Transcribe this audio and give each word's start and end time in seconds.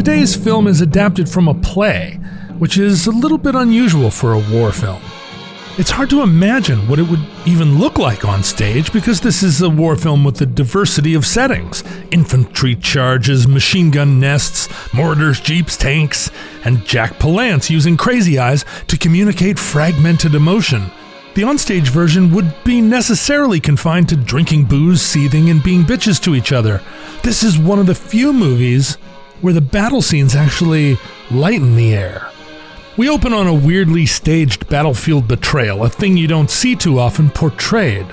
Today's 0.00 0.34
film 0.34 0.66
is 0.66 0.80
adapted 0.80 1.28
from 1.28 1.46
a 1.46 1.52
play, 1.52 2.14
which 2.56 2.78
is 2.78 3.06
a 3.06 3.10
little 3.10 3.36
bit 3.36 3.54
unusual 3.54 4.10
for 4.10 4.32
a 4.32 4.38
war 4.50 4.72
film. 4.72 5.02
It's 5.76 5.90
hard 5.90 6.08
to 6.08 6.22
imagine 6.22 6.88
what 6.88 6.98
it 6.98 7.02
would 7.02 7.20
even 7.44 7.78
look 7.78 7.98
like 7.98 8.24
on 8.24 8.42
stage 8.42 8.94
because 8.94 9.20
this 9.20 9.42
is 9.42 9.60
a 9.60 9.68
war 9.68 9.96
film 9.96 10.24
with 10.24 10.40
a 10.40 10.46
diversity 10.46 11.12
of 11.12 11.26
settings 11.26 11.84
infantry 12.10 12.76
charges, 12.76 13.46
machine 13.46 13.90
gun 13.90 14.18
nests, 14.18 14.70
mortars, 14.94 15.38
jeeps, 15.38 15.76
tanks, 15.76 16.30
and 16.64 16.82
Jack 16.86 17.18
Palance 17.18 17.68
using 17.68 17.98
crazy 17.98 18.38
eyes 18.38 18.64
to 18.86 18.96
communicate 18.96 19.58
fragmented 19.58 20.34
emotion. 20.34 20.90
The 21.34 21.42
onstage 21.42 21.88
version 21.88 22.32
would 22.32 22.54
be 22.64 22.80
necessarily 22.80 23.60
confined 23.60 24.08
to 24.08 24.16
drinking 24.16 24.64
booze, 24.64 25.02
seething, 25.02 25.50
and 25.50 25.62
being 25.62 25.82
bitches 25.82 26.20
to 26.22 26.34
each 26.34 26.52
other. 26.52 26.80
This 27.22 27.42
is 27.42 27.58
one 27.58 27.78
of 27.78 27.86
the 27.86 27.94
few 27.94 28.32
movies 28.32 28.96
where 29.40 29.52
the 29.52 29.60
battle 29.60 30.02
scenes 30.02 30.34
actually 30.34 30.98
lighten 31.30 31.76
the 31.76 31.94
air. 31.94 32.30
We 32.96 33.08
open 33.08 33.32
on 33.32 33.46
a 33.46 33.54
weirdly 33.54 34.04
staged 34.06 34.68
battlefield 34.68 35.26
betrayal, 35.26 35.84
a 35.84 35.88
thing 35.88 36.16
you 36.16 36.26
don't 36.26 36.50
see 36.50 36.76
too 36.76 36.98
often 36.98 37.30
portrayed. 37.30 38.06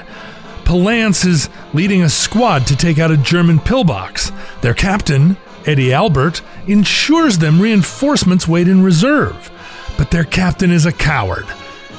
Palance 0.63 1.25
is 1.25 1.49
leading 1.73 2.03
a 2.03 2.09
squad 2.09 2.67
to 2.67 2.75
take 2.75 2.99
out 2.99 3.11
a 3.11 3.17
German 3.17 3.59
pillbox. 3.59 4.31
Their 4.61 4.73
captain, 4.73 5.37
Eddie 5.65 5.93
Albert, 5.93 6.41
ensures 6.67 7.37
them 7.37 7.61
reinforcements 7.61 8.47
wait 8.47 8.67
in 8.67 8.83
reserve. 8.83 9.51
But 9.97 10.11
their 10.11 10.25
captain 10.25 10.71
is 10.71 10.85
a 10.85 10.91
coward. 10.91 11.45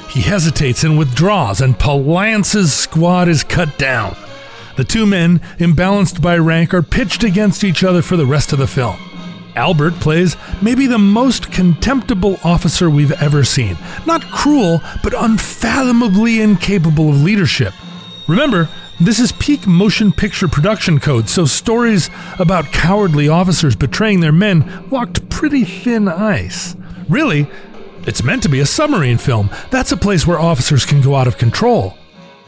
He 0.09 0.21
hesitates 0.21 0.83
and 0.83 0.97
withdraws, 0.97 1.61
and 1.61 1.77
Palance's 1.77 2.73
squad 2.73 3.27
is 3.27 3.43
cut 3.43 3.77
down. 3.77 4.15
The 4.77 4.83
two 4.83 5.05
men, 5.05 5.39
imbalanced 5.57 6.21
by 6.21 6.37
rank, 6.37 6.73
are 6.73 6.81
pitched 6.81 7.23
against 7.23 7.63
each 7.63 7.83
other 7.83 8.01
for 8.01 8.17
the 8.17 8.25
rest 8.25 8.53
of 8.53 8.59
the 8.59 8.67
film. 8.67 8.97
Albert 9.59 9.95
plays 9.95 10.37
maybe 10.61 10.87
the 10.87 10.97
most 10.97 11.51
contemptible 11.51 12.39
officer 12.45 12.89
we've 12.89 13.11
ever 13.21 13.43
seen. 13.43 13.77
Not 14.05 14.23
cruel, 14.31 14.81
but 15.03 15.13
unfathomably 15.13 16.41
incapable 16.41 17.09
of 17.09 17.21
leadership. 17.21 17.73
Remember, 18.29 18.69
this 19.01 19.19
is 19.19 19.33
peak 19.33 19.67
motion 19.67 20.13
picture 20.13 20.47
production 20.47 21.01
code, 21.01 21.27
so 21.27 21.43
stories 21.43 22.09
about 22.39 22.71
cowardly 22.71 23.27
officers 23.27 23.75
betraying 23.75 24.21
their 24.21 24.31
men 24.31 24.89
walked 24.89 25.29
pretty 25.29 25.65
thin 25.65 26.07
ice. 26.07 26.77
Really, 27.09 27.45
it's 28.07 28.23
meant 28.23 28.43
to 28.43 28.49
be 28.49 28.61
a 28.61 28.65
submarine 28.65 29.17
film. 29.17 29.49
That's 29.71 29.91
a 29.91 29.97
place 29.97 30.25
where 30.25 30.39
officers 30.39 30.85
can 30.85 31.01
go 31.01 31.15
out 31.15 31.27
of 31.27 31.37
control. 31.37 31.97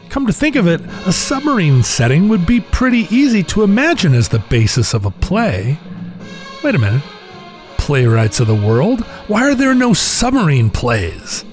Come 0.08 0.26
to 0.26 0.32
think 0.32 0.56
of 0.56 0.66
it, 0.66 0.80
a 1.06 1.12
submarine 1.12 1.82
setting 1.82 2.30
would 2.30 2.46
be 2.46 2.60
pretty 2.60 3.06
easy 3.14 3.42
to 3.44 3.64
imagine 3.64 4.14
as 4.14 4.30
the 4.30 4.38
basis 4.38 4.94
of 4.94 5.04
a 5.04 5.10
play. 5.10 5.78
Wait 6.62 6.74
a 6.74 6.78
minute. 6.78 7.02
Playwrights 7.76 8.38
of 8.40 8.46
the 8.46 8.54
world? 8.54 9.00
Why 9.26 9.48
are 9.50 9.54
there 9.54 9.74
no 9.74 9.92
submarine 9.92 10.70
plays? 10.70 11.44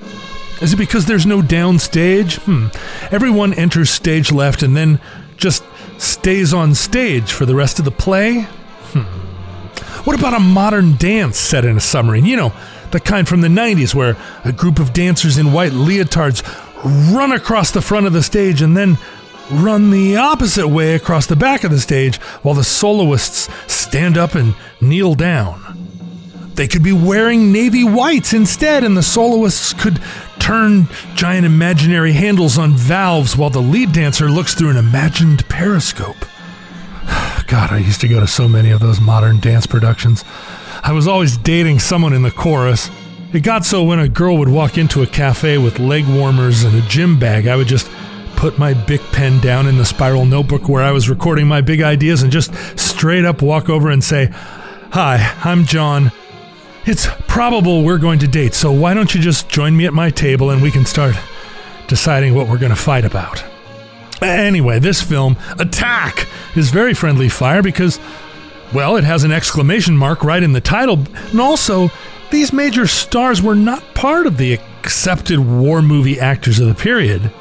Is 0.61 0.73
it 0.73 0.77
because 0.77 1.05
there's 1.05 1.25
no 1.25 1.41
downstage? 1.41 2.37
Hmm. 2.39 2.67
Everyone 3.13 3.53
enters 3.53 3.89
stage 3.89 4.31
left 4.31 4.61
and 4.61 4.75
then 4.75 4.99
just 5.37 5.63
stays 5.97 6.53
on 6.53 6.75
stage 6.75 7.31
for 7.31 7.45
the 7.45 7.55
rest 7.55 7.79
of 7.79 7.85
the 7.85 7.91
play? 7.91 8.41
Hmm. 8.91 9.03
What 10.03 10.17
about 10.19 10.33
a 10.33 10.39
modern 10.39 10.95
dance 10.97 11.37
set 11.37 11.65
in 11.65 11.77
a 11.77 11.81
submarine? 11.81 12.25
You 12.25 12.37
know, 12.37 12.53
the 12.91 12.99
kind 12.99 13.27
from 13.27 13.41
the 13.41 13.47
90s 13.47 13.95
where 13.95 14.15
a 14.43 14.51
group 14.51 14.79
of 14.79 14.93
dancers 14.93 15.37
in 15.37 15.53
white 15.53 15.71
leotards 15.71 16.43
run 17.13 17.31
across 17.31 17.71
the 17.71 17.81
front 17.81 18.05
of 18.05 18.13
the 18.13 18.23
stage 18.23 18.61
and 18.61 18.75
then 18.77 18.97
run 19.51 19.91
the 19.91 20.17
opposite 20.17 20.67
way 20.67 20.95
across 20.95 21.25
the 21.25 21.35
back 21.35 21.63
of 21.63 21.71
the 21.71 21.79
stage 21.79 22.17
while 22.43 22.55
the 22.55 22.63
soloists 22.63 23.49
stand 23.71 24.17
up 24.17 24.35
and 24.35 24.55
kneel 24.81 25.15
down. 25.15 25.69
They 26.55 26.67
could 26.67 26.83
be 26.83 26.91
wearing 26.91 27.53
navy 27.53 27.85
whites 27.85 28.33
instead, 28.33 28.83
and 28.83 28.97
the 28.97 29.01
soloists 29.01 29.71
could 29.71 30.01
turn 30.39 30.89
giant 31.15 31.45
imaginary 31.45 32.11
handles 32.11 32.57
on 32.57 32.73
valves 32.73 33.37
while 33.37 33.49
the 33.49 33.61
lead 33.61 33.93
dancer 33.93 34.29
looks 34.29 34.55
through 34.55 34.71
an 34.71 34.77
imagined 34.77 35.47
periscope. 35.47 36.17
God, 37.47 37.71
I 37.71 37.77
used 37.77 38.01
to 38.01 38.07
go 38.07 38.19
to 38.19 38.27
so 38.27 38.49
many 38.49 38.71
of 38.71 38.81
those 38.81 38.99
modern 38.99 39.39
dance 39.39 39.67
productions. 39.67 40.25
I 40.83 40.91
was 40.91 41.07
always 41.07 41.37
dating 41.37 41.79
someone 41.79 42.13
in 42.13 42.23
the 42.23 42.31
chorus. 42.31 42.89
It 43.31 43.41
got 43.41 43.65
so 43.65 43.83
when 43.83 43.99
a 43.99 44.09
girl 44.09 44.37
would 44.37 44.49
walk 44.49 44.77
into 44.77 45.01
a 45.01 45.07
cafe 45.07 45.57
with 45.57 45.79
leg 45.79 46.07
warmers 46.07 46.63
and 46.63 46.75
a 46.75 46.87
gym 46.87 47.19
bag, 47.19 47.47
I 47.47 47.55
would 47.55 47.67
just 47.67 47.89
put 48.39 48.57
my 48.57 48.73
Bic 48.73 49.01
pen 49.11 49.37
down 49.41 49.67
in 49.67 49.77
the 49.77 49.83
spiral 49.83 50.23
notebook 50.23 50.69
where 50.69 50.81
I 50.81 50.93
was 50.93 51.09
recording 51.09 51.45
my 51.45 51.59
big 51.59 51.81
ideas 51.81 52.23
and 52.23 52.31
just 52.31 52.55
straight 52.79 53.25
up 53.25 53.41
walk 53.41 53.67
over 53.67 53.89
and 53.89 54.01
say, 54.01 54.29
Hi, 54.91 55.35
I'm 55.43 55.65
John. 55.65 56.13
It's 56.85 57.05
probable 57.27 57.83
we're 57.83 57.97
going 57.97 58.19
to 58.19 58.29
date, 58.29 58.53
so 58.53 58.71
why 58.71 58.93
don't 58.93 59.13
you 59.13 59.19
just 59.19 59.49
join 59.49 59.75
me 59.75 59.85
at 59.85 59.93
my 59.93 60.09
table 60.09 60.51
and 60.51 60.61
we 60.61 60.71
can 60.71 60.85
start 60.85 61.17
deciding 61.89 62.33
what 62.33 62.47
we're 62.47 62.57
going 62.57 62.69
to 62.69 62.77
fight 62.77 63.03
about? 63.03 63.43
Anyway, 64.21 64.79
this 64.79 65.01
film, 65.01 65.35
Attack, 65.59 66.25
is 66.55 66.69
very 66.69 66.93
friendly 66.93 67.27
fire 67.27 67.61
because, 67.61 67.99
well, 68.73 68.95
it 68.95 69.03
has 69.03 69.25
an 69.25 69.33
exclamation 69.33 69.97
mark 69.97 70.23
right 70.23 70.43
in 70.43 70.53
the 70.53 70.61
title, 70.61 71.03
and 71.13 71.41
also, 71.41 71.91
these 72.31 72.53
major 72.53 72.87
stars 72.87 73.41
were 73.41 73.55
not 73.55 73.83
part 73.95 74.27
of 74.27 74.37
the 74.37 74.53
accepted 74.53 75.39
war 75.39 75.81
movie 75.81 76.21
actors 76.21 76.59
of 76.59 76.69
the 76.69 76.75
period. 76.75 77.33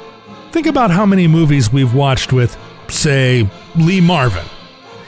Think 0.51 0.67
about 0.67 0.91
how 0.91 1.05
many 1.05 1.27
movies 1.27 1.71
we've 1.71 1.93
watched 1.93 2.33
with, 2.33 2.57
say, 2.87 3.47
Lee 3.75 4.01
Marvin. 4.01 4.45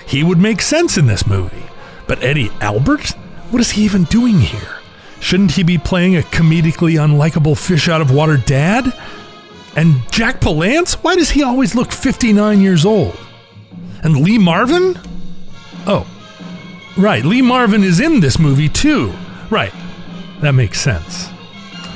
He 0.06 0.24
would 0.24 0.38
make 0.38 0.62
sense 0.62 0.97
in 0.97 1.07
this 1.07 1.25
movie. 1.25 1.63
But 2.07 2.24
Eddie 2.24 2.52
Albert? 2.62 3.09
What 3.50 3.59
is 3.62 3.72
he 3.72 3.84
even 3.84 4.03
doing 4.06 4.40
here? 4.40 4.78
Shouldn't 5.19 5.52
he 5.52 5.63
be 5.63 5.78
playing 5.78 6.18
a 6.18 6.22
comedically 6.22 6.94
unlikable 6.94 7.57
fish 7.57 7.88
out 7.88 8.02
of 8.02 8.12
water 8.12 8.38
dad? 8.38 8.94
And 9.75 10.02
Jack 10.12 10.41
Palance? 10.41 10.96
Why 10.96 11.16
does 11.16 11.29
he 11.29 11.44
always 11.44 11.75
look 11.75 11.91
59 11.91 12.62
years 12.62 12.85
old? 12.85 13.18
And 14.03 14.18
Lee 14.22 14.38
Marvin? 14.38 15.00
Oh, 15.88 16.08
right, 16.97 17.23
Lee 17.23 17.41
Marvin 17.41 17.84
is 17.84 18.00
in 18.00 18.19
this 18.19 18.38
movie 18.38 18.69
too. 18.69 19.13
Right, 19.50 19.73
that 20.41 20.53
makes 20.53 20.81
sense. 20.81 21.29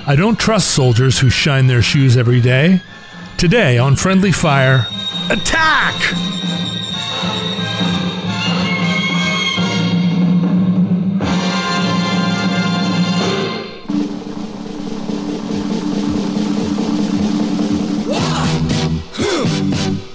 I 0.08 0.16
don't 0.16 0.40
trust 0.40 0.72
soldiers 0.72 1.20
who 1.20 1.30
shine 1.30 1.68
their 1.68 1.82
shoes 1.82 2.16
every 2.16 2.42
day. 2.42 2.82
Today 3.38 3.78
on 3.78 3.96
Friendly 3.96 4.32
Fire, 4.32 4.88
attack! 5.30 5.96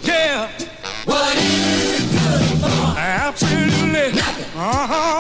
Yeah. 0.03 0.49
What 1.05 1.37
is 1.37 1.95
it 1.95 2.11
good 2.13 2.61
for? 2.61 2.99
Absolutely. 2.99 4.21
Uh-huh. 4.57 5.20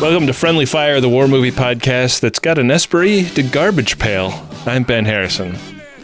Welcome 0.00 0.28
to 0.28 0.32
Friendly 0.32 0.64
Fire, 0.64 1.00
the 1.00 1.08
war 1.08 1.26
movie 1.26 1.50
podcast 1.50 2.20
that's 2.20 2.38
got 2.38 2.56
an 2.56 2.70
esprit 2.70 3.34
de 3.34 3.42
garbage 3.42 3.98
pail. 3.98 4.32
I'm 4.64 4.84
Ben 4.84 5.04
Harrison. 5.04 5.58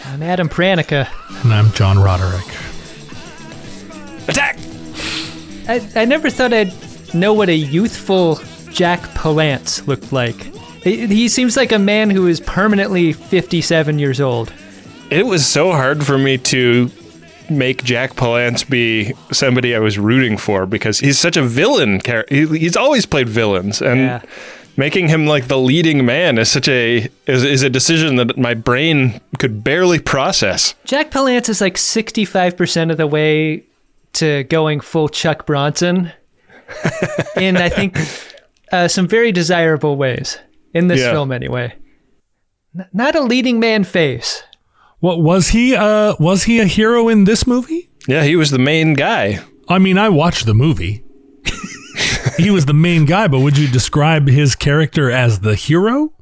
I'm 0.07 0.21
Adam 0.21 0.49
Pranica. 0.49 1.09
And 1.45 1.55
I'm 1.55 1.71
John 1.75 2.01
Roderick. 2.01 2.45
Attack! 4.27 4.59
I, 5.69 5.89
I 5.95 6.05
never 6.07 6.29
thought 6.29 6.53
I'd 6.53 6.73
know 7.15 7.33
what 7.33 7.49
a 7.49 7.55
youthful 7.55 8.41
Jack 8.73 9.01
Palance 9.11 9.87
looked 9.87 10.13
like. 10.13 10.43
He, 10.83 11.07
he 11.07 11.29
seems 11.29 11.57
like 11.57 11.71
a 11.71 11.79
man 11.79 12.11
who 12.11 12.27
is 12.27 12.41
permanently 12.41 13.13
57 13.13 14.01
years 14.01 14.21
old. 14.21 14.53
It 15.11 15.25
was 15.25 15.47
so 15.47 15.71
hard 15.71 16.05
for 16.05 16.19
me 16.19 16.39
to 16.39 16.91
make 17.51 17.85
Jack 17.85 18.15
Palance 18.15 18.69
be 18.69 19.13
somebody 19.33 19.75
I 19.75 19.79
was 19.79 19.99
rooting 19.99 20.37
for 20.37 20.67
because 20.67 21.01
he's 21.01 21.19
such 21.19 21.37
a 21.37 21.43
villain 21.43 22.01
character. 22.01 22.35
He, 22.35 22.59
he's 22.59 22.77
always 22.77 23.07
played 23.07 23.29
villains, 23.29 23.81
and 23.83 24.01
Yeah. 24.01 24.23
making 24.77 25.09
him 25.09 25.27
like 25.27 25.49
the 25.49 25.59
leading 25.59 26.05
man 26.07 26.39
is 26.39 26.51
such 26.51 26.69
a 26.69 27.09
is, 27.27 27.45
is 27.45 27.63
a 27.63 27.71
decision 27.71 28.17
that 28.17 28.37
my 28.39 28.55
brain 28.55 29.21
could 29.39 29.63
barely 29.65 29.99
process. 29.99 30.75
Jack 30.85 31.11
Palance 31.11 31.49
is 31.49 31.61
like 31.61 31.75
65% 31.77 32.91
of 32.91 32.97
the 32.97 33.07
way 33.07 33.65
to 34.15 34.45
going 34.45 34.81
full 34.81 35.09
Chuck 35.09 35.45
Bronson 35.47 36.13
in, 37.37 37.57
I 37.57 37.69
think, 37.69 37.99
uh, 38.73 38.89
some 38.89 39.07
very 39.09 39.33
desirable 39.33 39.97
ways. 39.97 40.39
In 40.73 40.89
this 40.89 41.01
Yeah. 41.01 41.13
film, 41.13 41.31
anyway. 41.31 41.73
N- 42.77 42.87
not 42.93 43.15
a 43.15 43.21
leading 43.21 43.61
man 43.61 43.85
face. 43.85 44.43
What 45.05 45.21
was 45.21 45.49
he? 45.49 45.77
Uh, 45.77 46.15
was 46.19 46.45
he 46.45 46.61
a 46.61 46.65
hero 46.65 47.11
in 47.11 47.25
this 47.25 47.47
movie? 47.47 47.91
Yeah, 48.09 48.23
he 48.23 48.37
was 48.37 48.51
the 48.51 48.59
main 48.59 48.95
guy. 48.95 49.39
I 49.69 49.79
mean, 49.79 49.99
I 49.99 50.09
watched 50.09 50.47
the 50.47 50.55
movie. 50.55 51.05
he 52.39 52.51
was 52.51 52.65
the 52.65 52.73
main 52.73 53.05
guy, 53.05 53.29
but 53.29 53.41
would 53.41 53.59
you 53.59 53.69
describe 53.69 54.29
his 54.29 54.57
character 54.57 55.11
as 55.11 55.41
the 55.41 55.57
hero? 55.57 56.15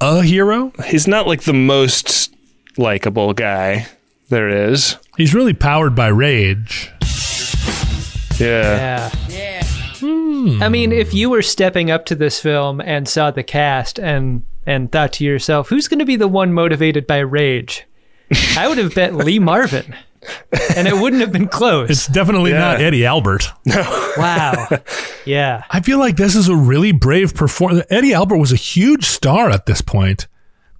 A 0.00 0.22
hero? 0.22 0.72
He's 0.86 1.08
not 1.08 1.26
like 1.26 1.42
the 1.42 1.54
most 1.54 2.32
likable 2.76 3.32
guy 3.32 3.88
there 4.28 4.70
is. 4.70 4.96
He's 5.16 5.34
really 5.34 5.52
powered 5.52 5.96
by 5.96 6.06
rage. 6.06 6.92
Yeah. 8.38 9.10
Yeah. 9.28 9.66
I 10.62 10.68
mean, 10.68 10.92
if 10.92 11.12
you 11.12 11.30
were 11.30 11.42
stepping 11.42 11.90
up 11.90 12.06
to 12.06 12.14
this 12.14 12.38
film 12.38 12.80
and 12.80 13.08
saw 13.08 13.32
the 13.32 13.42
cast 13.42 13.98
and 13.98 14.44
and 14.66 14.92
thought 14.92 15.14
to 15.14 15.24
yourself, 15.24 15.68
who's 15.68 15.88
going 15.88 15.98
to 15.98 16.04
be 16.04 16.14
the 16.14 16.28
one 16.28 16.52
motivated 16.52 17.08
by 17.08 17.18
rage? 17.18 17.84
I 18.56 18.68
would 18.68 18.78
have 18.78 18.94
bet 18.94 19.14
Lee 19.14 19.38
Marvin. 19.38 19.94
And 20.74 20.88
it 20.88 20.96
wouldn't 20.96 21.20
have 21.20 21.32
been 21.32 21.48
close. 21.48 21.90
It's 21.90 22.06
definitely 22.06 22.52
Yeah. 22.52 22.58
not 22.58 22.80
Eddie 22.80 23.04
Albert. 23.04 23.50
No. 23.66 23.82
wow. 24.16 24.68
Yeah. 25.26 25.64
I 25.70 25.80
feel 25.80 25.98
like 25.98 26.16
this 26.16 26.34
is 26.34 26.48
a 26.48 26.56
really 26.56 26.92
brave 26.92 27.34
performance. 27.34 27.84
Eddie 27.90 28.14
Albert 28.14 28.38
was 28.38 28.50
a 28.52 28.56
huge 28.56 29.04
star 29.04 29.50
at 29.50 29.66
this 29.66 29.82
point 29.82 30.26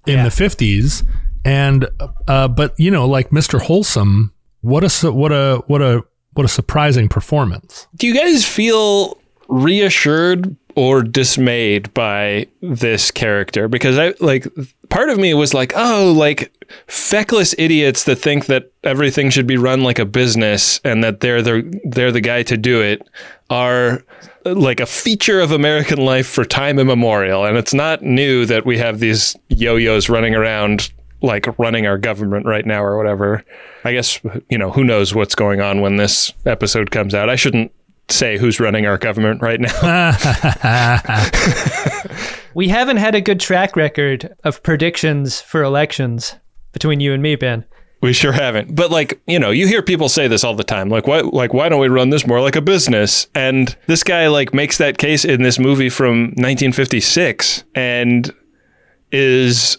in 0.07 0.19
Yeah. 0.19 0.25
the 0.25 0.31
50s 0.31 1.03
and 1.45 1.87
uh 2.27 2.49
but 2.49 2.73
you 2.79 2.91
know 2.91 3.07
like 3.07 3.29
Mr. 3.31 3.61
Wholesome 3.61 4.33
what 4.63 4.83
a 4.83 5.13
what 5.13 5.31
a 5.33 5.63
what 5.67 5.83
a 5.83 6.03
what 6.33 6.45
a 6.47 6.49
surprising 6.49 7.09
performance. 7.09 7.87
Do 7.97 8.07
you 8.07 8.15
guys 8.15 8.47
feel 8.47 9.19
reassured 9.49 10.57
or 10.75 11.03
dismayed 11.03 11.93
by 11.95 12.47
this 12.63 13.11
character? 13.11 13.69
Because 13.69 13.99
I 13.99 14.15
like 14.21 14.47
part 14.95 15.11
of 15.11 15.19
me 15.19 15.35
was 15.35 15.53
like, 15.53 15.73
oh, 15.75 16.15
like 16.17 16.53
feckless 16.87 17.53
idiots 17.59 18.05
that 18.05 18.15
think 18.15 18.47
that 18.47 18.71
everything 18.85 19.29
should 19.29 19.47
be 19.47 19.57
run 19.57 19.83
like 19.83 19.99
a 19.99 20.05
business 20.05 20.81
and 20.85 21.03
that 21.03 21.19
they're 21.19 21.43
the 21.43 21.81
they're 21.85 22.13
the 22.13 22.21
guy 22.21 22.45
to 22.45 22.57
do 22.57 22.81
it 22.81 23.03
are 23.51 24.05
like 24.45 24.79
a 24.79 24.87
feature 24.87 25.41
of 25.41 25.51
American 25.51 25.99
life 25.99 26.29
for 26.29 26.45
time 26.45 26.79
immemorial. 26.79 27.45
And 27.45 27.57
it's 27.57 27.75
not 27.75 28.03
new 28.03 28.47
that 28.47 28.65
we 28.65 28.79
have 28.79 29.01
these 29.01 29.35
yo-yos 29.49 30.09
running 30.09 30.37
around 30.37 30.93
like 31.23 31.59
running 31.59 31.87
our 31.87 31.99
government 31.99 32.47
right 32.47 32.65
now 32.65 32.85
or 32.85 32.97
whatever. 32.97 33.45
I 33.85 33.93
guess 33.93 34.21
you 34.49 34.59
know, 34.59 34.71
who 34.71 34.85
knows 34.85 35.13
what's 35.13 35.35
going 35.35 35.61
on 35.61 35.81
when 35.81 35.97
this 35.97 36.33
episode 36.47 36.93
comes 36.93 37.15
out. 37.15 37.29
I 37.29 37.35
shouldn't 37.35 37.73
say 38.09 38.39
who's 38.39 38.61
running 38.61 38.87
our 38.87 38.99
government 38.99 39.43
right 39.43 39.61
now. 39.61 40.13
We 42.55 42.69
haven't 42.69 42.99
had 42.99 43.17
a 43.17 43.21
good 43.21 43.41
track 43.41 43.75
record 43.75 44.33
of 44.45 44.63
predictions 44.63 45.41
for 45.41 45.63
elections 45.63 46.37
between 46.73 47.01
you 47.01 47.13
and 47.13 47.23
me, 47.23 47.35
Ben. 47.35 47.65
We 48.01 48.13
sure 48.13 48.33
haven't. 48.33 48.77
But 48.77 48.91
like, 48.91 49.21
you 49.27 49.39
know, 49.39 49.51
you 49.51 49.67
hear 49.67 49.83
people 49.83 50.09
say 50.09 50.29
this 50.29 50.45
all 50.45 50.55
the 50.55 50.63
time. 50.63 50.89
Like 50.89 51.07
why 51.07 51.21
like 51.21 51.53
why 51.53 51.69
don't 51.69 51.81
we 51.81 51.89
run 51.89 52.11
this 52.11 52.27
more 52.27 52.41
like 52.41 52.55
a 52.55 52.61
business? 52.61 53.27
And 53.35 53.75
this 53.87 54.05
guy 54.05 54.29
like 54.29 54.55
makes 54.55 54.79
that 54.79 54.99
case 54.99 55.25
in 55.25 55.43
this 55.43 55.59
movie 55.59 55.89
from 55.89 56.27
1956 56.37 57.65
and 57.75 58.33
is 59.11 59.79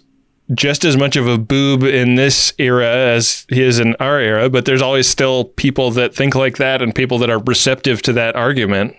just 0.53 0.85
as 0.85 0.95
much 0.95 1.15
of 1.15 1.27
a 1.27 1.37
boob 1.37 1.83
in 1.83 2.15
this 2.15 2.53
era 2.57 2.87
as 2.87 3.45
he 3.49 3.63
is 3.63 3.79
in 3.79 3.95
our 3.99 4.19
era, 4.19 4.49
but 4.49 4.65
there's 4.65 4.81
always 4.81 5.07
still 5.07 5.45
people 5.45 5.91
that 5.91 6.13
think 6.13 6.35
like 6.35 6.57
that 6.57 6.81
and 6.81 6.93
people 6.93 7.17
that 7.19 7.29
are 7.29 7.39
receptive 7.39 8.01
to 8.03 8.13
that 8.13 8.35
argument. 8.35 8.95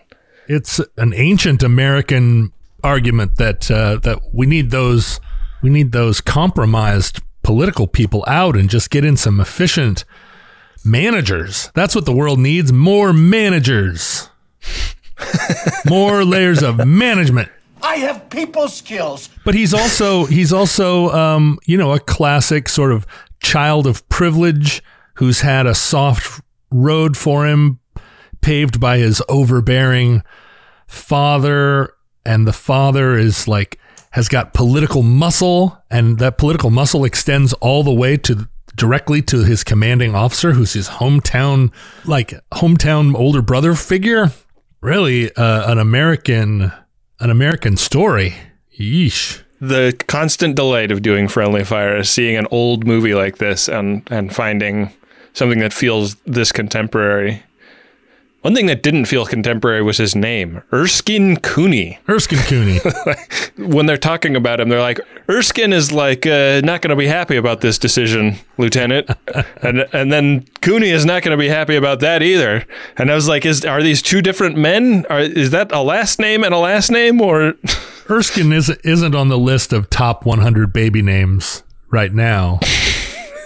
It's 0.49 0.81
an 0.97 1.13
ancient 1.15 1.63
American 1.63 2.53
argument 2.83 3.37
that 3.37 3.71
uh, 3.71 3.97
that 3.99 4.21
we 4.33 4.47
need 4.47 4.71
those 4.71 5.21
we 5.63 5.71
need 5.71 5.93
those 5.93 6.21
compromised 6.21 7.21
political 7.43 7.87
people 7.87 8.25
out 8.27 8.57
and 8.57 8.69
just 8.69 8.91
get 8.91 9.05
in 9.05 9.17
some 9.17 9.41
efficient 9.41 10.05
managers. 10.85 11.71
That's 11.75 11.95
what 11.95 12.05
the 12.05 12.13
world 12.13 12.39
needs, 12.39 12.73
more 12.73 13.13
managers. 13.13 14.29
more 15.87 16.25
layers 16.25 16.63
of 16.63 16.87
management. 16.87 17.49
I 17.83 17.97
have 17.97 18.29
people 18.31 18.69
skills. 18.69 19.29
But 19.45 19.55
he's 19.55 19.75
also 19.75 20.25
he's 20.27 20.53
also 20.53 21.11
um, 21.11 21.59
you 21.67 21.77
know 21.77 21.93
a 21.93 22.01
classic 22.01 22.69
sort 22.69 22.93
of 22.93 23.07
child 23.41 23.87
of 23.87 24.09
privilege 24.09 24.83
who's 25.15 25.41
had 25.41 25.67
a 25.67 25.75
soft 25.75 26.41
road 26.71 27.17
for 27.17 27.47
him 27.47 27.81
paved 28.41 28.81
by 28.81 28.99
his 28.99 29.23
overbearing 29.29 30.23
father. 30.87 31.93
And 32.25 32.47
the 32.47 32.53
father 32.53 33.17
is 33.17 33.47
like 33.47 33.79
has 34.11 34.29
got 34.29 34.55
political 34.55 35.03
muscle. 35.03 35.83
And 35.91 36.19
that 36.19 36.39
political 36.39 36.71
muscle 36.71 37.05
extends 37.05 37.53
all 37.55 37.83
the 37.83 37.93
way 37.93 38.17
to 38.19 38.49
directly 38.75 39.23
to 39.23 39.45
his 39.45 39.65
commanding 39.65 40.15
officer 40.15 40.53
who's 40.53 40.75
his 40.75 40.89
hometown 40.89 41.73
like 42.05 42.35
hometown 42.53 43.15
older 43.15 43.43
brother 43.43 43.75
figure. 43.75 44.33
Really 44.83 45.35
uh, 45.35 45.73
an 45.73 45.79
american 45.79 46.71
an 47.21 47.31
american 47.31 47.77
story 47.77 48.35
yeesh 48.79 49.43
the 49.61 49.97
constant 50.07 50.55
delight 50.55 50.91
of 50.91 51.03
doing 51.03 51.29
friendly 51.29 51.65
fire 51.65 51.97
is 51.97 52.11
seeing 52.11 52.37
an 52.37 52.47
old 52.51 52.87
movie 52.87 53.15
like 53.15 53.39
this 53.39 53.69
and 53.69 54.07
and 54.11 54.35
finding 54.35 54.93
something 55.37 55.59
that 55.59 55.73
feels 55.73 56.15
this 56.27 56.51
contemporary. 56.51 57.43
One 58.47 58.55
thing 58.55 58.67
that 58.67 58.81
didn't 58.81 59.07
feel 59.07 59.27
contemporary 59.27 59.83
was 59.83 59.99
his 59.99 60.15
name, 60.15 60.63
Erskine 60.73 61.37
Cooney. 61.39 61.99
erskine 62.09 62.39
cooney 62.39 62.79
When 63.59 63.87
they're 63.87 63.97
talking 63.97 64.37
about 64.37 64.61
him, 64.61 64.69
they're 64.69 64.81
like, 64.81 65.01
Erskine 65.29 65.73
is 65.73 65.91
like 65.91 66.27
uh, 66.27 66.61
not 66.63 66.81
going 66.81 66.91
to 66.91 66.95
be 66.97 67.09
happy 67.09 67.35
about 67.37 67.61
this 67.61 67.77
decision, 67.77 68.37
Lieutenant, 68.57 69.11
and 69.63 69.81
and 69.93 70.13
then 70.13 70.45
Cooney 70.61 70.91
is 70.91 71.05
not 71.05 71.25
going 71.25 71.37
to 71.37 71.43
be 71.43 71.49
happy 71.49 71.75
about 71.75 71.99
that 71.99 72.23
either. 72.23 72.65
And 72.97 73.11
I 73.11 73.17
was 73.17 73.27
like, 73.27 73.45
is 73.45 73.65
are 73.65 73.83
these 73.83 74.01
two 74.01 74.23
different 74.23 74.57
men? 74.57 75.07
Are, 75.11 75.19
is 75.19 75.51
that 75.51 75.73
a 75.73 75.81
last 75.83 76.21
name 76.21 76.45
and 76.45 76.55
a 76.55 76.59
last 76.59 76.89
name, 76.89 77.21
or 77.21 77.55
erskine 78.09 78.53
is, 78.53 78.71
isn't 78.85 79.17
on 79.17 79.27
the 79.27 79.39
list 79.39 79.73
of 79.73 79.91
top 79.91 80.25
100 80.25 80.73
baby 80.73 81.03
names 81.03 81.65
right 81.91 82.13
now 82.13 82.61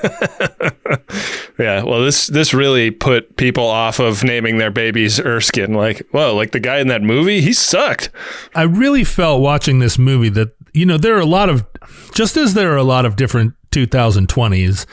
Yeah, 1.61 1.83
well, 1.83 2.03
this 2.03 2.27
this 2.29 2.55
really 2.55 2.91
put 2.91 3.37
people 3.37 3.67
off 3.67 3.99
of 3.99 4.25
naming 4.25 4.57
their 4.57 4.71
babies 4.71 5.21
Erskine. 5.21 5.75
Like, 5.75 6.09
whoa, 6.11 6.35
like 6.35 6.53
the 6.53 6.61
guy 6.61 6.79
in 6.79 6.89
that 6.89 7.03
movie, 7.03 7.43
he 7.43 7.53
sucked. 7.53 8.09
I 8.55 8.63
really 8.63 9.05
felt 9.05 9.43
watching 9.43 9.79
this 9.79 9.99
movie 9.99 10.31
that, 10.31 10.57
you 10.73 10.87
know, 10.87 10.97
there 10.97 11.15
are 11.17 11.21
a 11.21 11.27
lot 11.27 11.51
of, 11.51 11.67
just 12.15 12.39
as 12.39 12.55
there 12.55 12.73
are 12.73 12.79
a 12.79 12.83
lot 12.83 13.05
of 13.05 13.15
different 13.15 13.53
2020s, 13.73 14.87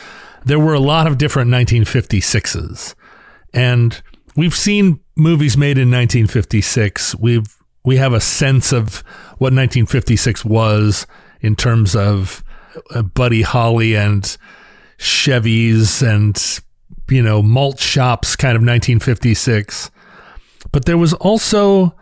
there 0.43 0.59
were 0.59 0.73
a 0.73 0.79
lot 0.79 1.07
of 1.07 1.17
different 1.17 1.49
1956s. 1.51 2.95
And 3.53 4.01
we've 4.35 4.55
seen 4.55 4.99
movies 5.15 5.55
made 5.55 5.77
in 5.77 5.89
1956. 5.89 7.15
We've, 7.15 7.47
we 7.85 7.95
have 7.95 8.11
a 8.11 8.19
sense 8.19 8.73
of 8.73 8.99
what 9.37 9.53
1956 9.53 10.43
was 10.43 11.07
in 11.39 11.55
terms 11.55 11.95
of 11.95 12.43
uh, 12.93 13.03
Buddy 13.03 13.43
Holly 13.43 13.95
and 13.95 14.37
Chevys 14.97 16.01
and, 16.01 16.37
you 17.09 17.21
know, 17.21 17.41
malt 17.41 17.79
shops 17.79 18.35
kind 18.35 18.55
of 18.55 18.61
1956. 18.61 19.91
But 20.71 20.85
there 20.85 20.97
was 20.97 21.13
also 21.13 21.95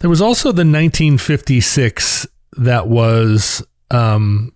there 0.00 0.10
was 0.10 0.20
also 0.20 0.48
the 0.48 0.60
1956 0.60 2.26
that 2.58 2.88
was, 2.88 3.66
um, 3.90 4.52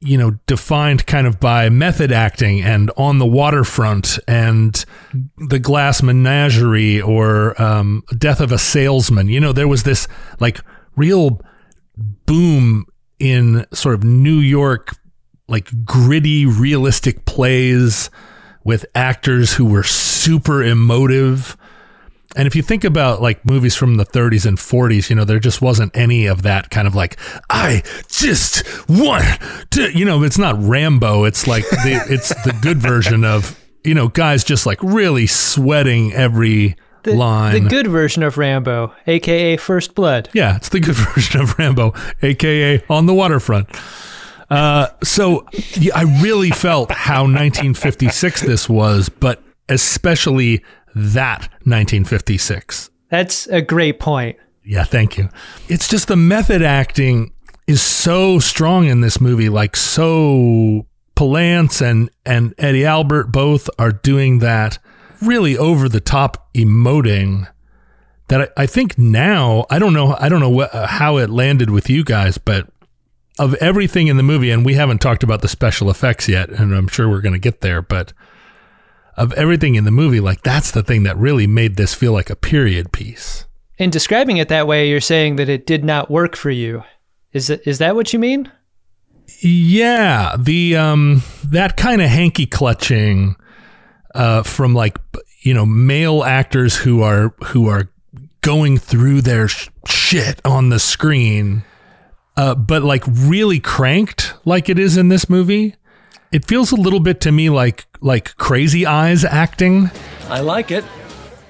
you 0.00 0.18
know, 0.18 0.32
defined 0.46 1.06
kind 1.06 1.26
of 1.26 1.40
by 1.40 1.68
method 1.68 2.12
acting 2.12 2.62
and 2.62 2.90
on 2.96 3.18
the 3.18 3.26
waterfront 3.26 4.18
and 4.28 4.84
the 5.48 5.58
glass 5.58 6.02
menagerie 6.02 7.00
or 7.00 7.60
um, 7.60 8.02
death 8.18 8.40
of 8.40 8.52
a 8.52 8.58
salesman. 8.58 9.28
You 9.28 9.40
know, 9.40 9.52
there 9.52 9.68
was 9.68 9.82
this 9.82 10.06
like 10.40 10.60
real 10.96 11.40
boom 11.96 12.86
in 13.18 13.66
sort 13.72 13.94
of 13.94 14.04
New 14.04 14.38
York, 14.38 14.96
like 15.48 15.84
gritty, 15.84 16.46
realistic 16.46 17.24
plays 17.24 18.10
with 18.64 18.86
actors 18.94 19.54
who 19.54 19.64
were 19.66 19.82
super 19.82 20.62
emotive. 20.62 21.56
And 22.36 22.46
if 22.48 22.56
you 22.56 22.62
think 22.62 22.82
about 22.82 23.20
like 23.22 23.44
movies 23.46 23.76
from 23.76 23.96
the 23.96 24.04
30s 24.06 24.44
and 24.46 24.58
40s, 24.58 25.08
you 25.10 25.14
know, 25.16 25.24
there 25.24 25.38
just 25.38 25.62
wasn't 25.62 25.94
any 25.96 26.26
of 26.26 26.42
that 26.42 26.70
kind 26.70 26.88
of 26.88 26.94
like, 26.94 27.16
I 27.50 27.82
just 28.08 28.64
want 28.88 29.24
to, 29.72 29.96
you 29.96 30.04
know, 30.04 30.22
it's 30.24 30.38
not 30.38 30.56
Rambo. 30.58 31.24
It's 31.24 31.46
like, 31.46 31.62
the, 31.70 32.04
it's 32.10 32.30
the 32.44 32.56
good 32.62 32.78
version 32.78 33.24
of, 33.24 33.56
you 33.84 33.94
know, 33.94 34.08
guys 34.08 34.42
just 34.44 34.66
like 34.66 34.82
really 34.82 35.26
sweating 35.26 36.12
every 36.14 36.74
The, 37.04 37.14
line. 37.14 37.62
the 37.64 37.68
good 37.68 37.86
version 37.86 38.22
of 38.22 38.38
Rambo, 38.38 38.92
aka 39.06 39.56
First 39.58 39.94
Blood. 39.94 40.30
Yeah, 40.32 40.56
it's 40.56 40.70
the 40.70 40.80
good 40.80 40.94
version 41.14 41.40
of 41.42 41.56
Rambo, 41.58 41.92
aka 42.22 42.82
on 42.88 43.06
the 43.06 43.14
waterfront. 43.14 43.68
Uh, 44.54 44.88
so 45.02 45.44
yeah, 45.72 45.96
I 45.96 46.02
really 46.22 46.50
felt 46.50 46.92
how 46.92 47.22
1956 47.22 48.42
this 48.42 48.68
was, 48.68 49.08
but 49.08 49.42
especially 49.68 50.62
that 50.94 51.48
1956. 51.64 52.88
That's 53.10 53.48
a 53.48 53.60
great 53.60 53.98
point. 53.98 54.36
Yeah, 54.64 54.84
thank 54.84 55.18
you. 55.18 55.28
It's 55.68 55.88
just 55.88 56.06
the 56.06 56.14
method 56.14 56.62
acting 56.62 57.32
is 57.66 57.82
so 57.82 58.38
strong 58.38 58.86
in 58.86 59.00
this 59.00 59.20
movie. 59.20 59.48
Like 59.48 59.74
so, 59.74 60.86
Palance 61.16 61.82
and 61.82 62.08
and 62.24 62.54
Eddie 62.56 62.84
Albert 62.84 63.32
both 63.32 63.68
are 63.76 63.90
doing 63.90 64.38
that 64.38 64.78
really 65.20 65.58
over 65.58 65.88
the 65.88 66.00
top 66.00 66.54
emoting. 66.54 67.48
That 68.28 68.52
I, 68.56 68.62
I 68.62 68.66
think 68.66 68.96
now 68.96 69.66
I 69.68 69.80
don't 69.80 69.94
know 69.94 70.16
I 70.18 70.28
don't 70.28 70.40
know 70.40 70.48
what, 70.48 70.72
how 70.72 71.16
it 71.16 71.28
landed 71.28 71.70
with 71.70 71.90
you 71.90 72.04
guys, 72.04 72.38
but 72.38 72.68
of 73.38 73.54
everything 73.54 74.06
in 74.06 74.16
the 74.16 74.22
movie, 74.22 74.50
and 74.50 74.64
we 74.64 74.74
haven't 74.74 75.00
talked 75.00 75.22
about 75.22 75.42
the 75.42 75.48
special 75.48 75.90
effects 75.90 76.28
yet, 76.28 76.50
and 76.50 76.74
I'm 76.74 76.88
sure 76.88 77.08
we're 77.08 77.20
going 77.20 77.32
to 77.32 77.38
get 77.38 77.60
there, 77.60 77.82
but 77.82 78.12
of 79.16 79.32
everything 79.34 79.74
in 79.74 79.84
the 79.84 79.90
movie, 79.90 80.20
like 80.20 80.42
that's 80.42 80.70
the 80.70 80.82
thing 80.82 81.02
that 81.04 81.16
really 81.16 81.46
made 81.46 81.76
this 81.76 81.94
feel 81.94 82.12
like 82.12 82.30
a 82.30 82.36
period 82.36 82.92
piece. 82.92 83.46
In 83.78 83.90
describing 83.90 84.36
it 84.36 84.48
that 84.48 84.66
way, 84.66 84.88
you're 84.88 85.00
saying 85.00 85.36
that 85.36 85.48
it 85.48 85.66
did 85.66 85.84
not 85.84 86.10
work 86.10 86.36
for 86.36 86.50
you. 86.50 86.84
Is 87.32 87.50
it, 87.50 87.62
is 87.66 87.78
that 87.78 87.96
what 87.96 88.12
you 88.12 88.18
mean? 88.18 88.50
Yeah, 89.40 90.36
the 90.38 90.76
um 90.76 91.22
that 91.44 91.76
kind 91.76 92.02
of 92.02 92.08
hanky 92.08 92.46
clutching 92.46 93.36
uh 94.14 94.42
from 94.42 94.74
like 94.74 94.98
you 95.42 95.54
know 95.54 95.66
male 95.66 96.22
actors 96.22 96.76
who 96.76 97.02
are 97.02 97.34
who 97.46 97.68
are 97.68 97.90
going 98.42 98.76
through 98.76 99.22
their 99.22 99.48
sh- 99.48 99.70
shit 99.86 100.40
on 100.44 100.68
the 100.68 100.78
screen 100.78 101.64
uh 102.36 102.54
but 102.54 102.82
like 102.82 103.04
really 103.06 103.60
cranked 103.60 104.34
like 104.44 104.68
it 104.68 104.78
is 104.78 104.96
in 104.96 105.08
this 105.08 105.28
movie. 105.28 105.74
It 106.32 106.44
feels 106.46 106.72
a 106.72 106.76
little 106.76 107.00
bit 107.00 107.20
to 107.22 107.32
me 107.32 107.48
like 107.50 107.86
like 108.00 108.36
crazy 108.36 108.84
eyes 108.86 109.24
acting 109.24 109.90
I 110.28 110.40
like 110.40 110.70
it. 110.70 110.84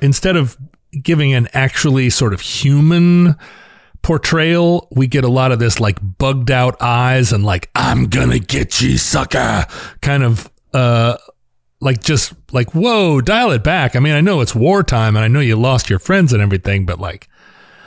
instead 0.03 0.37
of 0.37 0.57
giving 1.03 1.33
an 1.33 1.49
actually 1.53 2.11
sort 2.11 2.33
of 2.35 2.41
human 2.41 3.35
portrayal, 4.03 4.87
we 4.93 5.07
get 5.07 5.25
a 5.25 5.29
lot 5.29 5.51
of 5.51 5.59
this 5.59 5.81
like 5.81 5.99
bugged 6.19 6.51
out 6.51 6.77
eyes 6.81 7.33
and 7.33 7.45
like 7.45 7.71
I'm 7.75 8.07
gonna 8.09 8.39
get 8.39 8.81
you, 8.83 8.99
sucker, 8.99 9.65
kind 10.03 10.23
of 10.23 10.51
uh 10.75 11.17
like 11.81 12.03
just 12.03 12.35
like 12.53 12.75
whoa, 12.75 13.21
dial 13.23 13.51
it 13.53 13.65
back. 13.65 13.97
I 13.97 14.01
mean, 14.01 14.15
I 14.15 14.21
know 14.21 14.41
it's 14.43 14.55
wartime 14.55 15.17
and 15.17 15.25
I 15.25 15.29
know 15.29 15.41
you 15.41 15.57
lost 15.57 15.89
your 15.89 15.99
friends 15.99 16.33
and 16.33 16.43
everything, 16.43 16.85
but 16.85 17.01
like 17.01 17.29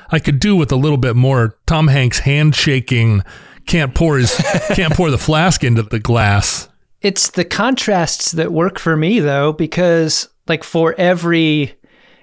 I 0.10 0.20
could 0.20 0.40
do 0.40 0.56
with 0.56 0.72
a 0.72 0.76
little 0.76 0.98
bit 0.98 1.16
more 1.16 1.58
Tom 1.66 1.88
Hanks 1.88 2.20
handshaking, 2.20 3.24
can't 3.66 3.94
pour 3.94 4.18
his 4.18 4.36
can't 4.74 4.94
pour 4.94 5.12
the 5.12 5.18
flask 5.18 5.64
into 5.64 5.84
the 5.84 6.00
glass. 6.00 6.70
It's 7.02 7.30
the 7.30 7.46
contrasts 7.46 8.32
that 8.32 8.52
work 8.52 8.80
for 8.80 8.98
me 8.98 9.20
though, 9.20 9.54
because 9.54 10.30
like 10.48 10.64
for 10.64 10.96
every 10.98 11.76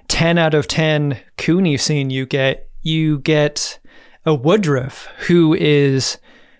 10 0.08 0.38
out 0.38 0.54
of 0.54 0.66
10 0.66 1.18
Cooney 1.38 1.76
scene 1.76 2.10
you 2.10 2.26
get, 2.26 2.68
you 2.82 3.18
get 3.20 3.78
a 4.26 4.34
Woodruff 4.34 5.06
who 5.26 5.54
is 5.54 6.18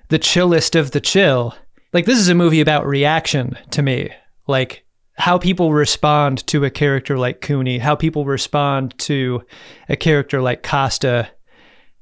the 0.08 0.18
chillest 0.18 0.76
of 0.76 0.92
the 0.92 1.00
chill. 1.00 1.54
Like 1.92 2.04
this 2.04 2.18
is 2.18 2.28
a 2.28 2.34
movie 2.34 2.60
about 2.60 2.86
reaction 2.86 3.56
to 3.70 3.82
me. 3.82 4.10
Like 4.46 4.83
how 5.14 5.38
people 5.38 5.72
respond 5.72 6.46
to 6.48 6.64
a 6.64 6.70
character 6.70 7.16
like 7.16 7.40
Cooney, 7.40 7.78
how 7.78 7.94
people 7.94 8.24
respond 8.24 8.98
to 8.98 9.42
a 9.88 9.96
character 9.96 10.42
like 10.42 10.62
Costa 10.62 11.28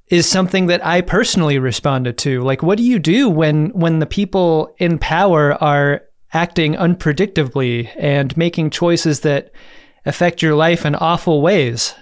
is 0.09 0.28
something 0.28 0.66
that 0.66 0.85
I 0.85 1.00
personally 1.00 1.59
responded 1.59 2.19
to. 2.19 2.42
Like, 2.42 2.62
what 2.62 2.78
do 2.78 2.85
you 2.85 2.99
do 2.99 3.28
when 3.28 3.71
when 3.71 3.99
the 3.99 4.07
people 4.07 4.75
in 4.78 4.99
power 4.99 5.54
are 5.62 6.02
acting 6.33 6.75
unpredictably 6.75 7.90
and 7.97 8.37
making 8.37 8.71
choices 8.71 9.21
that 9.21 9.52
affect 10.04 10.42
your 10.42 10.54
life 10.54 10.85
in 10.85 10.95
awful 10.95 11.42
ways? 11.42 11.95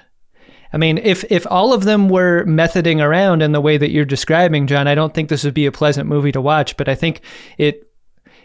I 0.72 0.76
mean, 0.76 0.98
if 0.98 1.24
if 1.30 1.46
all 1.50 1.72
of 1.72 1.84
them 1.84 2.08
were 2.08 2.44
methoding 2.46 3.00
around 3.00 3.42
in 3.42 3.52
the 3.52 3.60
way 3.60 3.76
that 3.76 3.90
you're 3.90 4.04
describing, 4.04 4.68
John, 4.68 4.86
I 4.86 4.94
don't 4.94 5.12
think 5.12 5.28
this 5.28 5.44
would 5.44 5.54
be 5.54 5.66
a 5.66 5.72
pleasant 5.72 6.08
movie 6.08 6.32
to 6.32 6.40
watch. 6.40 6.76
But 6.76 6.88
I 6.88 6.94
think 6.94 7.20
it 7.58 7.90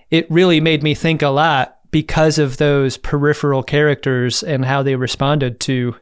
it 0.09 0.29
really 0.31 0.59
made 0.59 0.83
me 0.83 0.95
think 0.95 1.21
a 1.21 1.29
lot 1.29 1.74
because 1.95 2.37
of 2.37 2.57
those 2.57 2.97
peripheral 2.97 3.63
characters 3.63 4.43
and 4.43 4.65
how 4.65 4.83
they 4.83 4.97
responded 4.97 5.61
to 5.61 5.95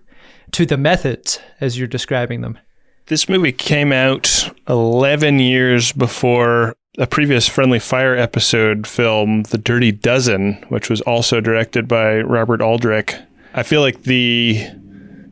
to 0.51 0.65
the 0.65 0.75
methods 0.75 1.39
as 1.61 1.77
you're 1.77 1.87
describing 1.87 2.41
them. 2.41 2.57
This 3.05 3.29
movie 3.29 3.51
came 3.51 3.91
out 3.91 4.49
11 4.67 5.37
years 5.37 5.91
before 5.91 6.75
a 6.97 7.05
previous 7.05 7.47
Friendly 7.47 7.77
Fire 7.77 8.15
episode 8.15 8.87
film, 8.87 9.43
The 9.43 9.59
Dirty 9.59 9.91
Dozen, 9.91 10.65
which 10.69 10.89
was 10.89 11.01
also 11.01 11.39
directed 11.39 11.87
by 11.87 12.21
Robert 12.21 12.59
Aldrich. 12.59 13.13
I 13.53 13.61
feel 13.61 13.81
like 13.81 14.01
the 14.01 14.65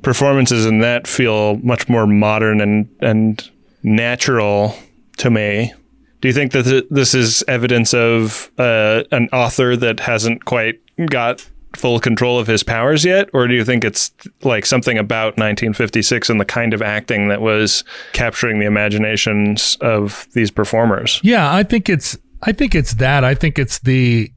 performances 0.03 0.67
in 0.67 0.81
that 0.81 1.07
feel 1.07 1.57
much 1.63 1.89
more 1.89 2.05
modern 2.05 2.61
and, 2.61 2.87
and 2.99 3.49
natural 3.81 4.75
to 5.17 5.31
me. 5.31 5.73
Do 6.21 6.27
you 6.27 6.33
think 6.33 6.51
that 6.51 6.87
this 6.89 7.13
is 7.13 7.43
evidence 7.47 7.93
of 7.93 8.51
uh, 8.57 9.03
an 9.11 9.27
author 9.33 9.75
that 9.75 9.99
hasn't 9.99 10.45
quite 10.45 10.79
got 11.07 11.47
full 11.75 11.99
control 11.99 12.37
of 12.37 12.47
his 12.47 12.63
powers 12.63 13.03
yet? 13.03 13.29
Or 13.33 13.47
do 13.47 13.53
you 13.53 13.65
think 13.65 13.83
it's 13.83 14.11
like 14.43 14.65
something 14.65 14.97
about 14.97 15.37
1956 15.37 16.29
and 16.29 16.39
the 16.39 16.45
kind 16.45 16.73
of 16.73 16.81
acting 16.81 17.29
that 17.29 17.41
was 17.41 17.83
capturing 18.13 18.59
the 18.59 18.65
imaginations 18.65 19.77
of 19.81 20.27
these 20.33 20.51
performers? 20.51 21.19
Yeah, 21.23 21.53
I 21.53 21.63
think 21.63 21.89
it's 21.89 22.17
I 22.43 22.51
think 22.51 22.75
it's 22.75 22.95
that. 22.95 23.23
I 23.23 23.35
think 23.35 23.57
it's 23.57 23.79
the 23.79 24.31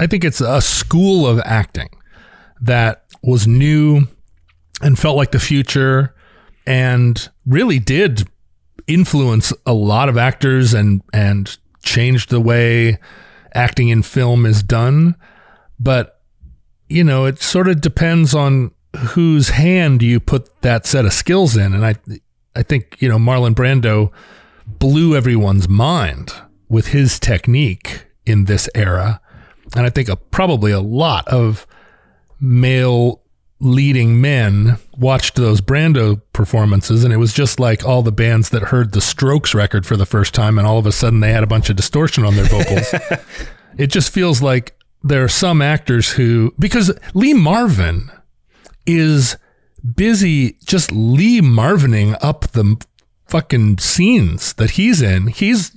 I 0.00 0.06
think 0.06 0.24
it's 0.24 0.40
a 0.40 0.60
school 0.60 1.26
of 1.26 1.40
acting 1.44 1.88
that 2.60 3.04
was 3.22 3.46
new 3.46 4.06
and 4.80 4.98
felt 4.98 5.16
like 5.16 5.32
the 5.32 5.40
future 5.40 6.14
and 6.66 7.28
really 7.46 7.78
did 7.78 8.28
influence 8.88 9.52
a 9.64 9.72
lot 9.72 10.08
of 10.08 10.16
actors 10.16 10.74
and 10.74 11.02
and 11.12 11.58
changed 11.82 12.30
the 12.30 12.40
way 12.40 12.98
acting 13.54 13.88
in 13.88 14.02
film 14.02 14.44
is 14.44 14.62
done. 14.62 15.14
But 15.78 16.20
you 16.88 17.04
know, 17.04 17.26
it 17.26 17.40
sort 17.40 17.68
of 17.68 17.80
depends 17.80 18.34
on 18.34 18.72
whose 18.96 19.50
hand 19.50 20.02
you 20.02 20.18
put 20.18 20.62
that 20.62 20.86
set 20.86 21.04
of 21.04 21.12
skills 21.12 21.56
in. 21.56 21.74
And 21.74 21.84
I 21.84 21.94
I 22.56 22.62
think, 22.62 22.96
you 23.00 23.08
know, 23.08 23.18
Marlon 23.18 23.54
Brando 23.54 24.10
blew 24.66 25.16
everyone's 25.16 25.68
mind 25.68 26.32
with 26.68 26.88
his 26.88 27.20
technique 27.20 28.06
in 28.26 28.46
this 28.46 28.68
era. 28.74 29.20
And 29.76 29.86
I 29.86 29.90
think 29.90 30.08
a, 30.08 30.16
probably 30.16 30.72
a 30.72 30.80
lot 30.80 31.28
of 31.28 31.66
male 32.40 33.22
leading 33.60 34.20
men 34.20 34.78
watched 34.96 35.34
those 35.34 35.60
Brando 35.60 36.20
performances, 36.32 37.04
and 37.04 37.12
it 37.12 37.16
was 37.16 37.32
just 37.32 37.58
like 37.58 37.84
all 37.84 38.02
the 38.02 38.12
bands 38.12 38.50
that 38.50 38.64
heard 38.64 38.92
the 38.92 39.00
Strokes 39.00 39.54
record 39.54 39.86
for 39.86 39.96
the 39.96 40.06
first 40.06 40.34
time, 40.34 40.58
and 40.58 40.66
all 40.66 40.78
of 40.78 40.86
a 40.86 40.92
sudden 40.92 41.20
they 41.20 41.32
had 41.32 41.42
a 41.42 41.48
bunch 41.48 41.68
of 41.70 41.76
distortion 41.76 42.24
on 42.24 42.36
their 42.36 42.46
vocals. 42.46 42.94
it 43.78 43.88
just 43.88 44.12
feels 44.12 44.42
like 44.42 44.76
there 45.02 45.24
are 45.24 45.28
some 45.28 45.62
actors 45.62 46.12
who, 46.12 46.54
because 46.58 46.92
Lee 47.14 47.34
Marvin 47.34 48.10
is 48.86 49.36
busy 49.94 50.56
just 50.64 50.90
Lee 50.92 51.40
Marvining 51.40 52.16
up 52.20 52.48
the 52.52 52.84
fucking 53.26 53.78
scenes 53.78 54.54
that 54.54 54.72
he's 54.72 55.02
in. 55.02 55.28
He's 55.28 55.72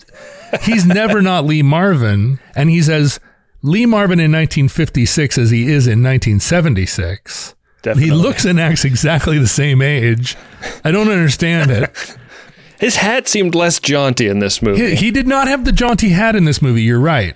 he's 0.63 0.85
never 0.85 1.21
not 1.21 1.45
Lee 1.45 1.61
Marvin, 1.61 2.39
and 2.55 2.69
he's 2.69 2.89
as 2.89 3.19
Lee 3.61 3.85
Marvin 3.85 4.19
in 4.19 4.31
1956 4.31 5.37
as 5.37 5.51
he 5.51 5.63
is 5.63 5.87
in 5.87 6.01
1976. 6.03 7.55
Definitely. 7.81 8.09
He 8.09 8.11
looks 8.11 8.45
and 8.45 8.59
acts 8.59 8.85
exactly 8.85 9.39
the 9.39 9.47
same 9.47 9.81
age. 9.81 10.37
I 10.83 10.91
don't 10.91 11.09
understand 11.09 11.71
it. 11.71 11.89
His 12.79 12.95
hat 12.95 13.27
seemed 13.27 13.53
less 13.53 13.79
jaunty 13.79 14.27
in 14.27 14.39
this 14.39 14.61
movie. 14.61 14.89
He, 14.89 14.95
he 14.95 15.11
did 15.11 15.27
not 15.27 15.47
have 15.47 15.65
the 15.65 15.71
jaunty 15.71 16.09
hat 16.09 16.35
in 16.35 16.45
this 16.45 16.61
movie. 16.61 16.81
You're 16.81 16.99
right. 16.99 17.35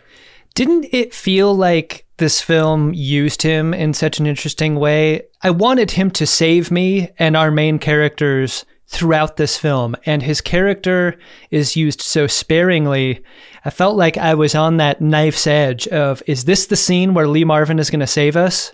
Didn't 0.56 0.88
it 0.92 1.14
feel 1.14 1.54
like 1.54 2.06
this 2.18 2.42
film 2.42 2.94
used 2.94 3.42
him 3.42 3.74
in 3.74 3.94
such 3.94 4.20
an 4.20 4.25
interesting 4.25 4.75
way? 4.75 5.24
I 5.44 5.52
wanted 5.52 5.92
him 5.92 6.10
to 6.12 6.25
save 6.25 6.72
me 6.72 7.10
and 7.20 7.38
our 7.38 7.52
main 7.52 7.78
characters 7.78 8.66
throughout 8.88 9.38
this 9.38 9.58
film, 9.58 9.96
and 10.06 10.24
his 10.24 10.42
character 10.42 11.18
is 11.52 11.75
used 11.75 12.02
so 12.02 12.28
sparingly. 12.28 13.24
I 13.66 13.70
felt 13.70 13.98
like 13.98 14.18
I 14.18 14.34
was 14.36 14.56
on 14.56 14.78
that 14.78 15.02
knife's 15.02 15.46
edge 15.46 15.88
of 15.90 16.24
is 16.28 16.46
this 16.46 16.68
the 16.68 16.75
scene 16.75 17.14
where 17.14 17.28
Lee 17.28 17.44
Marvin 17.44 17.80
is 17.80 17.90
going 17.90 18.00
to 18.00 18.08
save 18.08 18.36
us? 18.36 18.74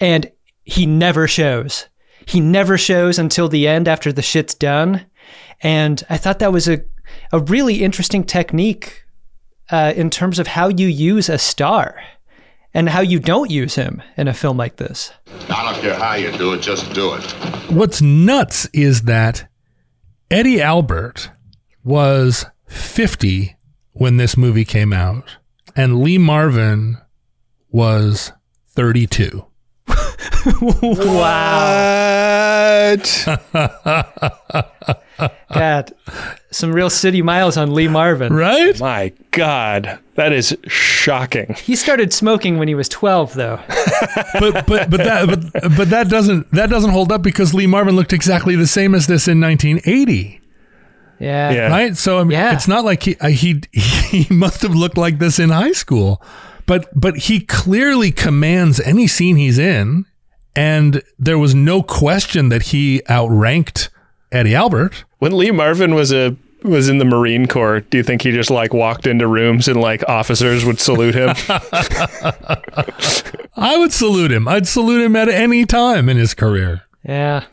And 0.00 0.30
he 0.68 0.84
never 0.84 1.26
shows. 1.26 1.88
He 2.26 2.40
never 2.40 2.76
shows 2.76 3.18
until 3.18 3.48
the 3.48 3.66
end 3.66 3.88
after 3.88 4.12
the 4.12 4.20
shit's 4.20 4.54
done. 4.54 5.06
And 5.62 6.04
I 6.10 6.18
thought 6.18 6.40
that 6.40 6.52
was 6.52 6.68
a, 6.68 6.84
a 7.32 7.38
really 7.40 7.82
interesting 7.82 8.22
technique 8.22 9.02
uh, 9.70 9.94
in 9.96 10.10
terms 10.10 10.38
of 10.38 10.46
how 10.46 10.68
you 10.68 10.86
use 10.86 11.30
a 11.30 11.38
star 11.38 11.98
and 12.74 12.86
how 12.90 13.00
you 13.00 13.18
don't 13.18 13.50
use 13.50 13.76
him 13.76 14.02
in 14.18 14.28
a 14.28 14.34
film 14.34 14.58
like 14.58 14.76
this. 14.76 15.10
I 15.48 15.72
don't 15.72 15.80
care 15.80 15.94
how 15.94 16.14
you 16.16 16.30
do 16.32 16.52
it, 16.52 16.60
just 16.60 16.92
do 16.92 17.14
it. 17.14 17.22
What's 17.70 18.02
nuts 18.02 18.68
is 18.74 19.02
that 19.02 19.48
Eddie 20.30 20.60
Albert 20.60 21.30
was 21.82 22.44
50 22.66 23.56
when 23.92 24.18
this 24.18 24.36
movie 24.36 24.66
came 24.66 24.92
out, 24.92 25.38
and 25.74 26.02
Lee 26.02 26.18
Marvin 26.18 26.98
was 27.70 28.32
32. 28.68 29.47
God, 35.52 35.92
some 36.50 36.72
real 36.72 36.90
city 36.90 37.22
miles 37.22 37.56
on 37.56 37.74
Lee 37.74 37.88
Marvin. 37.88 38.32
Right? 38.32 38.78
My 38.78 39.12
God, 39.32 39.98
that 40.14 40.32
is 40.32 40.56
shocking. 40.66 41.54
He 41.54 41.74
started 41.76 42.12
smoking 42.12 42.58
when 42.58 42.68
he 42.68 42.74
was 42.74 42.88
12, 42.88 43.34
though. 43.34 43.60
but 44.38 44.66
but 44.66 44.90
but 44.90 44.98
that 44.98 45.26
but, 45.26 45.76
but 45.76 45.90
that 45.90 46.08
doesn't 46.08 46.50
that 46.52 46.70
doesn't 46.70 46.90
hold 46.90 47.10
up 47.10 47.22
because 47.22 47.54
Lee 47.54 47.66
Marvin 47.66 47.96
looked 47.96 48.12
exactly 48.12 48.54
the 48.56 48.66
same 48.66 48.94
as 48.94 49.06
this 49.06 49.26
in 49.28 49.40
1980. 49.40 50.40
Yeah. 51.20 51.50
Yeah. 51.50 51.68
right? 51.68 51.96
So 51.96 52.20
I 52.20 52.24
mean, 52.24 52.32
Yeah. 52.32 52.52
it's 52.54 52.68
not 52.68 52.84
like 52.84 53.02
he 53.02 53.16
uh, 53.20 53.28
he 53.28 53.62
he 53.72 54.26
must 54.34 54.62
have 54.62 54.74
looked 54.74 54.96
like 54.96 55.18
this 55.18 55.38
in 55.40 55.50
high 55.50 55.72
school, 55.72 56.22
but 56.66 56.88
but 56.94 57.16
he 57.16 57.40
clearly 57.40 58.12
commands 58.12 58.78
any 58.80 59.06
scene 59.08 59.34
he's 59.36 59.58
in, 59.58 60.04
and 60.54 61.02
there 61.18 61.38
was 61.38 61.54
no 61.54 61.82
question 61.82 62.48
that 62.48 62.62
he 62.62 63.02
outranked 63.08 63.90
Eddie 64.32 64.54
Albert. 64.54 65.04
When 65.18 65.36
Lee 65.36 65.50
Marvin 65.50 65.94
was 65.94 66.12
a 66.12 66.36
was 66.64 66.88
in 66.88 66.98
the 66.98 67.04
Marine 67.04 67.46
Corps, 67.46 67.80
do 67.82 67.98
you 67.98 68.02
think 68.02 68.22
he 68.22 68.32
just 68.32 68.50
like 68.50 68.74
walked 68.74 69.06
into 69.06 69.28
rooms 69.28 69.68
and 69.68 69.80
like 69.80 70.02
officers 70.08 70.64
would 70.64 70.80
salute 70.80 71.14
him? 71.14 71.30
I 73.56 73.76
would 73.76 73.92
salute 73.92 74.32
him. 74.32 74.48
I'd 74.48 74.66
salute 74.66 75.04
him 75.04 75.14
at 75.14 75.28
any 75.28 75.64
time 75.64 76.08
in 76.08 76.16
his 76.16 76.34
career. 76.34 76.82
Yeah. 77.04 77.44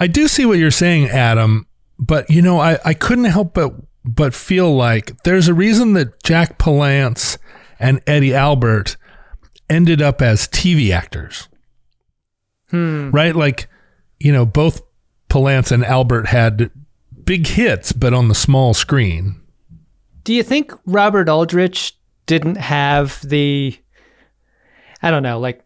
I 0.00 0.06
do 0.06 0.28
see 0.28 0.46
what 0.46 0.58
you're 0.58 0.70
saying, 0.70 1.08
Adam, 1.08 1.66
but 1.98 2.28
you 2.30 2.42
know, 2.42 2.58
I, 2.58 2.78
I 2.84 2.94
couldn't 2.94 3.24
help 3.26 3.54
but 3.54 3.74
but 4.04 4.34
feel 4.34 4.74
like 4.74 5.22
there's 5.24 5.48
a 5.48 5.54
reason 5.54 5.92
that 5.92 6.22
Jack 6.22 6.58
Palance 6.58 7.36
and 7.78 8.00
Eddie 8.06 8.34
Albert 8.34 8.96
ended 9.68 10.00
up 10.02 10.22
as 10.22 10.48
TV 10.48 10.90
actors. 10.90 11.48
Hmm. 12.70 13.10
Right? 13.10 13.34
Like, 13.34 13.68
you 14.18 14.32
know, 14.32 14.46
both 14.46 14.82
Palance 15.28 15.72
and 15.72 15.84
Albert 15.84 16.26
had 16.26 16.70
big 17.24 17.46
hits, 17.46 17.92
but 17.92 18.12
on 18.12 18.28
the 18.28 18.34
small 18.34 18.74
screen. 18.74 19.40
Do 20.24 20.34
you 20.34 20.42
think 20.42 20.72
Robert 20.84 21.28
Aldrich 21.28 21.96
didn't 22.26 22.56
have 22.56 23.20
the 23.28 23.76
I 25.02 25.10
don't 25.10 25.22
know, 25.22 25.38
like 25.40 25.64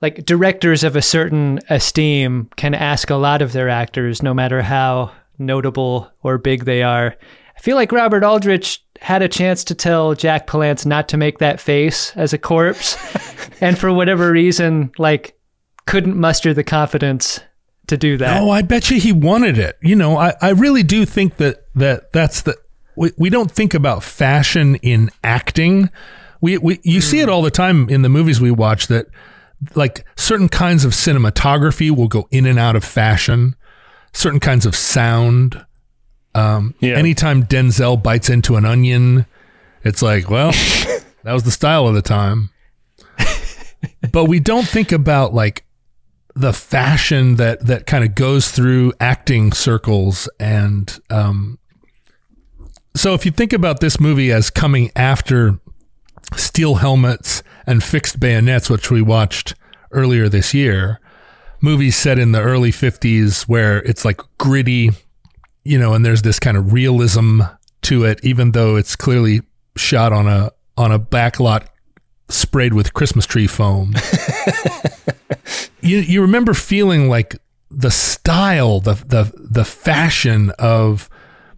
like 0.00 0.24
directors 0.24 0.84
of 0.84 0.94
a 0.94 1.02
certain 1.02 1.58
esteem 1.68 2.48
can 2.56 2.74
ask 2.74 3.10
a 3.10 3.16
lot 3.16 3.42
of 3.42 3.52
their 3.52 3.68
actors 3.68 4.22
no 4.22 4.32
matter 4.32 4.62
how 4.62 5.10
notable 5.38 6.10
or 6.22 6.38
big 6.38 6.64
they 6.64 6.82
are. 6.82 7.16
I 7.56 7.60
feel 7.60 7.74
like 7.74 7.90
Robert 7.90 8.22
Aldrich 8.22 8.84
had 9.00 9.22
a 9.22 9.28
chance 9.28 9.64
to 9.64 9.74
tell 9.74 10.14
Jack 10.14 10.46
Palance 10.46 10.86
not 10.86 11.08
to 11.08 11.16
make 11.16 11.38
that 11.38 11.60
face 11.60 12.16
as 12.16 12.32
a 12.32 12.38
corpse 12.38 12.96
and 13.60 13.76
for 13.76 13.92
whatever 13.92 14.30
reason 14.30 14.92
like 14.98 15.37
couldn't 15.88 16.18
muster 16.18 16.52
the 16.52 16.62
confidence 16.62 17.40
to 17.86 17.96
do 17.96 18.18
that. 18.18 18.42
Oh, 18.42 18.50
I 18.50 18.60
bet 18.60 18.90
you 18.90 19.00
he 19.00 19.10
wanted 19.10 19.56
it. 19.56 19.78
You 19.80 19.96
know, 19.96 20.18
I, 20.18 20.34
I 20.42 20.50
really 20.50 20.82
do 20.82 21.06
think 21.06 21.38
that, 21.38 21.64
that 21.74 22.12
that's 22.12 22.42
the, 22.42 22.56
we, 22.94 23.12
we 23.16 23.30
don't 23.30 23.50
think 23.50 23.72
about 23.72 24.04
fashion 24.04 24.74
in 24.76 25.10
acting. 25.24 25.88
We, 26.42 26.58
we, 26.58 26.78
you 26.82 27.00
see 27.00 27.20
it 27.20 27.30
all 27.30 27.40
the 27.40 27.50
time 27.50 27.88
in 27.88 28.02
the 28.02 28.10
movies 28.10 28.38
we 28.38 28.50
watch 28.50 28.88
that 28.88 29.06
like 29.74 30.04
certain 30.14 30.50
kinds 30.50 30.84
of 30.84 30.92
cinematography 30.92 31.90
will 31.90 32.06
go 32.06 32.28
in 32.30 32.44
and 32.44 32.58
out 32.58 32.76
of 32.76 32.84
fashion, 32.84 33.56
certain 34.12 34.40
kinds 34.40 34.66
of 34.66 34.76
sound. 34.76 35.64
Um, 36.34 36.74
Yeah. 36.80 36.96
Anytime 36.96 37.44
Denzel 37.44 38.00
bites 38.00 38.28
into 38.28 38.56
an 38.56 38.66
onion, 38.66 39.24
it's 39.84 40.02
like, 40.02 40.28
well, 40.28 40.52
that 41.22 41.32
was 41.32 41.44
the 41.44 41.50
style 41.50 41.88
of 41.88 41.94
the 41.94 42.02
time. 42.02 42.50
but 44.12 44.26
we 44.26 44.38
don't 44.38 44.68
think 44.68 44.92
about 44.92 45.32
like 45.32 45.64
the 46.38 46.52
fashion 46.52 47.34
that 47.34 47.66
that 47.66 47.84
kind 47.84 48.04
of 48.04 48.14
goes 48.14 48.52
through 48.52 48.92
acting 49.00 49.52
circles 49.52 50.28
and 50.38 51.00
um 51.10 51.58
so 52.94 53.12
if 53.12 53.26
you 53.26 53.32
think 53.32 53.52
about 53.52 53.80
this 53.80 53.98
movie 53.98 54.30
as 54.30 54.48
coming 54.48 54.88
after 54.94 55.58
steel 56.36 56.76
helmets 56.76 57.42
and 57.66 57.82
fixed 57.82 58.20
bayonets 58.20 58.70
which 58.70 58.88
we 58.88 59.02
watched 59.02 59.56
earlier 59.90 60.28
this 60.28 60.54
year 60.54 61.00
movies 61.60 61.96
set 61.96 62.20
in 62.20 62.30
the 62.30 62.40
early 62.40 62.70
50s 62.70 63.48
where 63.48 63.82
it's 63.82 64.04
like 64.04 64.20
gritty 64.38 64.90
you 65.64 65.76
know 65.76 65.92
and 65.92 66.06
there's 66.06 66.22
this 66.22 66.38
kind 66.38 66.56
of 66.56 66.72
realism 66.72 67.40
to 67.82 68.04
it 68.04 68.20
even 68.22 68.52
though 68.52 68.76
it's 68.76 68.94
clearly 68.94 69.40
shot 69.76 70.12
on 70.12 70.28
a 70.28 70.52
on 70.76 70.92
a 70.92 71.00
backlot 71.00 71.66
sprayed 72.28 72.74
with 72.74 72.92
christmas 72.94 73.26
tree 73.26 73.46
foam 73.46 73.94
you 75.80 75.98
you 75.98 76.20
remember 76.22 76.54
feeling 76.54 77.08
like 77.08 77.36
the 77.70 77.90
style, 77.90 78.80
the 78.80 78.94
the 78.94 79.32
the 79.36 79.64
fashion 79.64 80.50
of 80.58 81.08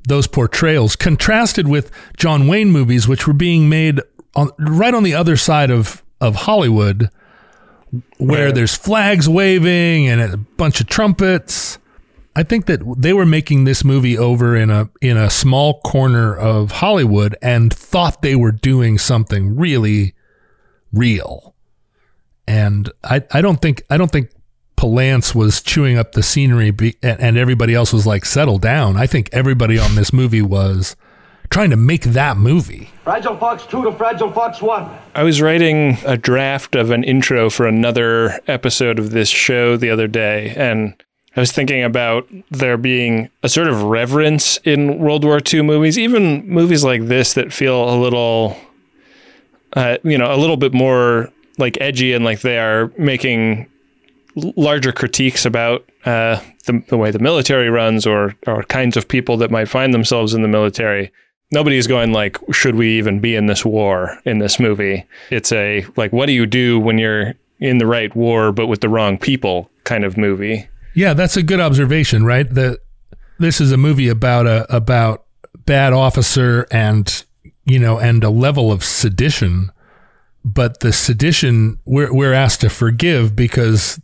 those 0.08 0.26
portrayals 0.26 0.96
contrasted 0.96 1.68
with 1.68 1.90
John 2.16 2.48
Wayne 2.48 2.70
movies, 2.72 3.06
which 3.06 3.26
were 3.28 3.32
being 3.32 3.68
made 3.68 4.00
on 4.34 4.50
right 4.58 4.92
on 4.92 5.02
the 5.04 5.14
other 5.14 5.36
side 5.36 5.70
of 5.70 6.02
of 6.20 6.34
Hollywood, 6.34 7.10
where 8.18 8.46
Right. 8.46 8.54
there's 8.54 8.74
flags 8.74 9.28
waving 9.28 10.08
and 10.08 10.20
a 10.20 10.36
bunch 10.36 10.80
of 10.80 10.88
trumpets. 10.88 11.78
I 12.34 12.42
think 12.42 12.66
that 12.66 12.80
they 12.98 13.12
were 13.12 13.26
making 13.26 13.64
this 13.64 13.84
movie 13.84 14.18
over 14.18 14.56
in 14.56 14.68
a 14.70 14.90
in 15.00 15.16
a 15.16 15.30
small 15.30 15.80
corner 15.80 16.34
of 16.36 16.72
Hollywood 16.72 17.36
and 17.40 17.72
thought 17.72 18.20
they 18.22 18.34
were 18.36 18.52
doing 18.52 18.98
something 18.98 19.56
really 19.56 20.14
real 20.92 21.54
and 22.46 22.90
I, 23.04 23.22
I 23.30 23.40
don't 23.40 23.62
think 23.62 23.82
I 23.90 23.96
don't 23.96 24.10
think 24.10 24.30
Palance 24.76 25.34
was 25.34 25.60
chewing 25.62 25.98
up 25.98 26.12
the 26.12 26.22
scenery 26.22 26.70
be, 26.70 26.96
and, 27.02 27.20
and 27.20 27.38
everybody 27.38 27.74
else 27.74 27.92
was 27.92 28.06
like 28.06 28.24
settle 28.24 28.58
down. 28.58 28.96
I 28.96 29.06
think 29.06 29.28
everybody 29.30 29.78
on 29.78 29.94
this 29.94 30.12
movie 30.12 30.42
was 30.42 30.96
trying 31.50 31.70
to 31.70 31.76
make 31.76 32.02
that 32.04 32.36
movie. 32.36 32.90
Fragile 33.04 33.36
Fox 33.36 33.66
2 33.66 33.84
to 33.84 33.92
Fragile 33.92 34.32
Fox 34.32 34.62
1. 34.62 34.90
I 35.14 35.22
was 35.22 35.42
writing 35.42 35.98
a 36.06 36.16
draft 36.16 36.74
of 36.74 36.90
an 36.90 37.04
intro 37.04 37.50
for 37.50 37.66
another 37.66 38.40
episode 38.46 38.98
of 38.98 39.10
this 39.10 39.28
show 39.28 39.76
the 39.76 39.90
other 39.90 40.08
day, 40.08 40.54
and 40.56 40.94
I 41.36 41.40
was 41.40 41.52
thinking 41.52 41.84
about 41.84 42.28
there 42.50 42.76
being 42.76 43.28
a 43.42 43.48
sort 43.48 43.68
of 43.68 43.82
reverence 43.82 44.56
in 44.64 44.98
World 44.98 45.24
War 45.24 45.40
II 45.52 45.62
movies, 45.62 45.98
even 45.98 46.48
movies 46.48 46.82
like 46.82 47.06
this 47.06 47.34
that 47.34 47.52
feel 47.52 47.88
a 47.88 48.00
little, 48.00 48.56
uh, 49.74 49.98
you 50.02 50.18
know, 50.18 50.32
a 50.32 50.36
little 50.36 50.56
bit 50.56 50.72
more 50.72 51.30
like 51.58 51.78
edgy 51.80 52.12
and 52.12 52.24
like 52.24 52.40
they 52.40 52.58
are 52.58 52.92
making 52.96 53.68
larger 54.56 54.92
critiques 54.92 55.44
about 55.44 55.84
uh, 56.04 56.40
the, 56.66 56.82
the 56.88 56.96
way 56.96 57.10
the 57.10 57.18
military 57.18 57.68
runs 57.68 58.06
or 58.06 58.34
or 58.46 58.62
kinds 58.64 58.96
of 58.96 59.08
people 59.08 59.36
that 59.36 59.50
might 59.50 59.68
find 59.68 59.92
themselves 59.92 60.34
in 60.34 60.42
the 60.42 60.48
military. 60.48 61.12
Nobody's 61.52 61.88
going 61.88 62.12
like, 62.12 62.38
should 62.52 62.76
we 62.76 62.96
even 62.96 63.18
be 63.18 63.34
in 63.34 63.46
this 63.46 63.64
war 63.64 64.18
in 64.24 64.38
this 64.38 64.60
movie? 64.60 65.04
It's 65.30 65.50
a 65.52 65.84
like, 65.96 66.12
what 66.12 66.26
do 66.26 66.32
you 66.32 66.46
do 66.46 66.78
when 66.78 66.96
you're 66.96 67.34
in 67.60 67.78
the 67.78 67.86
right 67.86 68.14
war 68.16 68.52
but 68.52 68.66
with 68.66 68.80
the 68.80 68.88
wrong 68.88 69.18
people 69.18 69.70
kind 69.84 70.04
of 70.04 70.16
movie. 70.16 70.68
Yeah, 70.94 71.14
that's 71.14 71.36
a 71.36 71.42
good 71.42 71.60
observation, 71.60 72.24
right? 72.24 72.48
That 72.48 72.80
this 73.38 73.60
is 73.60 73.70
a 73.70 73.76
movie 73.76 74.08
about 74.08 74.46
a 74.46 74.74
about 74.74 75.24
bad 75.66 75.92
officer 75.92 76.66
and 76.70 77.24
you 77.70 77.78
know 77.78 77.98
and 77.98 78.24
a 78.24 78.30
level 78.30 78.72
of 78.72 78.84
sedition, 78.84 79.70
but 80.44 80.80
the 80.80 80.92
sedition 80.92 81.78
we're 81.84 82.12
we're 82.12 82.32
asked 82.32 82.60
to 82.62 82.70
forgive 82.70 83.36
because 83.36 84.00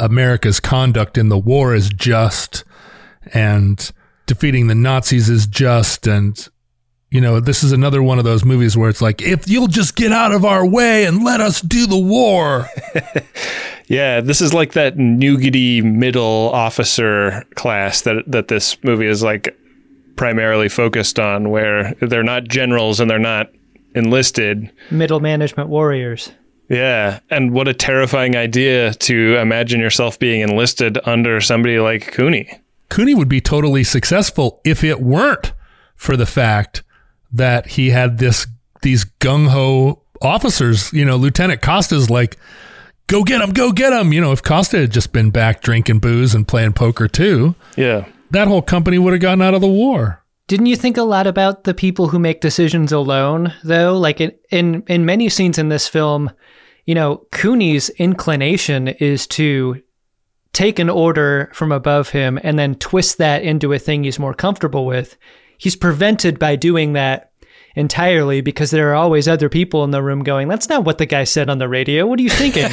America's 0.00 0.60
conduct 0.60 1.18
in 1.18 1.28
the 1.28 1.38
war 1.38 1.74
is 1.74 1.88
just 1.88 2.64
and 3.32 3.92
defeating 4.26 4.66
the 4.66 4.74
Nazis 4.74 5.28
is 5.28 5.46
just. 5.46 6.06
And 6.06 6.48
you 7.10 7.20
know 7.20 7.40
this 7.40 7.62
is 7.62 7.72
another 7.72 8.02
one 8.02 8.18
of 8.18 8.24
those 8.24 8.44
movies 8.44 8.76
where 8.76 8.88
it's 8.88 9.02
like 9.02 9.20
if 9.20 9.48
you'll 9.48 9.66
just 9.66 9.96
get 9.96 10.12
out 10.12 10.32
of 10.32 10.44
our 10.44 10.66
way 10.66 11.04
and 11.04 11.24
let 11.24 11.40
us 11.40 11.60
do 11.60 11.86
the 11.86 11.98
war. 11.98 12.68
Yeah, 13.92 14.22
this 14.22 14.40
is 14.40 14.54
like 14.54 14.72
that 14.72 14.96
nougaty 14.96 15.82
middle 15.82 16.50
officer 16.54 17.44
class 17.56 18.00
that 18.02 18.24
that 18.26 18.48
this 18.48 18.82
movie 18.82 19.06
is 19.06 19.22
like 19.22 19.54
primarily 20.16 20.68
focused 20.68 21.18
on, 21.18 21.50
where 21.50 21.94
they're 22.00 22.22
not 22.22 22.44
generals 22.48 23.00
and 23.00 23.10
they're 23.10 23.18
not 23.18 23.50
enlisted. 23.94 24.70
Middle 24.90 25.20
management 25.20 25.68
warriors. 25.68 26.32
Yeah, 26.68 27.20
and 27.28 27.52
what 27.52 27.68
a 27.68 27.74
terrifying 27.74 28.34
idea 28.36 28.94
to 28.94 29.36
imagine 29.36 29.80
yourself 29.80 30.18
being 30.18 30.40
enlisted 30.40 30.98
under 31.04 31.40
somebody 31.40 31.78
like 31.78 32.12
Cooney. 32.12 32.50
Cooney 32.88 33.14
would 33.14 33.28
be 33.28 33.40
totally 33.40 33.84
successful 33.84 34.60
if 34.64 34.82
it 34.84 35.00
weren't 35.00 35.52
for 35.96 36.16
the 36.16 36.26
fact 36.26 36.82
that 37.32 37.66
he 37.66 37.90
had 37.90 38.18
this 38.18 38.46
these 38.82 39.04
gung 39.20 39.48
ho 39.48 40.02
officers. 40.20 40.92
You 40.92 41.04
know, 41.04 41.16
Lieutenant 41.16 41.60
Costa's 41.62 42.10
like, 42.10 42.36
"Go 43.06 43.22
get 43.22 43.40
him, 43.40 43.52
go 43.52 43.72
get 43.72 43.92
him." 43.92 44.12
You 44.12 44.20
know, 44.20 44.32
if 44.32 44.42
Costa 44.42 44.78
had 44.78 44.92
just 44.92 45.12
been 45.12 45.30
back 45.30 45.62
drinking 45.62 45.98
booze 46.00 46.34
and 46.34 46.46
playing 46.48 46.72
poker 46.72 47.08
too, 47.08 47.54
Yeah, 47.76 48.06
that 48.32 48.48
whole 48.48 48.62
company 48.62 48.98
would 48.98 49.12
have 49.12 49.22
gotten 49.22 49.42
out 49.42 49.54
of 49.54 49.60
the 49.60 49.68
war. 49.68 50.24
Didn't 50.48 50.66
you 50.66 50.76
think 50.76 50.96
a 50.96 51.02
lot 51.02 51.26
about 51.26 51.64
the 51.64 51.74
people 51.74 52.08
who 52.08 52.18
make 52.18 52.40
decisions 52.40 52.90
alone, 52.92 53.52
though? 53.62 53.96
Like 53.96 54.20
in 54.20 54.32
in, 54.50 54.82
in 54.88 55.06
many 55.06 55.28
scenes 55.28 55.58
in 55.58 55.68
this 55.68 55.86
film, 55.86 56.30
you 56.84 56.94
know, 56.94 57.26
Cooney's 57.30 57.90
inclination 57.90 58.88
is 58.88 59.26
to 59.28 59.80
take 60.52 60.78
an 60.78 60.90
order 60.90 61.50
from 61.54 61.72
above 61.72 62.10
him 62.10 62.38
and 62.42 62.58
then 62.58 62.74
twist 62.74 63.18
that 63.18 63.42
into 63.42 63.72
a 63.72 63.78
thing 63.78 64.04
he's 64.04 64.18
more 64.18 64.34
comfortable 64.34 64.84
with. 64.84 65.16
He's 65.56 65.76
prevented 65.76 66.38
by 66.38 66.56
doing 66.56 66.94
that 66.94 67.32
entirely 67.74 68.40
because 68.40 68.70
there 68.70 68.90
are 68.90 68.94
always 68.94 69.28
other 69.28 69.48
people 69.48 69.84
in 69.84 69.92
the 69.92 70.02
room 70.02 70.22
going, 70.22 70.48
That's 70.48 70.68
not 70.68 70.84
what 70.84 70.98
the 70.98 71.06
guy 71.06 71.24
said 71.24 71.48
on 71.48 71.58
the 71.58 71.68
radio. 71.68 72.06
What 72.06 72.18
are 72.18 72.22
you 72.22 72.30
thinking? 72.30 72.68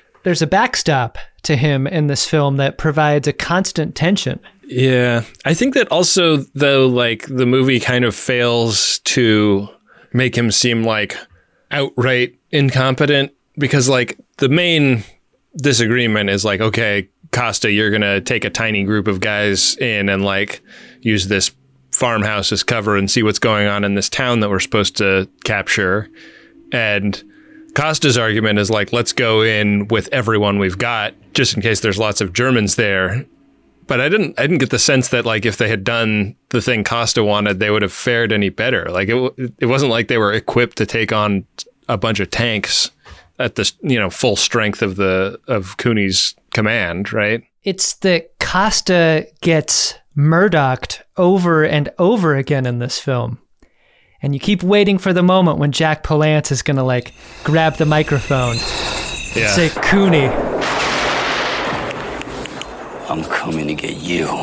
There's 0.26 0.42
a 0.42 0.46
backstop 0.48 1.18
to 1.44 1.54
him 1.54 1.86
in 1.86 2.08
this 2.08 2.26
film 2.26 2.56
that 2.56 2.78
provides 2.78 3.28
a 3.28 3.32
constant 3.32 3.94
tension. 3.94 4.40
Yeah. 4.64 5.22
I 5.44 5.54
think 5.54 5.74
that 5.74 5.86
also, 5.92 6.38
though, 6.52 6.88
like 6.88 7.26
the 7.28 7.46
movie 7.46 7.78
kind 7.78 8.04
of 8.04 8.12
fails 8.12 8.98
to 9.04 9.68
make 10.12 10.36
him 10.36 10.50
seem 10.50 10.82
like 10.82 11.16
outright 11.70 12.34
incompetent 12.50 13.34
because, 13.56 13.88
like, 13.88 14.18
the 14.38 14.48
main 14.48 15.04
disagreement 15.58 16.28
is 16.28 16.44
like, 16.44 16.60
okay, 16.60 17.08
Costa, 17.30 17.70
you're 17.70 17.90
going 17.90 18.02
to 18.02 18.20
take 18.20 18.44
a 18.44 18.50
tiny 18.50 18.82
group 18.82 19.06
of 19.06 19.20
guys 19.20 19.76
in 19.76 20.08
and 20.08 20.24
like 20.24 20.60
use 21.02 21.28
this 21.28 21.52
farmhouse 21.92 22.50
as 22.50 22.64
cover 22.64 22.96
and 22.96 23.08
see 23.08 23.22
what's 23.22 23.38
going 23.38 23.68
on 23.68 23.84
in 23.84 23.94
this 23.94 24.08
town 24.08 24.40
that 24.40 24.50
we're 24.50 24.58
supposed 24.58 24.96
to 24.96 25.30
capture. 25.44 26.10
And 26.72 27.22
Costa's 27.76 28.16
argument 28.16 28.58
is 28.58 28.70
like, 28.70 28.94
let's 28.94 29.12
go 29.12 29.42
in 29.42 29.86
with 29.88 30.08
everyone 30.08 30.58
we've 30.58 30.78
got, 30.78 31.12
just 31.34 31.54
in 31.54 31.60
case 31.60 31.80
there's 31.80 31.98
lots 31.98 32.22
of 32.22 32.32
Germans 32.32 32.76
there. 32.76 33.26
But 33.86 34.00
I 34.00 34.08
didn't, 34.08 34.34
I 34.38 34.42
didn't 34.42 34.58
get 34.58 34.70
the 34.70 34.78
sense 34.78 35.08
that 35.08 35.26
like 35.26 35.44
if 35.44 35.58
they 35.58 35.68
had 35.68 35.84
done 35.84 36.36
the 36.48 36.62
thing 36.62 36.84
Costa 36.84 37.22
wanted, 37.22 37.60
they 37.60 37.70
would 37.70 37.82
have 37.82 37.92
fared 37.92 38.32
any 38.32 38.48
better. 38.48 38.86
Like 38.86 39.10
it, 39.10 39.54
it 39.58 39.66
wasn't 39.66 39.90
like 39.90 40.08
they 40.08 40.16
were 40.16 40.32
equipped 40.32 40.78
to 40.78 40.86
take 40.86 41.12
on 41.12 41.44
a 41.86 41.98
bunch 41.98 42.18
of 42.18 42.30
tanks 42.30 42.90
at 43.38 43.56
the 43.56 43.70
you 43.82 44.00
know 44.00 44.08
full 44.08 44.36
strength 44.36 44.80
of 44.80 44.96
the 44.96 45.38
of 45.46 45.76
Cooney's 45.76 46.34
command, 46.54 47.12
right? 47.12 47.44
It's 47.62 47.94
that 47.96 48.38
Costa 48.38 49.28
gets 49.42 49.94
Murdocked 50.14 51.02
over 51.18 51.62
and 51.62 51.90
over 51.98 52.36
again 52.36 52.64
in 52.64 52.78
this 52.78 52.98
film. 52.98 53.38
And 54.26 54.34
you 54.34 54.40
keep 54.40 54.64
waiting 54.64 54.98
for 54.98 55.12
the 55.12 55.22
moment 55.22 55.58
when 55.58 55.70
Jack 55.70 56.02
Palance 56.02 56.50
is 56.50 56.60
going 56.60 56.78
to 56.78 56.82
like 56.82 57.14
grab 57.44 57.76
the 57.76 57.86
microphone 57.86 58.56
Yeah. 59.36 59.52
say 59.52 59.68
Cooney. 59.68 60.26
I'm 63.08 63.22
coming 63.22 63.68
to 63.68 63.74
get 63.74 63.98
you. 63.98 64.26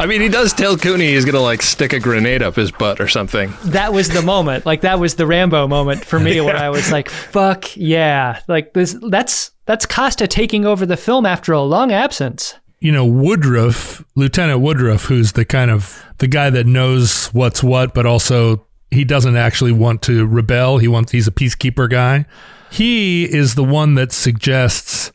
I 0.00 0.06
mean, 0.08 0.22
he 0.22 0.30
does 0.30 0.54
tell 0.54 0.78
Cooney 0.78 1.12
he's 1.12 1.26
gonna 1.26 1.40
like 1.40 1.60
stick 1.60 1.92
a 1.92 2.00
grenade 2.00 2.40
up 2.42 2.56
his 2.56 2.72
butt 2.72 3.02
or 3.02 3.08
something. 3.08 3.52
That 3.66 3.92
was 3.92 4.08
the 4.08 4.22
moment. 4.22 4.64
Like 4.64 4.80
that 4.80 4.98
was 4.98 5.16
the 5.16 5.26
Rambo 5.26 5.68
moment 5.68 6.02
for 6.02 6.18
me 6.18 6.40
where 6.46 6.56
I 6.56 6.70
was 6.70 6.90
like, 6.90 7.10
fuck 7.10 7.76
yeah. 7.76 8.40
Like 8.48 8.72
this 8.72 8.96
that's 9.10 9.50
that's 9.66 9.84
Costa 9.84 10.26
taking 10.26 10.64
over 10.64 10.86
the 10.86 10.96
film 10.96 11.26
after 11.26 11.52
a 11.52 11.60
long 11.60 11.92
absence. 11.92 12.54
You 12.80 12.90
know 12.90 13.04
Woodruff, 13.04 14.04
Lieutenant 14.14 14.60
Woodruff, 14.60 15.04
who's 15.04 15.32
the 15.32 15.44
kind 15.44 15.70
of 15.70 16.02
the 16.18 16.26
guy 16.26 16.50
that 16.50 16.66
knows 16.66 17.26
what's 17.28 17.62
what, 17.62 17.94
but 17.94 18.06
also 18.06 18.66
he 18.90 19.04
doesn't 19.04 19.36
actually 19.36 19.72
want 19.72 20.02
to 20.02 20.26
rebel. 20.26 20.78
He 20.78 20.88
wants 20.88 21.12
he's 21.12 21.28
a 21.28 21.32
peacekeeper 21.32 21.88
guy. 21.88 22.26
He 22.70 23.24
is 23.24 23.54
the 23.54 23.64
one 23.64 23.94
that 23.96 24.12
suggests 24.12 25.12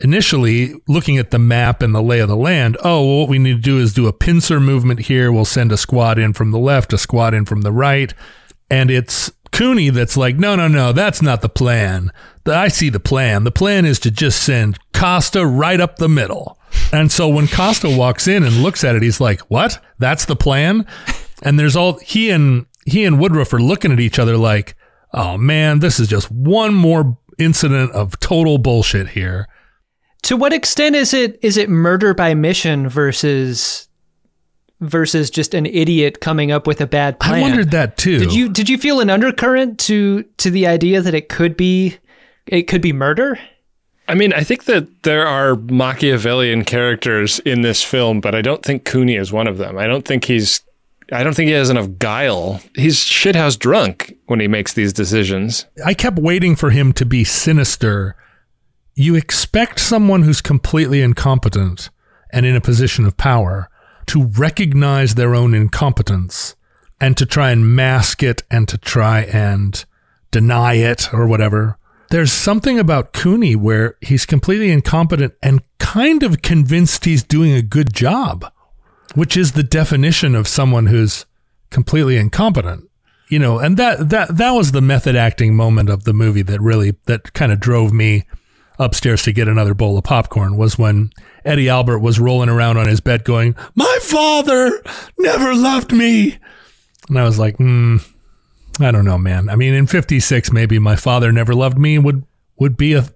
initially 0.00 0.74
looking 0.86 1.18
at 1.18 1.30
the 1.30 1.38
map 1.38 1.82
and 1.82 1.94
the 1.94 2.02
lay 2.02 2.20
of 2.20 2.28
the 2.28 2.36
land. 2.36 2.76
Oh, 2.82 3.04
well, 3.04 3.20
what 3.20 3.28
we 3.28 3.38
need 3.38 3.56
to 3.56 3.60
do 3.60 3.78
is 3.78 3.92
do 3.92 4.06
a 4.06 4.12
pincer 4.12 4.60
movement 4.60 5.00
here. 5.00 5.32
We'll 5.32 5.44
send 5.44 5.72
a 5.72 5.76
squad 5.76 6.18
in 6.18 6.32
from 6.32 6.50
the 6.50 6.58
left, 6.58 6.92
a 6.92 6.98
squad 6.98 7.34
in 7.34 7.44
from 7.44 7.62
the 7.62 7.72
right, 7.72 8.14
and 8.70 8.90
it's 8.90 9.32
Cooney 9.58 9.90
that's 9.90 10.16
like, 10.16 10.36
no, 10.36 10.54
no, 10.54 10.68
no, 10.68 10.92
that's 10.92 11.20
not 11.20 11.42
the 11.42 11.48
plan. 11.48 12.12
I 12.46 12.68
see 12.68 12.90
the 12.90 13.00
plan. 13.00 13.42
The 13.42 13.50
plan 13.50 13.84
is 13.84 13.98
to 14.00 14.10
just 14.12 14.40
send 14.40 14.78
Costa 14.92 15.44
right 15.44 15.80
up 15.80 15.96
the 15.96 16.08
middle. 16.08 16.56
And 16.92 17.10
so 17.10 17.28
when 17.28 17.48
Costa 17.48 17.90
walks 17.90 18.28
in 18.28 18.44
and 18.44 18.62
looks 18.62 18.84
at 18.84 18.94
it, 18.94 19.02
he's 19.02 19.20
like, 19.20 19.40
"What? 19.50 19.82
That's 19.98 20.26
the 20.26 20.36
plan?" 20.36 20.86
And 21.42 21.58
there's 21.58 21.74
all 21.74 21.98
he 21.98 22.30
and 22.30 22.66
he 22.86 23.04
and 23.04 23.18
Woodruff 23.18 23.52
are 23.52 23.60
looking 23.60 23.90
at 23.90 23.98
each 23.98 24.20
other 24.20 24.36
like, 24.36 24.76
"Oh 25.12 25.36
man, 25.36 25.80
this 25.80 25.98
is 25.98 26.06
just 26.06 26.30
one 26.30 26.72
more 26.72 27.18
incident 27.36 27.90
of 27.92 28.20
total 28.20 28.58
bullshit 28.58 29.08
here." 29.08 29.48
To 30.22 30.36
what 30.36 30.52
extent 30.52 30.94
is 30.94 31.12
it 31.12 31.36
is 31.42 31.56
it 31.56 31.68
murder 31.68 32.14
by 32.14 32.32
mission 32.34 32.88
versus 32.88 33.87
versus 34.80 35.30
just 35.30 35.54
an 35.54 35.66
idiot 35.66 36.20
coming 36.20 36.52
up 36.52 36.66
with 36.66 36.80
a 36.80 36.86
bad 36.86 37.18
plan? 37.20 37.36
I 37.36 37.40
wondered 37.40 37.70
that 37.72 37.96
too. 37.96 38.18
Did 38.18 38.32
you 38.32 38.48
did 38.48 38.68
you 38.68 38.78
feel 38.78 39.00
an 39.00 39.10
undercurrent 39.10 39.78
to 39.80 40.22
to 40.38 40.50
the 40.50 40.66
idea 40.66 41.00
that 41.02 41.14
it 41.14 41.28
could 41.28 41.56
be 41.56 41.96
it 42.46 42.62
could 42.62 42.82
be 42.82 42.92
murder? 42.92 43.38
I 44.08 44.14
mean, 44.14 44.32
I 44.32 44.42
think 44.42 44.64
that 44.64 45.02
there 45.02 45.26
are 45.26 45.54
Machiavellian 45.54 46.64
characters 46.64 47.40
in 47.40 47.60
this 47.60 47.82
film, 47.82 48.20
but 48.20 48.34
I 48.34 48.40
don't 48.40 48.62
think 48.62 48.86
Cooney 48.86 49.16
is 49.16 49.32
one 49.32 49.46
of 49.46 49.58
them. 49.58 49.76
I 49.76 49.86
don't 49.86 50.04
think 50.04 50.24
he's. 50.24 50.62
I 51.10 51.22
don't 51.22 51.34
think 51.34 51.48
he 51.48 51.54
has 51.54 51.70
enough 51.70 51.88
guile. 51.98 52.60
He's 52.74 52.98
shithouse 52.98 53.58
drunk 53.58 54.14
when 54.26 54.40
he 54.40 54.48
makes 54.48 54.74
these 54.74 54.92
decisions. 54.92 55.66
I 55.84 55.94
kept 55.94 56.18
waiting 56.18 56.54
for 56.54 56.68
him 56.68 56.92
to 56.94 57.06
be 57.06 57.24
sinister. 57.24 58.14
You 58.94 59.14
expect 59.14 59.80
someone 59.80 60.22
who's 60.22 60.42
completely 60.42 61.00
incompetent 61.00 61.88
and 62.30 62.44
in 62.44 62.54
a 62.54 62.60
position 62.60 63.06
of 63.06 63.16
power 63.16 63.70
to 64.08 64.24
recognize 64.24 65.14
their 65.14 65.34
own 65.34 65.54
incompetence 65.54 66.56
and 67.00 67.16
to 67.16 67.26
try 67.26 67.50
and 67.50 67.74
mask 67.74 68.22
it 68.22 68.42
and 68.50 68.68
to 68.68 68.78
try 68.78 69.20
and 69.22 69.84
deny 70.30 70.74
it 70.74 71.12
or 71.12 71.26
whatever. 71.26 71.78
There's 72.10 72.32
something 72.32 72.78
about 72.78 73.12
Cooney 73.12 73.54
where 73.54 73.96
he's 74.00 74.26
completely 74.26 74.70
incompetent 74.70 75.34
and 75.42 75.62
kind 75.78 76.22
of 76.22 76.42
convinced 76.42 77.04
he's 77.04 77.22
doing 77.22 77.52
a 77.52 77.62
good 77.62 77.92
job, 77.92 78.50
which 79.14 79.36
is 79.36 79.52
the 79.52 79.62
definition 79.62 80.34
of 80.34 80.48
someone 80.48 80.86
who's 80.86 81.26
completely 81.70 82.16
incompetent 82.16 82.88
you 83.28 83.38
know 83.38 83.58
and 83.58 83.76
that 83.76 84.08
that 84.08 84.36
that 84.36 84.50
was 84.52 84.72
the 84.72 84.80
method 84.80 85.14
acting 85.14 85.54
moment 85.54 85.88
of 85.88 86.04
the 86.04 86.12
movie 86.12 86.42
that 86.42 86.60
really 86.60 86.94
that 87.06 87.32
kind 87.34 87.52
of 87.52 87.60
drove 87.60 87.92
me 87.92 88.24
upstairs 88.78 89.22
to 89.22 89.32
get 89.32 89.48
another 89.48 89.74
bowl 89.74 89.98
of 89.98 90.04
popcorn 90.04 90.56
was 90.56 90.78
when 90.78 91.10
Eddie 91.48 91.68
Albert 91.68 92.00
was 92.00 92.20
rolling 92.20 92.48
around 92.48 92.76
on 92.76 92.86
his 92.86 93.00
bed 93.00 93.24
going 93.24 93.56
my 93.74 93.98
father 94.02 94.70
never 95.18 95.54
loved 95.54 95.92
me 95.92 96.38
and 97.08 97.18
I 97.18 97.24
was 97.24 97.38
like 97.38 97.56
hmm 97.56 97.96
I 98.80 98.90
don't 98.90 99.04
know 99.04 99.18
man 99.18 99.48
I 99.48 99.56
mean 99.56 99.74
in 99.74 99.86
56 99.86 100.52
maybe 100.52 100.78
my 100.78 100.96
father 100.96 101.32
never 101.32 101.54
loved 101.54 101.78
me 101.78 101.98
would 101.98 102.24
would 102.58 102.76
be 102.76 102.92
a 102.94 103.08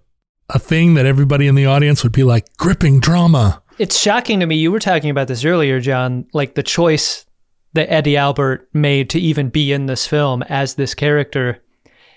a 0.49 0.59
thing 0.59 0.95
that 0.95 1.07
everybody 1.07 1.47
in 1.47 1.55
the 1.55 1.67
audience 1.67 2.03
would 2.03 2.13
be 2.13 2.25
like 2.25 2.45
gripping 2.59 3.01
drama 3.01 3.63
It's 3.79 3.99
shocking 3.99 4.41
to 4.41 4.47
me. 4.47 4.57
You 4.57 4.71
were 4.71 4.81
talking 4.81 5.09
about 5.09 5.29
this 5.29 5.45
earlier, 5.47 5.81
John, 5.81 6.27
like 6.35 6.55
the 6.55 6.63
choice 6.63 7.25
that 7.73 7.91
Eddie 7.91 8.19
Albert 8.19 8.69
made 8.75 9.09
to 9.11 9.19
even 9.21 9.49
be 9.49 9.73
in 9.73 9.87
this 9.87 10.07
film 10.07 10.43
as 10.43 10.75
this 10.75 10.95
character. 10.95 11.63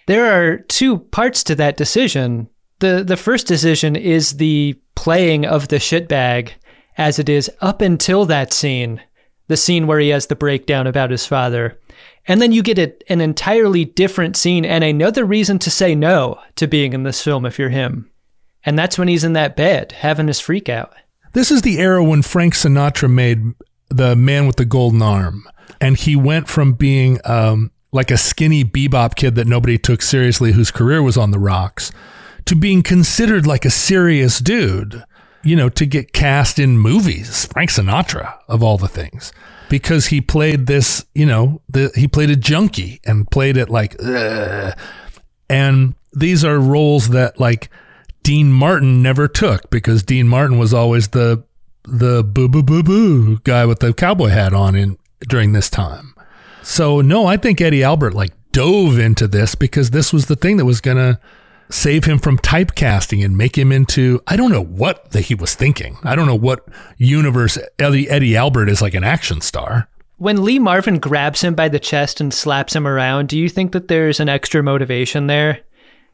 There 0.07 0.25
are 0.25 0.57
two 0.57 0.97
parts 0.97 1.43
to 1.45 1.55
that 1.55 1.77
decision. 1.77 2.49
The 2.85 3.03
the 3.03 3.17
first 3.17 3.47
decision 3.47 3.95
is 3.95 4.33
the 4.33 4.79
playing 4.93 5.43
of 5.43 5.69
the 5.69 5.77
shitbag 5.77 6.51
as 6.99 7.17
it 7.17 7.29
is 7.29 7.49
up 7.59 7.81
until 7.81 8.25
that 8.25 8.53
scene, 8.53 9.01
the 9.47 9.57
scene 9.57 9.87
where 9.87 9.99
he 9.99 10.09
has 10.09 10.27
the 10.27 10.35
breakdown 10.35 10.85
about 10.85 11.09
his 11.09 11.25
father. 11.25 11.79
And 12.27 12.39
then 12.39 12.51
you 12.51 12.61
get 12.61 12.77
a, 12.77 12.93
an 13.11 13.21
entirely 13.21 13.85
different 13.85 14.37
scene 14.37 14.65
and 14.65 14.83
another 14.83 15.25
reason 15.25 15.57
to 15.59 15.71
say 15.71 15.95
no 15.95 16.39
to 16.57 16.67
being 16.67 16.93
in 16.93 17.01
this 17.01 17.23
film 17.23 17.43
if 17.47 17.57
you're 17.57 17.69
him. 17.69 18.11
And 18.63 18.77
that's 18.77 18.99
when 18.99 19.07
he's 19.07 19.23
in 19.23 19.33
that 19.33 19.55
bed 19.55 19.93
having 19.93 20.27
his 20.27 20.39
freak 20.39 20.69
out. 20.69 20.93
This 21.33 21.49
is 21.49 21.63
the 21.63 21.79
era 21.79 22.03
when 22.03 22.21
Frank 22.21 22.53
Sinatra 22.53 23.11
made 23.11 23.55
the 23.89 24.15
Man 24.15 24.45
with 24.45 24.57
the 24.57 24.65
Golden 24.65 25.01
Arm, 25.01 25.43
and 25.81 25.97
he 25.97 26.15
went 26.15 26.47
from 26.47 26.73
being 26.73 27.17
um, 27.25 27.71
like 27.91 28.11
a 28.11 28.17
skinny 28.17 28.63
bebop 28.63 29.15
kid 29.15 29.33
that 29.33 29.47
nobody 29.47 29.79
took 29.79 30.03
seriously, 30.03 30.51
whose 30.51 30.69
career 30.69 31.01
was 31.01 31.17
on 31.17 31.31
the 31.31 31.39
rocks, 31.39 31.91
to 32.45 32.55
being 32.55 32.83
considered 32.83 33.45
like 33.47 33.65
a 33.65 33.69
serious 33.69 34.39
dude. 34.39 35.03
You 35.43 35.55
know, 35.55 35.69
to 35.69 35.85
get 35.85 36.11
cast 36.11 36.57
in 36.57 36.79
movies, 36.79 37.45
Frank 37.45 37.69
Sinatra 37.69 38.39
of 38.47 38.63
all 38.63 38.79
the 38.79 38.87
things, 38.87 39.31
because 39.69 40.07
he 40.07 40.19
played 40.19 40.65
this. 40.65 41.05
You 41.13 41.27
know, 41.27 41.61
the, 41.69 41.91
he 41.93 42.07
played 42.07 42.31
a 42.31 42.35
junkie 42.35 42.99
and 43.05 43.29
played 43.29 43.55
it 43.55 43.69
like, 43.69 43.95
"Ugh." 44.03 44.75
and 45.49 45.95
these 46.13 46.43
are 46.43 46.59
roles 46.59 47.09
that 47.09 47.39
like 47.39 47.69
Dean 48.23 48.51
Martin 48.51 49.01
never 49.01 49.27
took 49.27 49.69
because 49.69 50.01
Dean 50.01 50.27
Martin 50.27 50.57
was 50.57 50.73
always 50.73 51.09
the 51.09 51.43
the 51.83 52.23
boo 52.23 52.49
boo 52.49 52.63
boo 52.63 52.81
boo 52.81 53.37
guy 53.43 53.65
with 53.65 53.79
the 53.79 53.93
cowboy 53.93 54.29
hat 54.29 54.53
on 54.53 54.75
in 54.75 54.97
during 55.27 55.53
this 55.53 55.69
time. 55.69 56.15
So 56.63 57.01
no, 57.01 57.27
I 57.27 57.37
think 57.37 57.61
Eddie 57.61 57.83
Albert 57.83 58.13
like 58.13 58.33
dove 58.51 58.97
into 58.97 59.27
this 59.27 59.53
because 59.53 59.91
this 59.91 60.11
was 60.11 60.25
the 60.25 60.35
thing 60.35 60.57
that 60.57 60.65
was 60.65 60.81
gonna 60.81 61.19
save 61.69 62.05
him 62.05 62.19
from 62.19 62.37
typecasting 62.37 63.23
and 63.23 63.37
make 63.37 63.57
him 63.57 63.71
into 63.71 64.21
I 64.27 64.35
don't 64.35 64.51
know 64.51 64.63
what 64.63 65.11
that 65.11 65.21
he 65.21 65.35
was 65.35 65.55
thinking. 65.55 65.97
I 66.03 66.15
don't 66.15 66.27
know 66.27 66.35
what 66.35 66.65
universe 66.97 67.57
Eddie, 67.79 68.09
Eddie 68.09 68.35
Albert 68.37 68.69
is 68.69 68.81
like 68.81 68.93
an 68.93 69.03
action 69.03 69.41
star. 69.41 69.87
When 70.17 70.45
Lee 70.45 70.59
Marvin 70.59 70.99
grabs 70.99 71.41
him 71.43 71.55
by 71.55 71.67
the 71.67 71.79
chest 71.79 72.21
and 72.21 72.33
slaps 72.33 72.75
him 72.75 72.87
around, 72.87 73.27
do 73.27 73.37
you 73.37 73.49
think 73.49 73.73
that 73.73 73.89
there's 73.89 74.19
an 74.21 74.29
extra 74.29 74.63
motivation 74.63 75.27
there? 75.27 75.59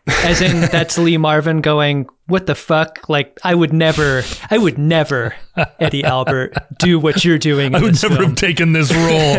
As 0.07 0.41
in, 0.41 0.61
that's 0.71 0.97
Lee 0.97 1.17
Marvin 1.17 1.61
going, 1.61 2.07
What 2.25 2.47
the 2.47 2.55
fuck? 2.55 3.07
Like, 3.09 3.39
I 3.43 3.53
would 3.53 3.71
never, 3.71 4.23
I 4.49 4.57
would 4.57 4.79
never, 4.79 5.35
Eddie 5.79 6.03
Albert, 6.03 6.55
do 6.79 6.97
what 6.99 7.23
you're 7.23 7.37
doing. 7.37 7.67
In 7.73 7.75
I 7.75 7.81
would 7.81 8.01
never 8.01 8.15
film. 8.15 8.29
have 8.29 8.35
taken 8.35 8.73
this 8.73 8.91
role. 8.91 9.37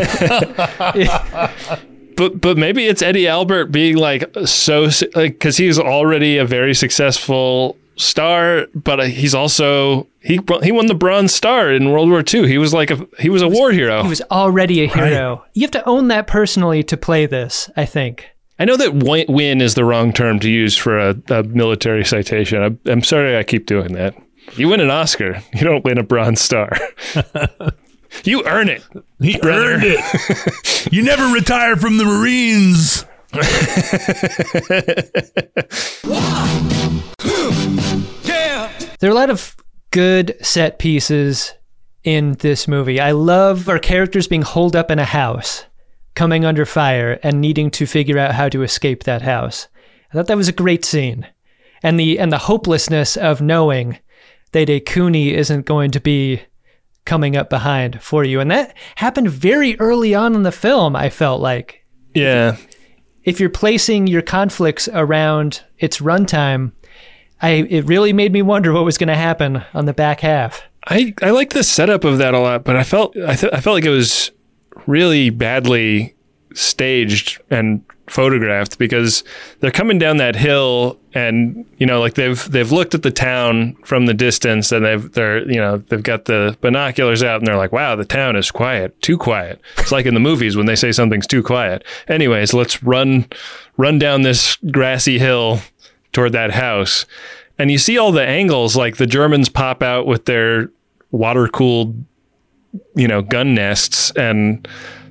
But 2.15 2.41
but 2.41 2.57
maybe 2.57 2.85
it's 2.85 3.01
Eddie 3.01 3.27
Albert 3.27 3.67
being 3.67 3.97
like 3.97 4.29
so 4.45 4.89
like 5.15 5.33
because 5.33 5.57
he's 5.57 5.79
already 5.79 6.37
a 6.37 6.45
very 6.45 6.73
successful 6.73 7.77
Star, 7.95 8.67
but 8.73 8.99
uh, 8.99 9.03
he's 9.03 9.35
also 9.35 10.07
he 10.19 10.39
he 10.63 10.71
won 10.71 10.87
the 10.87 10.95
Bronze 10.95 11.33
Star 11.33 11.71
in 11.71 11.91
World 11.91 12.09
War 12.09 12.23
II. 12.33 12.47
He 12.47 12.57
was 12.57 12.73
like 12.73 12.89
a 12.89 13.07
he 13.19 13.29
was 13.29 13.43
a 13.43 13.47
war 13.47 13.71
hero. 13.71 14.01
He 14.01 14.09
was 14.09 14.21
already 14.31 14.83
a 14.83 14.87
hero. 14.87 15.45
You 15.53 15.61
have 15.61 15.71
to 15.71 15.87
own 15.87 16.07
that 16.07 16.25
personally 16.25 16.81
to 16.83 16.97
play 16.97 17.27
this, 17.27 17.69
I 17.77 17.85
think. 17.85 18.29
I 18.57 18.65
know 18.65 18.77
that 18.77 18.95
win 19.29 19.61
is 19.61 19.75
the 19.75 19.85
wrong 19.85 20.11
term 20.11 20.39
to 20.39 20.49
use 20.49 20.75
for 20.75 20.97
a, 20.97 21.15
a 21.29 21.43
military 21.43 22.05
citation. 22.05 22.63
I'm, 22.63 22.79
I'm 22.85 23.03
sorry 23.03 23.37
I 23.37 23.43
keep 23.43 23.65
doing 23.65 23.93
that. 23.93 24.15
You 24.55 24.69
win 24.69 24.79
an 24.79 24.89
Oscar, 24.89 25.41
you 25.53 25.61
don't 25.61 25.83
win 25.83 25.97
a 25.97 26.03
Bronze 26.03 26.41
Star. 26.41 26.71
you 28.23 28.43
earn 28.45 28.69
it. 28.69 28.83
He 29.19 29.37
Brother. 29.37 29.73
earned 29.73 29.83
it. 29.85 30.87
you 30.93 31.03
never 31.03 31.33
retire 31.33 31.75
from 31.75 31.97
the 31.97 32.05
Marines. 32.05 33.05
Yeah. 38.23 38.71
There 38.99 39.09
are 39.09 39.13
a 39.13 39.15
lot 39.15 39.29
of 39.29 39.55
good 39.91 40.35
set 40.41 40.79
pieces 40.79 41.53
in 42.03 42.33
this 42.39 42.67
movie. 42.67 42.99
I 42.99 43.11
love 43.11 43.69
our 43.69 43.79
characters 43.79 44.27
being 44.27 44.41
holed 44.41 44.75
up 44.75 44.91
in 44.91 44.99
a 44.99 45.05
house, 45.05 45.65
coming 46.15 46.45
under 46.45 46.65
fire, 46.65 47.19
and 47.23 47.41
needing 47.41 47.71
to 47.71 47.85
figure 47.85 48.17
out 48.17 48.33
how 48.33 48.49
to 48.49 48.63
escape 48.63 49.03
that 49.03 49.21
house. 49.21 49.67
I 50.11 50.15
thought 50.15 50.27
that 50.27 50.37
was 50.37 50.47
a 50.47 50.53
great 50.53 50.85
scene. 50.85 51.27
And 51.81 51.99
the 51.99 52.17
and 52.17 52.31
the 52.31 52.37
hopelessness 52.37 53.17
of 53.17 53.41
knowing 53.41 53.99
that 54.53 54.69
a 54.69 54.79
Cooney 54.79 55.33
isn't 55.33 55.65
going 55.65 55.91
to 55.91 55.99
be 55.99 56.41
coming 57.05 57.35
up 57.35 57.49
behind 57.49 58.01
for 58.01 58.23
you. 58.23 58.39
And 58.39 58.51
that 58.51 58.75
happened 58.95 59.29
very 59.29 59.79
early 59.79 60.15
on 60.15 60.35
in 60.35 60.43
the 60.43 60.51
film, 60.51 60.95
I 60.95 61.09
felt 61.09 61.41
like. 61.41 61.85
Yeah. 62.13 62.57
If 63.23 63.39
you're 63.39 63.49
placing 63.49 64.07
your 64.07 64.21
conflicts 64.21 64.87
around 64.87 65.63
its 65.79 65.99
runtime, 65.99 66.71
I 67.41 67.49
it 67.69 67.85
really 67.85 68.13
made 68.13 68.31
me 68.31 68.41
wonder 68.41 68.71
what 68.71 68.85
was 68.85 68.97
going 68.97 69.07
to 69.07 69.15
happen 69.15 69.63
on 69.73 69.85
the 69.85 69.93
back 69.93 70.21
half. 70.21 70.63
I, 70.87 71.13
I 71.21 71.31
like 71.31 71.51
the 71.51 71.63
setup 71.63 72.03
of 72.03 72.17
that 72.17 72.33
a 72.33 72.39
lot, 72.39 72.63
but 72.63 72.75
I 72.75 72.83
felt 72.83 73.17
I, 73.17 73.35
th- 73.35 73.53
I 73.53 73.61
felt 73.61 73.75
like 73.75 73.85
it 73.85 73.89
was 73.89 74.31
really 74.85 75.29
badly 75.29 76.15
staged 76.53 77.41
and 77.49 77.83
photographed 78.13 78.77
because 78.77 79.23
they're 79.59 79.71
coming 79.71 79.97
down 79.97 80.17
that 80.17 80.35
hill 80.35 80.99
and 81.15 81.65
you 81.79 81.85
know 81.85 81.99
like 81.99 82.13
they've 82.13 82.47
they've 82.51 82.71
looked 82.71 82.93
at 82.93 83.01
the 83.01 83.09
town 83.09 83.75
from 83.83 84.05
the 84.05 84.13
distance 84.13 84.71
and 84.71 84.85
they've 84.85 85.11
they're 85.13 85.49
you 85.49 85.57
know 85.57 85.77
they've 85.89 86.03
got 86.03 86.25
the 86.25 86.55
binoculars 86.61 87.23
out 87.23 87.39
and 87.39 87.47
they're 87.47 87.57
like 87.57 87.71
wow 87.71 87.95
the 87.95 88.05
town 88.05 88.35
is 88.35 88.51
quiet 88.51 88.99
too 89.01 89.17
quiet. 89.17 89.59
It's 89.79 89.91
like 89.91 90.05
in 90.05 90.13
the 90.13 90.19
movies 90.19 90.55
when 90.55 90.67
they 90.67 90.75
say 90.75 90.91
something's 90.91 91.25
too 91.25 91.41
quiet. 91.41 91.83
Anyways 92.07 92.53
let's 92.53 92.83
run 92.83 93.25
run 93.77 93.97
down 93.97 94.21
this 94.21 94.57
grassy 94.71 95.17
hill 95.17 95.61
toward 96.11 96.33
that 96.33 96.51
house. 96.51 97.07
And 97.57 97.71
you 97.71 97.79
see 97.79 97.97
all 97.97 98.11
the 98.11 98.25
angles 98.25 98.75
like 98.75 98.97
the 98.97 99.07
Germans 99.07 99.49
pop 99.49 99.81
out 99.81 100.05
with 100.05 100.25
their 100.25 100.69
water 101.09 101.47
cooled 101.47 102.05
you 102.95 103.07
know 103.07 103.23
gun 103.23 103.55
nests 103.55 104.11
and 104.11 104.67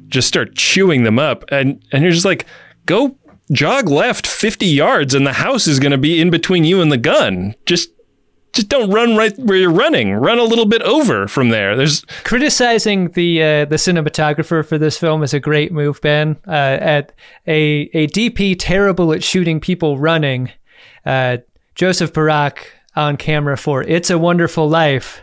just 0.06 0.28
start 0.28 0.54
chewing 0.54 1.02
them 1.02 1.18
up. 1.18 1.44
And 1.48 1.84
and 1.90 2.04
you're 2.04 2.12
just 2.12 2.24
like 2.24 2.46
go 2.86 3.16
jog 3.50 3.88
left 3.88 4.26
50 4.26 4.66
yards 4.66 5.14
and 5.14 5.26
the 5.26 5.34
house 5.34 5.66
is 5.66 5.78
going 5.78 5.92
to 5.92 5.98
be 5.98 6.20
in 6.20 6.30
between 6.30 6.64
you 6.64 6.80
and 6.80 6.90
the 6.90 6.96
gun 6.96 7.54
just 7.66 7.90
just 8.52 8.68
don't 8.68 8.90
run 8.90 9.16
right 9.16 9.36
where 9.38 9.56
you're 9.58 9.70
running 9.72 10.12
run 10.12 10.38
a 10.38 10.44
little 10.44 10.66
bit 10.66 10.82
over 10.82 11.26
from 11.26 11.48
there 11.50 11.76
there's 11.76 12.04
Criticizing 12.24 13.10
the 13.10 13.42
uh, 13.42 13.64
the 13.66 13.76
cinematographer 13.76 14.66
for 14.66 14.78
this 14.78 14.98
film 14.98 15.22
is 15.22 15.34
a 15.34 15.40
great 15.40 15.72
move, 15.72 16.00
Ben. 16.00 16.36
Uh, 16.46 16.50
at 16.80 17.12
a 17.46 17.90
a 17.94 18.06
DP 18.08 18.56
terrible 18.58 19.12
at 19.12 19.22
shooting 19.22 19.60
people 19.60 19.98
running, 19.98 20.50
uh, 21.04 21.38
Joseph 21.74 22.12
Biroc 22.12 22.58
on 22.96 23.16
camera 23.16 23.56
for 23.56 23.82
"It's 23.82 24.10
a 24.10 24.18
Wonderful 24.18 24.68
Life," 24.68 25.22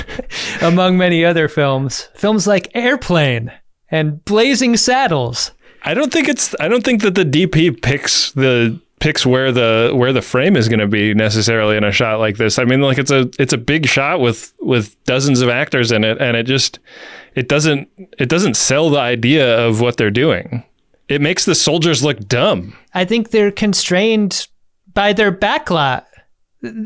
among 0.62 0.96
many 0.98 1.24
other 1.24 1.48
films. 1.48 2.08
Films 2.14 2.46
like 2.46 2.70
Airplane 2.74 3.52
and 3.90 4.24
Blazing 4.24 4.76
Saddles. 4.76 5.52
I 5.84 5.94
don't 5.94 6.12
think 6.12 6.28
it's 6.28 6.54
I 6.58 6.68
don't 6.68 6.84
think 6.84 7.02
that 7.02 7.14
the 7.14 7.24
DP 7.24 7.80
picks 7.80 8.32
the 8.32 8.80
picks 9.00 9.26
where 9.26 9.52
the 9.52 9.92
where 9.94 10.14
the 10.14 10.22
frame 10.22 10.56
is 10.56 10.68
going 10.68 10.78
to 10.80 10.86
be 10.86 11.12
necessarily 11.12 11.76
in 11.76 11.84
a 11.84 11.92
shot 11.92 12.20
like 12.20 12.38
this. 12.38 12.58
I 12.58 12.64
mean 12.64 12.80
like 12.80 12.98
it's 12.98 13.10
a 13.10 13.30
it's 13.38 13.52
a 13.52 13.58
big 13.58 13.86
shot 13.86 14.20
with 14.20 14.54
with 14.60 15.02
dozens 15.04 15.42
of 15.42 15.50
actors 15.50 15.92
in 15.92 16.04
it 16.04 16.18
and 16.20 16.36
it 16.36 16.44
just 16.44 16.78
it 17.34 17.48
doesn't 17.48 17.88
it 18.18 18.30
doesn't 18.30 18.54
sell 18.54 18.88
the 18.88 18.98
idea 18.98 19.66
of 19.66 19.80
what 19.82 19.98
they're 19.98 20.10
doing. 20.10 20.64
It 21.08 21.20
makes 21.20 21.44
the 21.44 21.54
soldiers 21.54 22.02
look 22.02 22.18
dumb. 22.28 22.74
I 22.94 23.04
think 23.04 23.30
they're 23.30 23.52
constrained 23.52 24.48
by 24.94 25.12
their 25.12 25.30
backlot. 25.30 26.06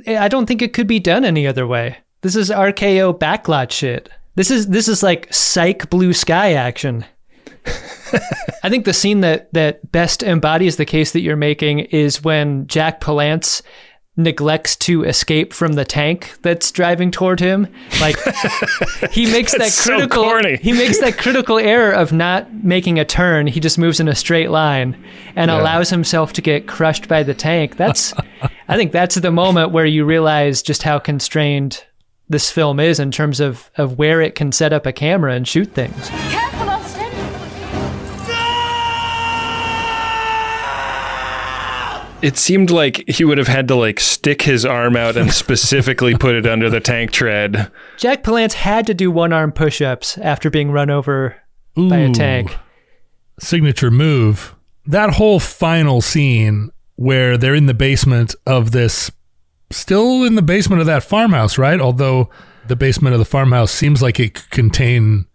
I 0.09 0.27
don't 0.27 0.47
think 0.47 0.61
it 0.61 0.73
could 0.73 0.89
be 0.89 0.99
done 0.99 1.25
any 1.25 1.47
other 1.47 1.69
way. 1.69 1.99
This 2.23 2.35
is 2.35 2.51
RKO 2.51 3.17
backlot 3.17 3.71
shit. 3.71 4.09
This 4.35 4.51
is 4.51 4.67
this 4.67 4.89
is 4.89 5.05
like 5.05 5.33
psych 5.33 5.89
blue 5.89 6.13
sky 6.13 6.55
action. 6.55 7.05
I 8.63 8.69
think 8.71 8.85
the 8.85 8.93
scene 8.93 9.21
that 9.21 9.53
that 9.53 9.91
best 9.93 10.23
embodies 10.23 10.77
the 10.77 10.85
case 10.85 11.13
that 11.13 11.21
you're 11.21 11.37
making 11.37 11.81
is 11.81 12.23
when 12.23 12.67
Jack 12.67 13.01
Palance 13.01 13.63
neglects 14.17 14.75
to 14.75 15.05
escape 15.05 15.53
from 15.53 15.75
the 15.75 15.85
tank 15.85 16.37
that's 16.43 16.73
driving 16.73 17.13
toward 17.13 17.39
him. 17.39 17.69
Like 18.01 18.17
he 19.13 19.31
makes 19.31 19.53
that 19.53 19.59
That's 19.61 19.75
so 19.75 19.95
critical 19.95 20.25
corny. 20.25 20.57
he 20.57 20.73
makes 20.73 20.99
that 21.01 21.17
critical 21.17 21.57
error 21.57 21.93
of 21.93 22.13
not 22.13 22.53
making 22.65 22.99
a 22.99 23.05
turn. 23.05 23.47
He 23.47 23.61
just 23.61 23.79
moves 23.79 24.01
in 24.01 24.09
a 24.09 24.17
straight 24.17 24.51
line 24.51 25.01
and 25.37 25.53
allows 25.53 25.89
himself 25.91 26.33
to 26.33 26.43
get 26.43 26.67
crushed 26.67 27.07
by 27.07 27.23
the 27.23 27.33
tank. 27.35 27.77
That's 27.77 28.13
I 28.67 28.77
think 28.77 28.91
that's 28.91 29.15
the 29.15 29.31
moment 29.31 29.71
where 29.71 29.87
you 29.87 30.05
realize 30.05 30.63
just 30.63 30.83
how 30.83 30.99
constrained 30.99 31.85
this 32.29 32.51
film 32.51 32.81
is 32.81 32.99
in 32.99 33.13
terms 33.13 33.39
of 33.39 33.71
of 33.77 33.99
where 33.99 34.21
it 34.21 34.35
can 34.35 34.51
set 34.51 34.73
up 34.73 34.85
a 34.85 34.93
camera 34.93 35.33
and 35.35 35.47
shoot 35.47 35.73
things. 35.75 36.09
Careful, 36.09 36.69
It 42.21 42.37
seemed 42.37 42.71
like 42.71 43.09
he 43.09 43.25
would 43.25 43.39
have 43.39 43.47
had 43.47 43.69
to 43.69 43.77
like 43.77 44.01
stick 44.01 44.43
his 44.43 44.65
arm 44.65 44.97
out 44.97 45.17
and 45.17 45.33
specifically 45.45 46.17
put 46.17 46.35
it 46.35 46.47
under 46.47 46.69
the 46.69 46.81
tank 46.81 47.13
tread. 47.13 47.71
Jack 47.97 48.25
Palance 48.25 48.55
had 48.55 48.87
to 48.89 48.95
do 48.95 49.11
one 49.11 49.33
arm 49.33 49.53
push 49.53 49.81
ups 49.81 50.19
after 50.19 50.51
being 50.51 50.71
run 50.73 50.91
over 50.91 51.37
by 51.77 51.99
a 51.99 52.13
tank. 52.13 52.57
signature 53.39 53.91
move. 53.91 54.55
That 54.85 55.11
whole 55.15 55.39
final 55.39 56.01
scene 56.01 56.71
where 56.97 57.37
they're 57.39 57.55
in 57.55 57.67
the 57.67 57.75
basement 57.75 58.35
of 58.47 58.73
this, 58.73 59.13
still 59.71 60.25
in 60.25 60.35
the 60.35 60.43
basement 60.43 60.81
of 60.81 60.87
that 60.87 61.05
farmhouse, 61.05 61.57
right? 61.57 61.81
Although 61.81 62.31
the 62.67 62.75
basement 62.75 63.15
of 63.15 63.21
the 63.21 63.25
farmhouse 63.25 63.71
seems 63.71 64.03
like 64.03 64.19
it 64.19 64.35
could 64.35 64.51
contain 64.51 65.27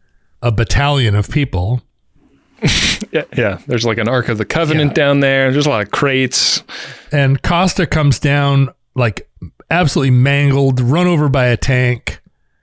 a 0.41 0.51
battalion 0.51 1.15
of 1.15 1.29
people. 1.29 1.81
Yeah, 3.11 3.25
yeah. 3.37 3.59
There's 3.67 3.85
like 3.85 3.99
an 3.99 4.07
Ark 4.07 4.27
of 4.29 4.39
the 4.39 4.45
Covenant 4.45 4.91
Yeah. 4.91 5.03
down 5.05 5.19
there. 5.19 5.51
There's 5.51 5.67
a 5.67 5.69
lot 5.69 5.83
of 5.83 5.91
crates. 5.91 6.63
And 7.11 7.39
Costa 7.43 7.85
comes 7.85 8.17
down 8.17 8.69
like 8.95 9.29
absolutely 9.69 10.09
mangled, 10.11 10.79
run 10.79 11.05
over 11.05 11.29
by 11.29 11.45
a 11.45 11.57
tank. 11.57 12.19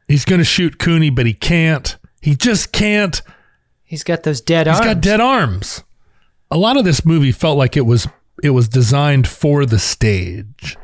He's 0.09 0.25
going 0.25 0.41
to 0.41 0.45
shoot 0.45 0.79
Cooney, 0.81 1.11
but 1.11 1.25
he 1.27 1.35
can't. 1.35 1.97
He 2.21 2.35
just 2.35 2.73
can't. 2.73 3.23
He's 3.85 4.03
got 4.03 4.25
those 4.25 4.41
dead 4.41 4.67
He's 4.67 4.77
arms. 4.77 4.87
He's 4.87 4.95
got 4.95 5.01
dead 5.03 5.21
arms. 5.21 5.85
A 6.51 6.57
lot 6.57 6.77
of 6.77 6.85
this 6.85 7.05
movie 7.05 7.31
felt 7.33 7.57
like 7.57 7.77
it 7.77 7.87
was 7.87 8.09
it 8.43 8.51
was 8.51 8.69
designed 8.69 9.29
for 9.29 9.65
the 9.67 9.79
stage. 9.79 10.77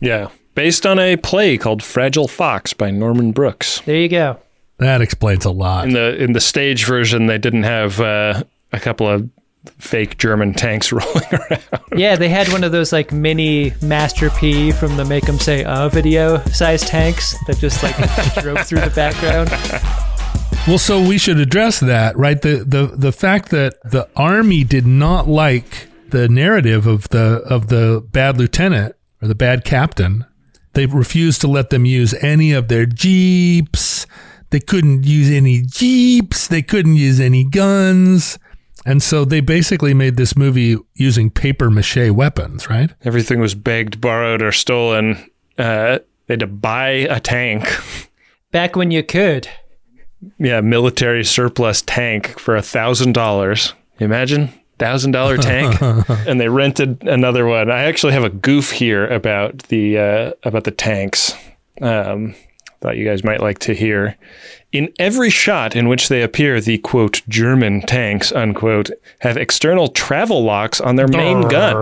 Yeah. 0.00 0.28
Based 0.54 0.86
on 0.86 1.00
a 1.00 1.16
play 1.16 1.58
called 1.58 1.82
Fragile 1.82 2.28
Fox 2.28 2.74
by 2.74 2.92
Norman 2.92 3.32
Brooks. 3.32 3.80
There 3.80 3.96
you 3.96 4.08
go. 4.08 4.38
That 4.80 5.00
explains 5.00 5.44
a 5.44 5.50
lot. 5.50 5.84
In 5.84 5.92
the 5.92 6.16
in 6.22 6.32
the 6.32 6.40
stage 6.40 6.84
version, 6.86 7.26
they 7.26 7.38
didn't 7.38 7.62
have 7.64 8.00
uh, 8.00 8.42
a 8.72 8.80
couple 8.80 9.06
of 9.08 9.28
fake 9.78 10.16
German 10.16 10.54
tanks 10.54 10.90
rolling 10.92 11.28
around. 11.32 11.62
Yeah, 11.94 12.16
they 12.16 12.28
had 12.28 12.48
one 12.48 12.64
of 12.64 12.72
those 12.72 12.92
like 12.92 13.12
mini 13.12 13.74
Master 13.82 14.30
P 14.30 14.72
from 14.72 14.96
the 14.96 15.04
Make 15.04 15.28
'em 15.28 15.38
Say 15.38 15.64
Uh 15.64 15.88
video 15.88 16.42
size 16.46 16.82
tanks 16.82 17.36
that 17.46 17.58
just 17.58 17.82
like 17.82 17.94
drove 18.42 18.66
through 18.66 18.80
the 18.80 18.90
background. 18.90 19.50
Well, 20.66 20.78
so 20.78 21.00
we 21.06 21.18
should 21.18 21.38
address 21.38 21.80
that, 21.80 22.16
right? 22.16 22.40
The 22.40 22.64
the 22.66 22.86
the 22.96 23.12
fact 23.12 23.50
that 23.50 23.74
the 23.84 24.08
army 24.16 24.64
did 24.64 24.86
not 24.86 25.28
like 25.28 25.88
the 26.08 26.28
narrative 26.28 26.86
of 26.86 27.08
the 27.10 27.42
of 27.46 27.68
the 27.68 28.06
bad 28.12 28.38
lieutenant 28.38 28.94
or 29.20 29.28
the 29.28 29.34
bad 29.34 29.64
captain. 29.64 30.24
They 30.72 30.86
refused 30.86 31.40
to 31.40 31.48
let 31.48 31.70
them 31.70 31.84
use 31.84 32.14
any 32.14 32.52
of 32.52 32.68
their 32.68 32.86
jeeps. 32.86 34.06
They 34.50 34.60
couldn't 34.60 35.04
use 35.04 35.30
any 35.30 35.62
jeeps. 35.62 36.48
They 36.48 36.62
couldn't 36.62 36.96
use 36.96 37.20
any 37.20 37.44
guns. 37.44 38.38
And 38.84 39.02
so 39.02 39.24
they 39.24 39.40
basically 39.40 39.94
made 39.94 40.16
this 40.16 40.36
movie 40.36 40.76
using 40.94 41.30
paper 41.30 41.70
mache 41.70 42.10
weapons, 42.10 42.68
right? 42.68 42.90
Everything 43.04 43.40
was 43.40 43.54
begged, 43.54 44.00
borrowed, 44.00 44.42
or 44.42 44.52
stolen. 44.52 45.16
Uh, 45.58 45.98
they 46.26 46.34
had 46.34 46.40
to 46.40 46.46
buy 46.46 46.88
a 46.88 47.20
tank. 47.20 47.68
Back 48.50 48.76
when 48.76 48.90
you 48.90 49.02
could. 49.02 49.48
Yeah, 50.38 50.60
military 50.60 51.24
surplus 51.24 51.82
tank 51.82 52.38
for 52.38 52.56
a 52.56 52.62
thousand 52.62 53.12
dollars. 53.12 53.74
Imagine 53.98 54.52
thousand 54.78 55.12
dollar 55.12 55.36
tank, 55.36 55.80
and 56.26 56.40
they 56.40 56.48
rented 56.48 57.06
another 57.06 57.46
one. 57.46 57.70
I 57.70 57.84
actually 57.84 58.12
have 58.14 58.24
a 58.24 58.30
goof 58.30 58.70
here 58.70 59.06
about 59.06 59.58
the 59.64 59.98
uh, 59.98 60.32
about 60.42 60.64
the 60.64 60.70
tanks. 60.70 61.34
Um, 61.80 62.34
thought 62.80 62.96
you 62.96 63.04
guys 63.04 63.22
might 63.24 63.40
like 63.40 63.58
to 63.60 63.74
hear. 63.74 64.16
In 64.72 64.92
every 64.98 65.30
shot 65.30 65.76
in 65.76 65.88
which 65.88 66.08
they 66.08 66.22
appear, 66.22 66.60
the 66.60 66.78
quote 66.78 67.22
German 67.28 67.82
tanks 67.82 68.32
unquote 68.32 68.90
have 69.20 69.36
external 69.36 69.88
travel 69.88 70.42
locks 70.42 70.80
on 70.80 70.96
their 70.96 71.08
main 71.08 71.42
gun, 71.48 71.74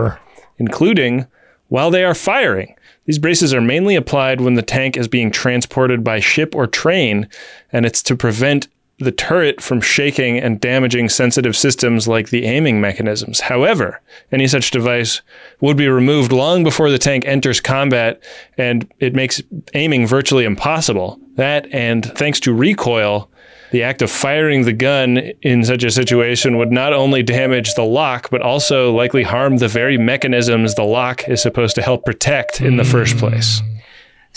including 0.58 1.26
while 1.68 1.90
they 1.90 2.04
are 2.04 2.14
firing. 2.14 2.74
These 3.04 3.18
braces 3.18 3.54
are 3.54 3.60
mainly 3.60 3.94
applied 3.94 4.40
when 4.40 4.54
the 4.54 4.62
tank 4.62 4.96
is 4.96 5.08
being 5.08 5.30
transported 5.30 6.04
by 6.04 6.20
ship 6.20 6.54
or 6.54 6.66
train, 6.66 7.28
and 7.72 7.86
it's 7.86 8.02
to 8.02 8.16
prevent 8.16 8.68
the 8.98 9.12
turret 9.12 9.60
from 9.60 9.80
shaking 9.80 10.38
and 10.38 10.60
damaging 10.60 11.08
sensitive 11.08 11.56
systems 11.56 12.08
like 12.08 12.30
the 12.30 12.44
aiming 12.44 12.80
mechanisms. 12.80 13.40
However, 13.40 14.00
any 14.32 14.48
such 14.48 14.72
device 14.72 15.22
would 15.60 15.76
be 15.76 15.88
removed 15.88 16.32
long 16.32 16.64
before 16.64 16.90
the 16.90 16.98
tank 16.98 17.24
enters 17.24 17.60
combat, 17.60 18.20
and 18.56 18.90
it 18.98 19.14
makes 19.14 19.40
aiming 19.74 20.06
virtually 20.06 20.44
impossible. 20.44 21.20
That, 21.36 21.72
and 21.72 22.04
thanks 22.04 22.40
to 22.40 22.52
recoil, 22.52 23.30
the 23.70 23.84
act 23.84 24.02
of 24.02 24.10
firing 24.10 24.64
the 24.64 24.72
gun 24.72 25.18
in 25.42 25.64
such 25.64 25.84
a 25.84 25.90
situation 25.90 26.56
would 26.56 26.72
not 26.72 26.92
only 26.92 27.22
damage 27.22 27.74
the 27.74 27.84
lock, 27.84 28.30
but 28.30 28.42
also 28.42 28.92
likely 28.92 29.22
harm 29.22 29.58
the 29.58 29.68
very 29.68 29.98
mechanisms 29.98 30.74
the 30.74 30.84
lock 30.84 31.28
is 31.28 31.40
supposed 31.40 31.74
to 31.76 31.82
help 31.82 32.04
protect 32.04 32.60
in 32.60 32.76
the 32.78 32.84
first 32.84 33.16
mm. 33.16 33.20
place. 33.20 33.60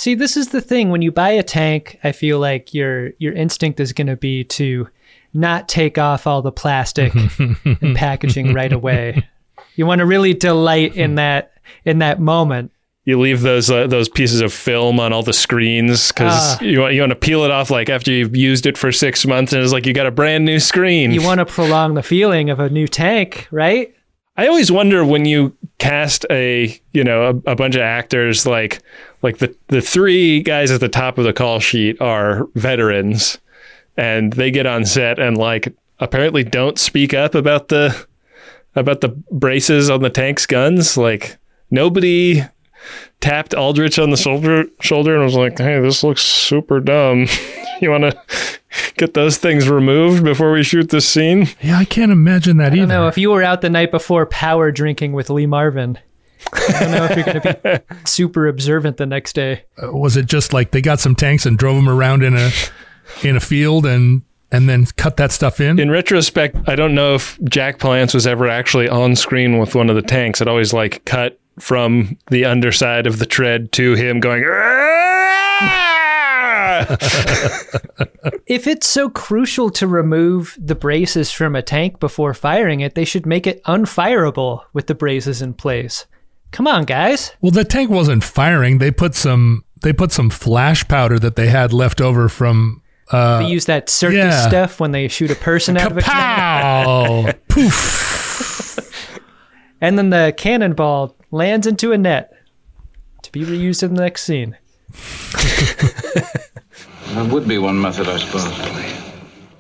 See, 0.01 0.15
this 0.15 0.35
is 0.35 0.47
the 0.47 0.61
thing. 0.61 0.89
When 0.89 1.03
you 1.03 1.11
buy 1.11 1.29
a 1.29 1.43
tank, 1.43 1.99
I 2.03 2.11
feel 2.11 2.39
like 2.39 2.73
your 2.73 3.11
your 3.19 3.33
instinct 3.33 3.79
is 3.79 3.93
going 3.93 4.07
to 4.07 4.15
be 4.15 4.43
to 4.45 4.87
not 5.35 5.69
take 5.69 5.99
off 5.99 6.25
all 6.25 6.41
the 6.41 6.51
plastic 6.51 7.13
and 7.37 7.95
packaging 7.95 8.51
right 8.51 8.73
away. 8.73 9.23
You 9.75 9.85
want 9.85 9.99
to 9.99 10.07
really 10.07 10.33
delight 10.33 10.95
in 10.97 11.13
that 11.15 11.53
in 11.85 11.99
that 11.99 12.19
moment. 12.19 12.71
You 13.05 13.19
leave 13.19 13.41
those 13.41 13.69
uh, 13.69 13.85
those 13.85 14.09
pieces 14.09 14.41
of 14.41 14.51
film 14.51 14.99
on 14.99 15.13
all 15.13 15.21
the 15.21 15.33
screens 15.33 16.07
because 16.07 16.33
Ah. 16.33 16.63
you 16.63 16.79
want 16.79 16.95
you 16.95 17.01
want 17.01 17.11
to 17.11 17.15
peel 17.15 17.43
it 17.43 17.51
off 17.51 17.69
like 17.69 17.87
after 17.87 18.11
you've 18.11 18.35
used 18.35 18.65
it 18.65 18.79
for 18.79 18.91
six 18.91 19.23
months 19.27 19.53
and 19.53 19.61
it's 19.61 19.71
like 19.71 19.85
you 19.85 19.93
got 19.93 20.07
a 20.07 20.11
brand 20.11 20.45
new 20.45 20.59
screen. 20.59 21.11
You 21.11 21.21
want 21.21 21.37
to 21.37 21.45
prolong 21.45 21.93
the 21.93 22.01
feeling 22.01 22.49
of 22.49 22.59
a 22.59 22.71
new 22.71 22.87
tank, 22.87 23.47
right? 23.51 23.93
I 24.35 24.47
always 24.47 24.71
wonder 24.71 25.05
when 25.05 25.25
you 25.25 25.55
cast 25.77 26.25
a 26.31 26.75
you 26.93 27.03
know 27.03 27.41
a, 27.45 27.51
a 27.51 27.55
bunch 27.55 27.75
of 27.75 27.81
actors 27.81 28.47
like 28.47 28.81
like 29.21 29.37
the 29.37 29.55
the 29.67 29.81
three 29.81 30.41
guys 30.41 30.71
at 30.71 30.79
the 30.79 30.89
top 30.89 31.17
of 31.17 31.23
the 31.23 31.33
call 31.33 31.59
sheet 31.59 31.99
are 32.01 32.47
veterans 32.55 33.37
and 33.97 34.33
they 34.33 34.51
get 34.51 34.65
on 34.65 34.85
set 34.85 35.19
and 35.19 35.37
like 35.37 35.73
apparently 35.99 36.43
don't 36.43 36.79
speak 36.79 37.13
up 37.13 37.35
about 37.35 37.67
the 37.67 38.05
about 38.75 39.01
the 39.01 39.09
braces 39.31 39.89
on 39.89 40.01
the 40.01 40.09
tank's 40.09 40.45
guns 40.45 40.97
like 40.97 41.37
nobody 41.69 42.41
tapped 43.19 43.53
Aldrich 43.53 43.99
on 43.99 44.09
the 44.09 44.17
shoulder 44.17 44.65
shoulder 44.79 45.13
and 45.15 45.23
was 45.23 45.35
like 45.35 45.57
hey 45.59 45.79
this 45.79 46.03
looks 46.03 46.21
super 46.23 46.79
dumb 46.79 47.27
you 47.81 47.91
want 47.91 48.03
to 48.05 48.19
get 48.95 49.13
those 49.13 49.37
things 49.37 49.69
removed 49.69 50.23
before 50.23 50.51
we 50.51 50.63
shoot 50.63 50.89
this 50.89 51.07
scene 51.07 51.47
Yeah, 51.61 51.77
I 51.77 51.85
can't 51.85 52.11
imagine 52.11 52.57
that 52.57 52.71
I 52.71 52.75
either. 52.77 52.77
don't 52.77 52.87
know 52.87 53.07
if 53.07 53.17
you 53.17 53.29
were 53.29 53.43
out 53.43 53.61
the 53.61 53.69
night 53.69 53.91
before 53.91 54.25
power 54.25 54.71
drinking 54.71 55.13
with 55.13 55.29
Lee 55.29 55.45
Marvin. 55.45 55.99
I 56.53 56.79
don't 56.79 56.91
know 56.91 57.05
if 57.05 57.15
you're 57.15 57.25
going 57.25 57.41
to 57.41 57.83
be 57.87 57.95
super 58.05 58.47
observant 58.47 58.97
the 58.97 59.05
next 59.05 59.33
day. 59.33 59.63
Uh, 59.81 59.91
was 59.91 60.17
it 60.17 60.25
just 60.25 60.53
like 60.53 60.71
they 60.71 60.81
got 60.81 60.99
some 60.99 61.15
tanks 61.15 61.45
and 61.45 61.57
drove 61.57 61.75
them 61.75 61.89
around 61.89 62.23
in 62.23 62.35
a 62.35 62.51
in 63.23 63.35
a 63.35 63.39
field 63.39 63.85
and 63.85 64.23
and 64.51 64.67
then 64.67 64.85
cut 64.97 65.17
that 65.17 65.31
stuff 65.31 65.59
in? 65.59 65.79
in 65.79 65.89
retrospect, 65.89 66.57
I 66.67 66.75
don't 66.75 66.93
know 66.93 67.15
if 67.15 67.39
Jack 67.43 67.79
Palance 67.79 68.13
was 68.13 68.27
ever 68.27 68.47
actually 68.47 68.89
on 68.89 69.15
screen 69.15 69.59
with 69.59 69.75
one 69.75 69.89
of 69.89 69.95
the 69.95 70.01
tanks. 70.01 70.41
It 70.41 70.47
always 70.47 70.73
like 70.73 71.05
cut 71.05 71.39
from 71.59 72.17
the 72.29 72.45
underside 72.45 73.07
of 73.07 73.19
the 73.19 73.25
tread 73.25 73.71
to 73.73 73.93
him 73.93 74.19
going. 74.19 74.43
If 78.45 78.67
it's 78.67 78.87
so 78.87 79.09
crucial 79.09 79.69
to 79.71 79.87
remove 79.87 80.57
the 80.59 80.75
braces 80.75 81.31
from 81.31 81.55
a 81.55 81.61
tank 81.61 81.99
before 81.99 82.33
firing 82.33 82.81
it, 82.81 82.95
they 82.95 83.05
should 83.05 83.25
make 83.25 83.47
it 83.47 83.63
unfireable 83.63 84.63
with 84.73 84.87
the 84.87 84.95
braces 84.95 85.41
in 85.41 85.53
place. 85.53 86.05
Come 86.51 86.67
on, 86.67 86.83
guys. 86.85 87.31
well, 87.41 87.51
the 87.51 87.63
tank 87.63 87.89
wasn't 87.89 88.23
firing. 88.23 88.77
They 88.77 88.91
put 88.91 89.15
some 89.15 89.63
they 89.81 89.93
put 89.93 90.11
some 90.11 90.29
flash 90.29 90.87
powder 90.87 91.17
that 91.19 91.35
they 91.35 91.47
had 91.47 91.73
left 91.73 92.01
over 92.01 92.29
from 92.29 92.81
uh, 93.11 93.39
they 93.39 93.49
use 93.49 93.65
that 93.65 93.89
circus 93.89 94.17
yeah. 94.17 94.47
stuff 94.47 94.79
when 94.79 94.91
they 94.91 95.07
shoot 95.07 95.31
a 95.31 95.35
person 95.35 95.77
out 95.77 95.91
of 95.91 95.97
a 95.97 96.01
cannon. 96.01 96.85
pow 96.85 97.31
poof. 97.47 98.77
And 99.81 99.97
then 99.97 100.11
the 100.11 100.33
cannonball 100.37 101.15
lands 101.31 101.65
into 101.65 101.91
a 101.91 101.97
net 101.97 102.31
to 103.23 103.31
be 103.31 103.43
reused 103.43 103.83
in 103.83 103.95
the 103.95 104.01
next 104.01 104.23
scene. 104.23 104.57
That 107.13 107.29
would 107.29 107.45
be 107.45 107.57
one 107.57 107.81
method, 107.81 108.07
I 108.07 108.17
suppose. 108.17 108.45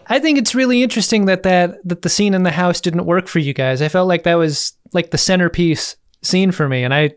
I 0.07 0.19
think 0.19 0.37
it's 0.37 0.55
really 0.55 0.83
interesting 0.83 1.25
that, 1.25 1.43
that 1.43 1.85
that 1.85 2.01
the 2.01 2.07
scene 2.07 2.33
in 2.33 2.43
the 2.43 2.51
house 2.51 2.79
didn't 2.79 3.05
work 3.05 3.27
for 3.27 3.39
you 3.39 3.53
guys. 3.53 3.81
I 3.81 3.89
felt 3.89 4.07
like 4.07 4.23
that 4.23 4.35
was 4.35 4.73
like 4.93 5.11
the 5.11 5.17
centerpiece 5.17 5.97
scene 6.21 6.51
for 6.51 6.67
me, 6.67 6.83
and 6.83 6.93
I 6.93 7.11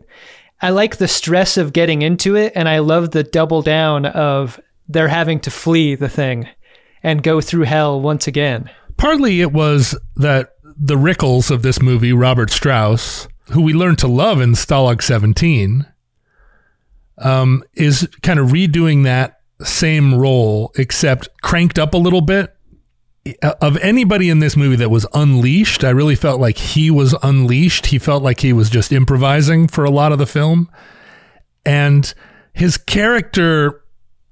I 0.61 0.69
like 0.69 0.97
the 0.97 1.07
stress 1.07 1.57
of 1.57 1.73
getting 1.73 2.01
into 2.01 2.35
it, 2.35 2.53
and 2.55 2.67
I 2.67 2.79
love 2.79 3.11
the 3.11 3.23
double 3.23 3.61
down 3.61 4.05
of 4.05 4.59
they're 4.87 5.07
having 5.07 5.39
to 5.41 5.51
flee 5.51 5.95
the 5.95 6.09
thing 6.09 6.47
and 7.03 7.21
go 7.21 7.41
through 7.41 7.63
hell 7.63 7.99
once 8.01 8.27
again. 8.27 8.69
Partly 8.97 9.41
it 9.41 9.51
was 9.51 9.97
that 10.15 10.53
the 10.63 10.95
Rickles 10.95 11.51
of 11.51 11.61
this 11.61 11.81
movie, 11.81 12.13
Robert 12.13 12.49
Strauss, 12.49 13.27
who 13.51 13.61
we 13.61 13.73
learned 13.73 13.99
to 13.99 14.07
love 14.07 14.41
in 14.41 14.53
Stalag 14.53 15.01
17, 15.01 15.85
um, 17.19 17.63
is 17.75 18.07
kind 18.21 18.39
of 18.39 18.49
redoing 18.49 19.03
that 19.03 19.39
same 19.61 20.15
role, 20.15 20.71
except 20.77 21.29
cranked 21.41 21.79
up 21.79 21.93
a 21.93 21.97
little 21.97 22.21
bit. 22.21 22.54
Of 23.41 23.77
anybody 23.77 24.29
in 24.29 24.39
this 24.39 24.55
movie 24.55 24.75
that 24.75 24.91
was 24.91 25.07
unleashed, 25.13 25.83
I 25.83 25.89
really 25.89 26.15
felt 26.15 26.39
like 26.39 26.57
he 26.57 26.91
was 26.91 27.15
unleashed. 27.23 27.87
He 27.87 27.97
felt 27.97 28.21
like 28.21 28.41
he 28.41 28.53
was 28.53 28.69
just 28.69 28.91
improvising 28.91 29.67
for 29.67 29.83
a 29.83 29.89
lot 29.89 30.11
of 30.11 30.19
the 30.19 30.27
film. 30.27 30.69
And 31.65 32.13
his 32.53 32.77
character 32.77 33.81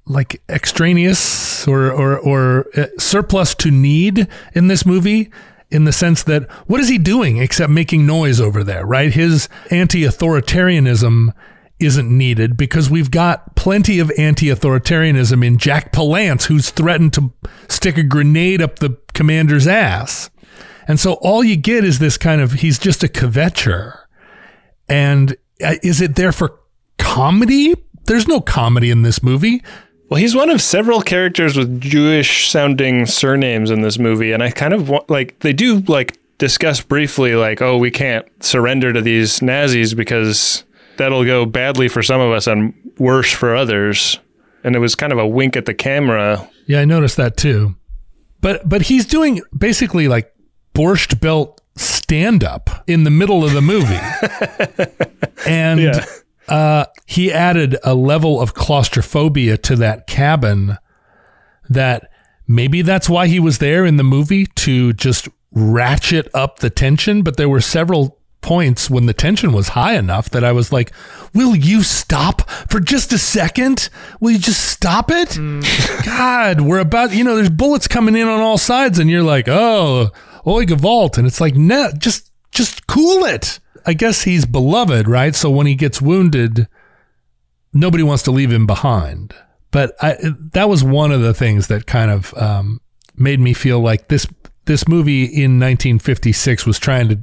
like 0.06 0.42
extraneous 0.50 1.68
or 1.68 1.92
or 1.92 2.20
or 2.20 2.68
uh, 2.76 2.88
surplus 2.98 3.56
to 3.56 3.72
need 3.72 4.28
in 4.54 4.68
this 4.68 4.86
movie 4.86 5.32
in 5.70 5.86
the 5.86 5.94
sense 5.94 6.24
that 6.24 6.50
what 6.68 6.82
is 6.82 6.90
he 6.90 6.98
doing 6.98 7.38
except 7.38 7.72
making 7.72 8.06
noise 8.06 8.42
over 8.42 8.64
there 8.64 8.86
right 8.86 9.14
his 9.14 9.48
anti-authoritarianism 9.72 11.34
isn't 11.86 12.10
needed 12.10 12.58
because 12.58 12.90
we've 12.90 13.12
got 13.12 13.56
plenty 13.56 14.00
of 14.00 14.12
anti-authoritarianism 14.18 15.46
in 15.46 15.58
Jack 15.58 15.92
Palance 15.92 16.46
who's 16.46 16.70
threatened 16.70 17.14
to 17.14 17.32
stick 17.68 17.98
a 17.98 18.04
grenade 18.04 18.62
up 18.62 18.80
the 18.80 18.98
commander's 19.14 19.68
ass. 19.68 20.30
And 20.88 21.00
so 21.00 21.14
all 21.22 21.44
you 21.44 21.56
get 21.56 21.84
is 21.84 22.00
this 22.00 22.18
kind 22.18 22.42
of 22.42 22.54
he's 22.54 22.80
just 22.80 23.04
a 23.04 23.08
kvetcher 23.08 24.04
and 24.90 25.36
uh, 25.64 25.76
is 25.82 26.02
it 26.02 26.16
there 26.16 26.32
for 26.32 26.60
comedy? 26.98 27.76
There's 28.06 28.28
no 28.28 28.42
comedy 28.42 28.90
in 28.90 29.02
this 29.04 29.24
movie. 29.24 29.64
Well, 30.10 30.20
he's 30.20 30.36
one 30.36 30.50
of 30.50 30.62
several 30.62 31.02
characters 31.02 31.58
with 31.58 31.82
Jewish 31.82 32.50
sounding 32.50 33.06
surnames 33.06 33.72
in 33.72 33.82
this 33.82 33.98
movie, 33.98 34.32
and 34.32 34.44
I 34.44 34.52
kind 34.52 34.74
of 34.74 34.90
want 34.90 35.10
like 35.10 35.40
they 35.40 35.54
do 35.54 35.80
like 35.88 36.20
discuss 36.38 36.82
briefly 36.82 37.36
like, 37.36 37.62
oh, 37.62 37.78
we 37.78 37.90
can't 37.90 38.28
surrender 38.44 38.94
to 38.94 39.02
these 39.02 39.42
Nazis 39.42 39.94
because 39.94 40.64
that'll 40.98 41.26
go 41.26 41.46
badly 41.46 41.88
for 41.88 42.02
some 42.04 42.22
of 42.22 42.32
us 42.32 42.48
and 42.48 42.74
worse 42.98 43.32
for 43.32 43.56
others. 43.56 44.20
And 44.64 44.76
it 44.76 44.80
was 44.80 44.96
kind 44.96 45.12
of 45.12 45.20
a 45.20 45.28
wink 45.28 45.58
at 45.58 45.66
the 45.66 45.74
camera. 45.74 46.48
Yeah, 46.68 46.80
I 46.82 46.86
noticed 46.86 47.18
that 47.18 47.36
too. 47.38 47.76
But 48.42 48.68
but 48.68 48.84
he's 48.84 49.06
doing 49.06 49.42
basically 49.58 50.08
like 50.08 50.34
borscht 50.74 51.20
belt 51.20 51.62
stand 51.76 52.44
up 52.44 52.70
in 52.88 53.04
the 53.04 53.10
middle 53.10 53.44
of 53.44 53.54
the 53.54 53.62
movie. 53.62 54.00
and 55.48 55.80
Yeah. 55.82 56.06
uh, 56.48 56.86
he 57.06 57.32
added 57.32 57.78
a 57.84 57.96
level 57.96 58.40
of 58.42 58.54
claustrophobia 58.54 59.58
to 59.58 59.76
that 59.78 60.08
cabin 60.08 60.78
that 61.70 62.10
maybe 62.48 62.82
that's 62.82 63.10
why 63.10 63.28
he 63.28 63.40
was 63.40 63.58
there 63.60 63.86
in 63.86 63.98
the 63.98 64.04
movie 64.04 64.46
to 64.48 64.94
just 64.94 65.28
ratchet 65.52 66.28
up 66.34 66.60
the 66.60 66.70
tension. 66.70 67.22
But 67.24 67.38
there 67.38 67.50
were 67.50 67.62
several 67.62 68.20
points 68.44 68.90
when 68.90 69.08
the 69.08 69.14
tension 69.14 69.54
was 69.54 69.70
high 69.70 69.96
enough 69.96 70.30
that 70.30 70.44
I 70.44 70.52
was 70.52 70.72
like, 70.72 70.92
Will 71.34 71.56
you 71.56 71.82
stop 71.82 72.48
for 72.70 72.80
just 72.80 73.12
a 73.12 73.18
second? 73.18 73.90
Will 74.20 74.32
you 74.32 74.38
just 74.38 74.70
stop 74.70 75.10
it? 75.10 75.38
God, 76.06 76.62
we're 76.62 76.80
about, 76.80 77.14
you 77.14 77.24
know, 77.24 77.36
there's 77.36 77.50
bullets 77.50 77.88
coming 77.88 78.16
in 78.16 78.28
on 78.28 78.40
all 78.40 78.60
sides, 78.60 79.00
and 79.00 79.10
you're 79.10 79.24
like, 79.24 79.48
Oh, 79.48 80.12
oi 80.46 80.66
Gavalt. 80.66 81.18
And 81.18 81.26
it's 81.26 81.42
like, 81.42 81.56
no, 81.56 81.92
just, 81.98 82.32
just 82.52 82.86
cool 82.86 83.24
it. 83.26 83.60
I 83.86 83.94
guess 83.94 84.24
he's 84.24 84.46
beloved, 84.46 85.08
right? 85.08 85.36
So 85.36 85.50
when 85.50 85.68
he 85.68 85.76
gets 85.76 86.02
wounded, 86.02 86.68
nobody 87.74 88.04
wants 88.04 88.24
to 88.24 88.32
leave 88.32 88.52
him 88.52 88.68
behind. 88.68 89.34
But 89.72 89.96
I, 90.02 90.18
that 90.54 90.70
was 90.70 90.84
one 90.84 91.12
of 91.12 91.22
the 91.22 91.34
things 91.34 91.68
that 91.68 91.88
kind 91.88 92.12
of 92.12 92.34
um, 92.38 92.80
made 93.16 93.40
me 93.40 93.54
feel 93.54 93.80
like 93.80 94.08
this 94.08 94.28
this 94.66 94.88
movie 94.88 95.24
in 95.24 95.60
1956 95.60 96.66
was 96.66 96.80
trying 96.80 97.10
to 97.10 97.20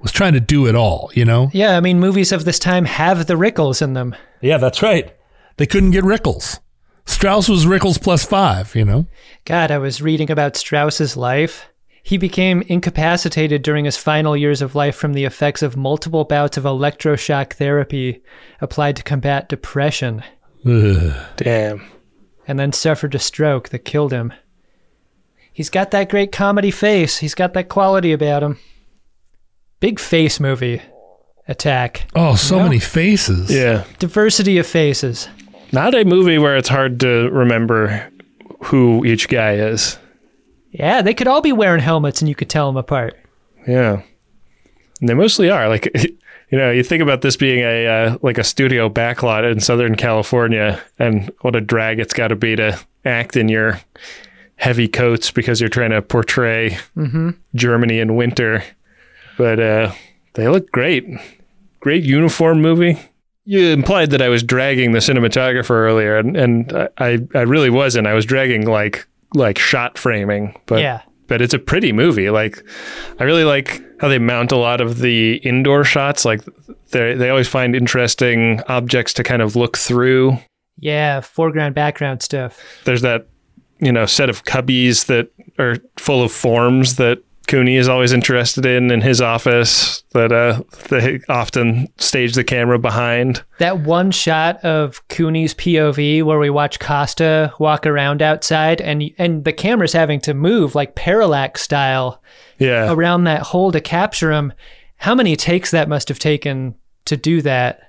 was 0.00 0.12
trying 0.12 0.32
to 0.34 0.40
do 0.40 0.66
it 0.66 0.74
all, 0.74 1.10
you 1.14 1.24
know? 1.24 1.50
Yeah, 1.52 1.76
I 1.76 1.80
mean, 1.80 1.98
movies 2.00 2.32
of 2.32 2.44
this 2.44 2.58
time 2.58 2.84
have 2.84 3.26
the 3.26 3.34
Rickles 3.34 3.82
in 3.82 3.94
them. 3.94 4.14
Yeah, 4.40 4.58
that's 4.58 4.82
right. 4.82 5.14
They 5.56 5.66
couldn't 5.66 5.90
get 5.90 6.04
Rickles. 6.04 6.60
Strauss 7.04 7.48
was 7.48 7.66
Rickles 7.66 8.00
plus 8.00 8.24
five, 8.24 8.74
you 8.76 8.84
know? 8.84 9.06
God, 9.44 9.70
I 9.70 9.78
was 9.78 10.02
reading 10.02 10.30
about 10.30 10.56
Strauss's 10.56 11.16
life. 11.16 11.66
He 12.02 12.16
became 12.16 12.62
incapacitated 12.68 13.62
during 13.62 13.84
his 13.84 13.96
final 13.96 14.36
years 14.36 14.62
of 14.62 14.74
life 14.74 14.94
from 14.96 15.12
the 15.14 15.24
effects 15.24 15.62
of 15.62 15.76
multiple 15.76 16.24
bouts 16.24 16.56
of 16.56 16.64
electroshock 16.64 17.54
therapy 17.54 18.22
applied 18.60 18.96
to 18.96 19.02
combat 19.02 19.48
depression, 19.48 20.22
Ugh. 20.64 21.12
Damn. 21.36 21.84
and 22.46 22.58
then 22.58 22.72
suffered 22.72 23.14
a 23.14 23.18
stroke 23.18 23.70
that 23.70 23.80
killed 23.80 24.12
him. 24.12 24.32
He's 25.52 25.70
got 25.70 25.90
that 25.90 26.08
great 26.08 26.30
comedy 26.30 26.70
face. 26.70 27.18
He's 27.18 27.34
got 27.34 27.52
that 27.54 27.68
quality 27.68 28.12
about 28.12 28.42
him. 28.42 28.58
Big 29.80 29.98
face 30.00 30.40
movie. 30.40 30.82
Attack. 31.46 32.06
Oh, 32.14 32.34
so 32.34 32.56
Yeah. 32.58 32.62
many 32.64 32.78
faces. 32.78 33.50
Yeah. 33.54 33.84
Diversity 33.98 34.58
of 34.58 34.66
faces. 34.66 35.28
Not 35.72 35.94
a 35.94 36.04
movie 36.04 36.38
where 36.38 36.56
it's 36.56 36.68
hard 36.68 37.00
to 37.00 37.30
remember 37.30 38.06
who 38.64 39.04
each 39.04 39.28
guy 39.28 39.54
is. 39.54 39.98
Yeah, 40.72 41.00
they 41.02 41.14
could 41.14 41.26
all 41.26 41.40
be 41.40 41.52
wearing 41.52 41.80
helmets 41.80 42.20
and 42.20 42.28
you 42.28 42.34
could 42.34 42.50
tell 42.50 42.66
them 42.66 42.76
apart. 42.76 43.16
Yeah. 43.66 44.02
And 45.00 45.08
they 45.08 45.14
mostly 45.14 45.48
are. 45.48 45.68
Like, 45.68 45.90
you 46.50 46.58
know, 46.58 46.70
you 46.70 46.82
think 46.82 47.02
about 47.02 47.22
this 47.22 47.36
being 47.36 47.60
a 47.60 47.86
uh, 47.86 48.18
like 48.22 48.36
a 48.38 48.44
studio 48.44 48.88
backlot 48.90 49.50
in 49.50 49.60
Southern 49.60 49.94
California, 49.94 50.80
and 50.98 51.30
what 51.42 51.54
a 51.56 51.60
drag 51.60 52.00
it's 52.00 52.12
got 52.14 52.28
to 52.28 52.36
be 52.36 52.56
to 52.56 52.78
act 53.04 53.36
in 53.36 53.48
your 53.48 53.80
heavy 54.56 54.88
coats 54.88 55.30
because 55.30 55.60
you're 55.60 55.68
trying 55.70 55.90
to 55.90 56.02
portray 56.02 56.76
Germany 57.54 58.00
in 58.00 58.16
winter. 58.16 58.64
But 59.38 59.58
uh, 59.58 59.92
they 60.34 60.48
look 60.48 60.70
great. 60.72 61.06
Great 61.80 62.04
uniform 62.04 62.60
movie. 62.60 62.98
You 63.44 63.68
implied 63.68 64.10
that 64.10 64.20
I 64.20 64.28
was 64.28 64.42
dragging 64.42 64.92
the 64.92 64.98
cinematographer 64.98 65.70
earlier, 65.70 66.18
and, 66.18 66.36
and 66.36 66.90
I 66.98 67.18
I 67.34 67.42
really 67.42 67.70
wasn't. 67.70 68.06
I 68.06 68.12
was 68.12 68.26
dragging 68.26 68.66
like 68.66 69.08
like 69.34 69.58
shot 69.58 69.96
framing, 69.96 70.60
but 70.66 70.80
yeah. 70.80 71.02
but 71.28 71.40
it's 71.40 71.54
a 71.54 71.58
pretty 71.58 71.92
movie. 71.92 72.28
Like, 72.28 72.62
I 73.18 73.24
really 73.24 73.44
like 73.44 73.82
how 74.00 74.08
they 74.08 74.18
mount 74.18 74.52
a 74.52 74.56
lot 74.56 74.82
of 74.82 74.98
the 74.98 75.36
indoor 75.36 75.84
shots. 75.84 76.26
Like, 76.26 76.42
they 76.90 77.14
they 77.14 77.30
always 77.30 77.48
find 77.48 77.74
interesting 77.74 78.60
objects 78.68 79.14
to 79.14 79.22
kind 79.22 79.40
of 79.40 79.56
look 79.56 79.78
through. 79.78 80.36
Yeah, 80.78 81.20
foreground, 81.20 81.74
background 81.74 82.22
stuff. 82.22 82.62
There's 82.84 83.02
that, 83.02 83.28
you 83.78 83.92
know, 83.92 84.04
set 84.04 84.28
of 84.28 84.44
cubbies 84.44 85.06
that 85.06 85.30
are 85.58 85.76
full 85.96 86.22
of 86.22 86.32
forms 86.32 86.96
that 86.96 87.22
Cooney 87.48 87.76
is 87.76 87.88
always 87.88 88.12
interested 88.12 88.64
in 88.64 88.90
in 88.90 89.00
his 89.00 89.20
office. 89.20 90.02
That 90.12 90.30
uh, 90.32 90.62
they 90.88 91.20
often 91.28 91.88
stage 91.98 92.34
the 92.34 92.44
camera 92.44 92.78
behind. 92.78 93.42
That 93.58 93.80
one 93.80 94.10
shot 94.10 94.64
of 94.64 95.06
Cooney's 95.08 95.54
POV 95.54 96.22
where 96.22 96.38
we 96.38 96.50
watch 96.50 96.78
Costa 96.78 97.52
walk 97.58 97.86
around 97.86 98.22
outside 98.22 98.80
and 98.80 99.02
and 99.18 99.44
the 99.44 99.52
camera's 99.52 99.92
having 99.92 100.20
to 100.20 100.34
move 100.34 100.74
like 100.74 100.94
parallax 100.94 101.62
style 101.62 102.22
Yeah, 102.58 102.92
around 102.92 103.24
that 103.24 103.42
hole 103.42 103.72
to 103.72 103.80
capture 103.80 104.30
him. 104.30 104.52
How 104.96 105.14
many 105.14 105.34
takes 105.34 105.70
that 105.72 105.88
must 105.88 106.08
have 106.08 106.18
taken 106.18 106.74
to 107.06 107.16
do 107.16 107.42
that? 107.42 107.80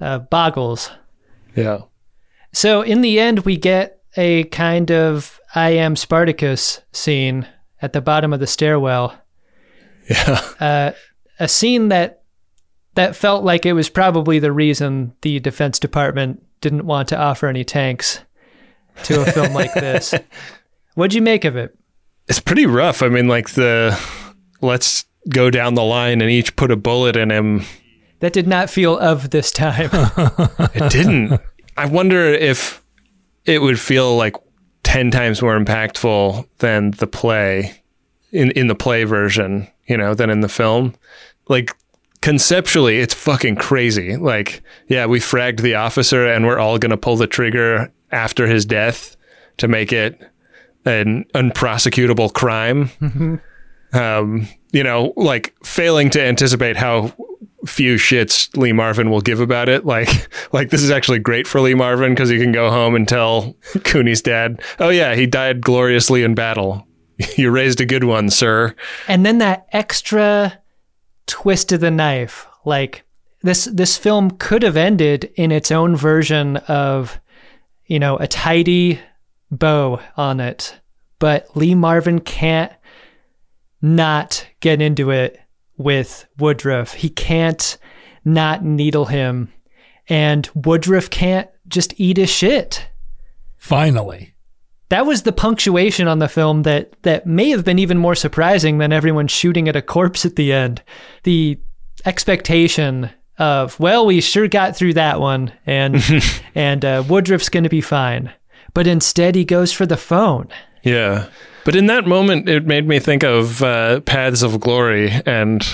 Uh, 0.00 0.18
boggles. 0.18 0.90
yeah, 1.54 1.78
So 2.52 2.82
in 2.82 3.02
the 3.02 3.20
end, 3.20 3.40
we 3.40 3.56
get 3.56 4.00
a 4.16 4.44
kind 4.44 4.90
of 4.90 5.38
I 5.54 5.70
am 5.70 5.94
Spartacus 5.96 6.80
scene 6.92 7.46
at 7.82 7.92
the 7.92 8.00
bottom 8.00 8.32
of 8.32 8.40
the 8.40 8.46
stairwell. 8.46 9.14
yeah, 10.08 10.40
Uh, 10.60 10.92
a 11.38 11.48
scene 11.48 11.88
that 11.88 12.22
that 12.94 13.16
felt 13.16 13.42
like 13.44 13.64
it 13.66 13.72
was 13.72 13.88
probably 13.88 14.38
the 14.38 14.52
reason 14.52 15.14
the 15.22 15.40
Defense 15.40 15.78
Department 15.78 16.42
didn't 16.60 16.84
want 16.86 17.08
to 17.08 17.18
offer 17.18 17.46
any 17.48 17.64
tanks 17.64 18.20
to 19.04 19.22
a 19.22 19.24
film 19.32 19.52
like 19.54 19.72
this. 19.74 20.14
What'd 20.94 21.14
you 21.14 21.22
make 21.22 21.44
of 21.44 21.56
it? 21.56 21.76
it's 22.28 22.38
pretty 22.40 22.66
rough. 22.66 23.02
I 23.02 23.08
mean, 23.08 23.26
like 23.28 23.50
the 23.50 23.98
let's 24.60 25.04
go 25.28 25.50
down 25.50 25.74
the 25.74 25.82
line 25.82 26.20
and 26.20 26.30
each 26.30 26.54
put 26.56 26.70
a 26.70 26.76
bullet 26.76 27.16
in 27.16 27.30
him 27.30 27.64
That 28.20 28.32
did 28.32 28.46
not 28.46 28.68
feel 28.70 28.98
of 28.98 29.30
this 29.30 29.50
time. 29.50 29.90
It 30.74 30.90
didn't. 30.92 31.40
I 31.76 31.86
wonder 31.86 32.26
if 32.26 32.82
it 33.46 33.60
would 33.62 33.80
feel 33.80 34.16
like 34.16 34.36
10 34.92 35.10
times 35.10 35.40
more 35.40 35.58
impactful 35.58 36.46
than 36.58 36.90
the 36.90 37.06
play 37.06 37.74
in 38.30 38.50
in 38.50 38.66
the 38.66 38.74
play 38.74 39.04
version, 39.04 39.66
you 39.86 39.96
know, 39.96 40.12
than 40.12 40.28
in 40.28 40.40
the 40.40 40.50
film. 40.50 40.94
Like 41.48 41.74
conceptually, 42.20 42.98
it's 42.98 43.14
fucking 43.14 43.56
crazy. 43.56 44.18
Like, 44.18 44.62
yeah, 44.88 45.06
we 45.06 45.18
fragged 45.18 45.62
the 45.62 45.76
officer 45.76 46.26
and 46.26 46.44
we're 46.44 46.58
all 46.58 46.76
going 46.76 46.90
to 46.90 46.98
pull 46.98 47.16
the 47.16 47.26
trigger 47.26 47.90
after 48.10 48.46
his 48.46 48.66
death 48.66 49.16
to 49.56 49.66
make 49.66 49.94
it 49.94 50.20
an 50.84 51.24
unprosecutable 51.34 52.30
crime. 52.30 52.90
Um, 53.94 54.46
you 54.72 54.84
know, 54.84 55.14
like 55.16 55.54
failing 55.64 56.10
to 56.10 56.22
anticipate 56.22 56.76
how 56.76 57.14
few 57.66 57.96
shits 57.96 58.54
Lee 58.56 58.72
Marvin 58.72 59.10
will 59.10 59.20
give 59.20 59.40
about 59.40 59.68
it. 59.68 59.84
Like, 59.84 60.28
like 60.52 60.70
this 60.70 60.82
is 60.82 60.90
actually 60.90 61.18
great 61.18 61.46
for 61.46 61.60
Lee 61.60 61.74
Marvin 61.74 62.12
because 62.12 62.28
he 62.28 62.38
can 62.38 62.52
go 62.52 62.70
home 62.70 62.94
and 62.94 63.06
tell 63.06 63.54
Cooney's 63.84 64.22
dad, 64.22 64.62
"Oh 64.78 64.88
yeah, 64.90 65.14
he 65.14 65.26
died 65.26 65.60
gloriously 65.60 66.22
in 66.22 66.34
battle. 66.34 66.86
you 67.36 67.50
raised 67.50 67.80
a 67.80 67.86
good 67.86 68.04
one, 68.04 68.30
sir." 68.30 68.74
and 69.08 69.24
then 69.24 69.38
that 69.38 69.66
extra 69.72 70.58
twist 71.26 71.72
of 71.72 71.80
the 71.80 71.90
knife 71.90 72.46
like 72.64 73.04
this 73.42 73.64
this 73.66 73.96
film 73.96 74.30
could 74.30 74.62
have 74.62 74.76
ended 74.76 75.30
in 75.36 75.50
its 75.52 75.70
own 75.70 75.96
version 75.96 76.56
of 76.68 77.20
you 77.86 77.98
know 77.98 78.16
a 78.16 78.26
tidy 78.26 79.00
bow 79.50 80.00
on 80.16 80.40
it 80.40 80.78
but 81.18 81.54
lee 81.56 81.74
marvin 81.74 82.20
can't 82.20 82.72
not 83.80 84.46
get 84.60 84.80
into 84.80 85.10
it 85.10 85.40
with 85.82 86.26
woodruff 86.38 86.94
he 86.94 87.08
can't 87.08 87.78
not 88.24 88.64
needle 88.64 89.06
him 89.06 89.52
and 90.08 90.48
woodruff 90.54 91.10
can't 91.10 91.48
just 91.68 91.92
eat 91.98 92.16
his 92.16 92.30
shit 92.30 92.86
Finally. 93.56 94.34
that 94.88 95.06
was 95.06 95.22
the 95.22 95.32
punctuation 95.32 96.08
on 96.08 96.18
the 96.18 96.28
film 96.28 96.62
that 96.64 96.92
that 97.02 97.26
may 97.26 97.50
have 97.50 97.64
been 97.64 97.78
even 97.78 97.96
more 97.96 98.14
surprising 98.14 98.78
than 98.78 98.92
everyone 98.92 99.28
shooting 99.28 99.68
at 99.68 99.76
a 99.76 99.82
corpse 99.82 100.24
at 100.26 100.36
the 100.36 100.52
end. 100.52 100.82
The 101.22 101.58
expectation 102.04 103.08
of 103.38 103.78
well, 103.78 104.04
we 104.04 104.20
sure 104.20 104.48
got 104.48 104.76
through 104.76 104.94
that 104.94 105.20
one, 105.20 105.52
and 105.64 106.02
and 106.54 106.84
uh, 106.84 107.04
Woodruff's 107.08 107.48
going 107.48 107.62
to 107.64 107.70
be 107.70 107.80
fine, 107.80 108.32
but 108.74 108.86
instead 108.88 109.34
he 109.36 109.44
goes 109.44 109.72
for 109.72 109.86
the 109.86 109.96
phone. 109.96 110.48
Yeah. 110.82 111.28
But 111.64 111.76
in 111.76 111.86
that 111.86 112.06
moment, 112.06 112.48
it 112.48 112.66
made 112.66 112.86
me 112.88 112.98
think 112.98 113.22
of 113.22 113.62
uh, 113.62 114.00
Paths 114.00 114.42
of 114.42 114.58
Glory 114.60 115.10
and 115.26 115.64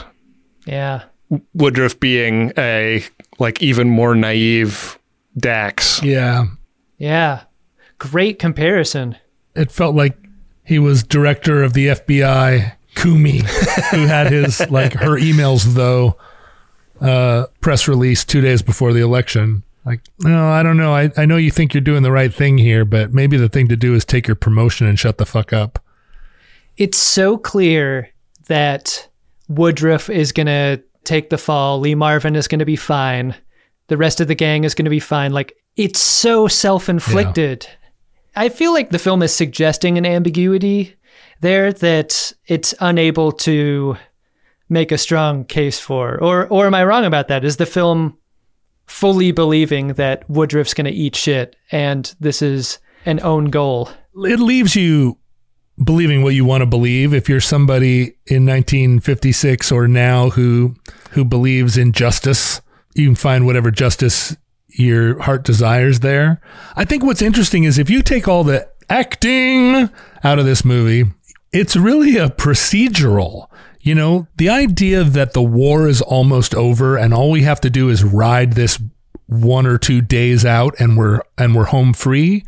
Yeah, 0.66 1.05
Woodruff 1.55 1.99
being 1.99 2.53
a 2.59 3.05
like 3.39 3.62
even 3.62 3.89
more 3.89 4.14
naive 4.14 4.99
Dax. 5.36 6.03
Yeah. 6.03 6.47
yeah, 6.99 7.43
great 7.99 8.39
comparison. 8.39 9.16
It 9.55 9.70
felt 9.70 9.95
like 9.95 10.16
he 10.64 10.78
was 10.78 11.03
director 11.03 11.62
of 11.62 11.72
the 11.72 11.89
FBI, 11.89 12.72
Comey, 12.95 13.41
who 13.91 14.07
had 14.07 14.30
his, 14.30 14.61
like, 14.70 14.93
her 14.95 15.16
emails, 15.16 15.64
though, 15.74 16.16
uh, 17.01 17.47
press 17.61 17.89
release 17.89 18.24
two 18.24 18.41
days 18.41 18.61
before 18.62 18.93
the 18.93 19.01
election. 19.01 19.62
Like, 19.84 20.02
no, 20.18 20.48
I 20.48 20.62
don't 20.62 20.76
know. 20.76 20.94
I, 20.94 21.10
I 21.16 21.24
know 21.24 21.36
you 21.36 21.50
think 21.50 21.72
you're 21.72 21.80
doing 21.80 22.02
the 22.02 22.12
right 22.12 22.32
thing 22.32 22.58
here, 22.58 22.84
but 22.84 23.14
maybe 23.14 23.36
the 23.36 23.48
thing 23.48 23.68
to 23.68 23.76
do 23.76 23.94
is 23.94 24.04
take 24.04 24.26
your 24.26 24.36
promotion 24.36 24.86
and 24.86 24.98
shut 24.98 25.18
the 25.18 25.26
fuck 25.26 25.52
up. 25.52 25.78
It's 26.76 26.98
so 26.98 27.38
clear 27.38 28.10
that 28.48 29.08
Woodruff 29.48 30.10
is 30.10 30.32
going 30.32 30.46
to 30.46 30.82
take 31.04 31.30
the 31.30 31.38
fall. 31.38 31.80
Lee 31.80 31.94
Marvin 31.94 32.36
is 32.36 32.48
going 32.48 32.58
to 32.58 32.64
be 32.64 32.76
fine. 32.76 33.34
The 33.86 33.96
rest 33.96 34.20
of 34.20 34.28
the 34.28 34.34
gang 34.34 34.64
is 34.64 34.74
going 34.74 34.84
to 34.84 34.90
be 34.90 35.00
fine. 35.00 35.32
Like, 35.32 35.56
it's 35.76 36.00
so 36.00 36.48
self 36.48 36.88
inflicted. 36.88 37.66
I 38.36 38.48
feel 38.48 38.72
like 38.72 38.90
the 38.90 38.98
film 38.98 39.22
is 39.22 39.34
suggesting 39.34 39.96
an 39.96 40.06
ambiguity 40.06 40.94
there 41.40 41.72
that 41.72 42.32
it's 42.46 42.74
unable 42.80 43.32
to 43.32 43.96
make 44.68 44.92
a 44.92 44.98
strong 44.98 45.44
case 45.44 45.80
for. 45.80 46.22
Or, 46.22 46.46
or 46.48 46.66
am 46.66 46.74
I 46.74 46.84
wrong 46.84 47.04
about 47.04 47.28
that? 47.28 47.44
Is 47.44 47.56
the 47.56 47.66
film 47.66 48.18
fully 48.89 49.30
believing 49.30 49.89
that 49.95 50.28
Woodruff's 50.28 50.74
going 50.74 50.86
to 50.86 50.91
eat 50.91 51.14
shit 51.14 51.55
and 51.70 52.12
this 52.18 52.43
is 52.43 52.78
an 53.05 53.20
own 53.20 53.47
goal? 53.47 53.91
It 54.14 54.41
leaves 54.41 54.74
you 54.74 55.18
believing 55.82 56.22
what 56.22 56.34
you 56.34 56.45
want 56.45 56.62
to 56.62 56.66
believe. 56.66 57.14
If 57.14 57.28
you're 57.28 57.41
somebody 57.41 58.16
in 58.26 58.45
1956 58.47 59.70
or 59.70 59.86
now 59.86 60.30
who 60.30 60.74
who 61.11 61.24
believes 61.24 61.76
in 61.76 61.93
justice, 61.93 62.61
you 62.95 63.07
can 63.07 63.14
find 63.14 63.47
whatever 63.47 63.70
justice 63.70 64.36
your 64.68 65.20
heart 65.20 65.45
desires 65.45 66.01
there. 66.01 66.41
I 66.76 66.84
think 66.84 67.03
what's 67.03 67.22
interesting 67.22 67.64
is 67.64 67.78
if 67.78 67.91
you 67.91 68.03
take 68.03 68.28
all 68.28 68.45
the 68.45 68.68
acting 68.91 69.91
out 70.24 70.39
of 70.39 70.45
this 70.45 70.64
movie, 70.64 71.05
it's 71.53 71.76
really 71.76 72.16
a 72.16 72.28
procedural. 72.28 73.47
You 73.89 73.95
know, 73.95 74.28
the 74.36 74.51
idea 74.51 75.03
that 75.03 75.32
the 75.32 75.43
war 75.43 75.89
is 75.89 76.03
almost 76.03 76.55
over 76.55 76.99
and 76.99 77.14
all 77.14 77.30
we 77.30 77.45
have 77.45 77.59
to 77.62 77.70
do 77.70 77.89
is 77.89 78.05
ride 78.05 78.53
this 78.53 78.78
one 79.24 79.66
or 79.66 79.78
two 79.78 80.03
days 80.03 80.45
out 80.45 80.78
and 80.78 80.99
we're 80.99 81.22
and 81.39 81.55
we're 81.55 81.64
home 81.64 81.95
free. 81.95 82.45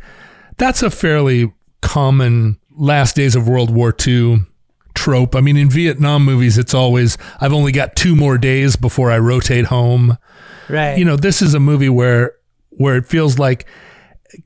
That's 0.57 0.83
a 0.83 0.91
fairly 0.91 1.51
common 1.81 2.59
last 2.69 3.15
days 3.15 3.35
of 3.35 3.47
World 3.47 3.71
War 3.71 3.91
II 4.05 4.45
trope. 4.93 5.35
I 5.35 5.41
mean, 5.41 5.57
in 5.57 5.67
Vietnam 5.67 6.25
movies, 6.25 6.59
it's 6.59 6.75
always 6.75 7.17
I've 7.39 7.53
only 7.53 7.71
got 7.71 7.95
two 7.95 8.15
more 8.15 8.37
days 8.37 8.75
before 8.75 9.09
I 9.09 9.17
rotate 9.17 9.65
home. 9.65 10.19
Right. 10.69 10.95
You 10.95 11.05
know, 11.05 11.15
this 11.15 11.41
is 11.41 11.55
a 11.55 11.59
movie 11.59 11.89
where 11.89 12.33
where 12.69 12.97
it 12.97 13.07
feels 13.07 13.39
like 13.39 13.65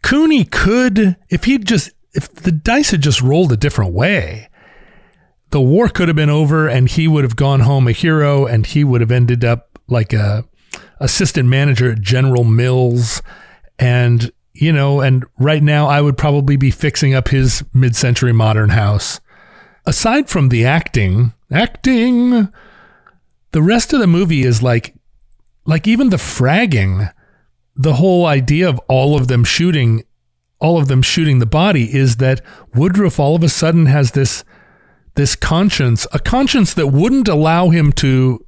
Cooney 0.02 0.46
could, 0.46 1.18
if 1.30 1.43
he'd 1.43 1.68
just, 1.68 1.91
if 2.14 2.34
the 2.34 2.54
dice 2.54 2.91
had 2.91 3.02
just 3.02 3.22
rolled 3.22 3.52
a 3.52 3.58
different 3.58 3.91
way, 3.91 4.48
the 5.52 5.62
war 5.62 5.88
could 5.88 6.08
have 6.08 6.16
been 6.16 6.30
over 6.30 6.68
and 6.68 6.89
he 6.89 7.08
would 7.08 7.24
have 7.24 7.36
gone 7.36 7.62
home 7.62 7.88
a 7.88 7.91
hero 7.91 8.46
and 8.46 8.66
he 8.66 8.84
would 8.84 9.02
have 9.02 9.12
ended 9.12 9.46
up 9.46 9.80
like 9.88 10.14
a 10.14 10.46
assistant 11.00 11.48
manager 11.48 11.91
at 11.91 12.02
General 12.02 12.43
Mills. 12.43 13.22
And 13.78 14.32
you 14.54 14.72
know 14.72 15.02
and 15.02 15.26
right 15.38 15.62
now 15.62 15.88
I 15.88 16.02
would 16.02 16.18
probably 16.18 16.56
be 16.56 16.72
fixing 16.72 17.14
up 17.14 17.30
his 17.30 17.64
mid-century 17.74 18.34
modern 18.34 18.70
house. 18.70 19.20
Aside 19.86 20.30
from 20.30 20.50
the 20.50 20.66
acting 20.66 21.34
acting 21.52 22.50
the 23.52 23.62
rest 23.62 23.93
of 23.93 24.00
the 24.00 24.08
movie 24.08 24.43
is 24.43 24.64
like 24.64 24.96
like 25.66 25.88
even 25.88 26.10
the 26.10 26.18
fragging 26.18 27.12
the 27.76 27.93
whole 27.96 28.26
idea 28.26 28.68
of 28.68 28.80
all 28.88 29.16
of 29.16 29.28
them 29.28 29.43
shooting 29.43 30.04
all 30.60 30.78
of 30.78 30.88
them 30.88 31.02
shooting 31.02 31.39
the 31.39 31.46
body 31.46 31.96
is 31.96 32.18
that 32.18 32.41
Woodruff 32.74 33.20
all 33.20 33.36
of 33.36 33.43
a 33.43 33.50
sudden 33.50 33.86
has 33.88 34.12
this 34.12 34.43
this 35.16 35.36
conscience, 35.36 36.05
a 36.13 36.20
conscience 36.20 36.74
that 36.74 36.88
wouldn't 36.88 37.28
allow 37.28 37.70
him 37.70 37.91
to 37.93 38.45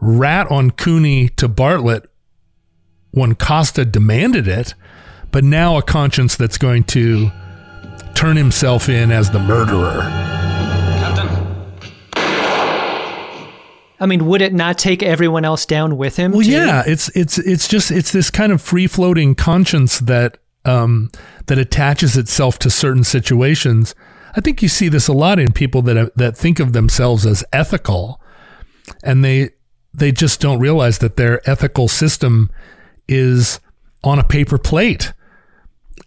rat 0.00 0.50
on 0.50 0.70
Cooney 0.70 1.28
to 1.30 1.48
Bartlett 1.48 2.08
when 3.12 3.34
Costa 3.34 3.84
demanded 3.84 4.48
it, 4.48 4.74
but 5.30 5.44
now 5.44 5.76
a 5.76 5.82
conscience 5.82 6.36
that's 6.36 6.58
going 6.58 6.84
to 6.84 7.30
turn 8.14 8.36
himself 8.36 8.88
in 8.88 9.10
as 9.10 9.30
the 9.30 9.38
murderer. 9.38 10.00
I 14.02 14.06
mean, 14.06 14.26
would 14.26 14.42
it 14.42 14.52
not 14.52 14.78
take 14.78 15.02
everyone 15.02 15.44
else 15.44 15.64
down 15.64 15.96
with 15.96 16.16
him? 16.16 16.32
Well, 16.32 16.42
too? 16.42 16.50
yeah, 16.50 16.82
it's 16.84 17.08
it's 17.10 17.38
it's 17.38 17.68
just 17.68 17.92
it's 17.92 18.10
this 18.10 18.30
kind 18.30 18.50
of 18.50 18.60
free 18.60 18.88
floating 18.88 19.36
conscience 19.36 20.00
that 20.00 20.38
um, 20.64 21.10
that 21.46 21.56
attaches 21.56 22.16
itself 22.16 22.58
to 22.60 22.70
certain 22.70 23.04
situations. 23.04 23.94
I 24.34 24.40
think 24.40 24.62
you 24.62 24.68
see 24.68 24.88
this 24.88 25.08
a 25.08 25.12
lot 25.12 25.38
in 25.38 25.52
people 25.52 25.82
that 25.82 26.16
that 26.16 26.36
think 26.36 26.60
of 26.60 26.72
themselves 26.72 27.26
as 27.26 27.44
ethical, 27.52 28.20
and 29.02 29.24
they 29.24 29.50
they 29.94 30.12
just 30.12 30.40
don't 30.40 30.58
realize 30.58 30.98
that 30.98 31.16
their 31.16 31.48
ethical 31.48 31.88
system 31.88 32.50
is 33.08 33.60
on 34.04 34.18
a 34.18 34.24
paper 34.24 34.58
plate, 34.58 35.12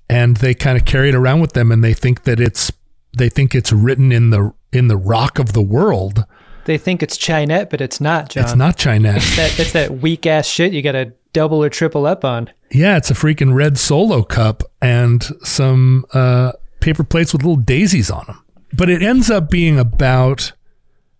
and 0.09 0.37
they 0.37 0.53
kind 0.53 0.77
of 0.77 0.85
carry 0.85 1.09
it 1.09 1.15
around 1.15 1.39
with 1.39 1.53
them, 1.53 1.71
and 1.71 1.83
they 1.83 1.93
think 1.93 2.23
that 2.23 2.39
it's 2.39 2.71
they 3.17 3.29
think 3.29 3.55
it's 3.55 3.71
written 3.71 4.11
in 4.11 4.29
the 4.31 4.53
in 4.71 4.87
the 4.87 4.97
rock 4.97 5.39
of 5.39 5.53
the 5.53 5.61
world. 5.61 6.25
They 6.65 6.79
think 6.79 7.03
it's 7.03 7.15
Chinette, 7.15 7.69
but 7.69 7.79
it's 7.79 8.01
not, 8.01 8.29
John. 8.29 8.43
It's 8.43 8.55
not 8.55 8.75
Chinette. 8.75 9.35
That, 9.35 9.59
it's 9.59 9.73
that 9.73 9.99
weak 9.99 10.25
ass 10.25 10.47
shit 10.47 10.73
you 10.73 10.81
got 10.81 10.93
to 10.93 11.13
double 11.31 11.63
or 11.63 11.69
triple 11.69 12.07
up 12.07 12.25
on. 12.25 12.49
Yeah, 12.71 12.97
it's 12.97 13.11
a 13.11 13.13
freaking 13.13 13.53
red 13.53 13.77
solo 13.77 14.23
cup 14.23 14.63
and 14.81 15.23
some 15.43 16.05
uh, 16.13 16.53
paper 16.85 17.03
plates 17.03 17.33
with 17.33 17.41
little 17.43 17.57
daisies 17.57 18.09
on 18.11 18.25
them. 18.27 18.43
But 18.71 18.89
it 18.89 19.01
ends 19.01 19.29
up 19.29 19.49
being 19.49 19.79
about 19.79 20.53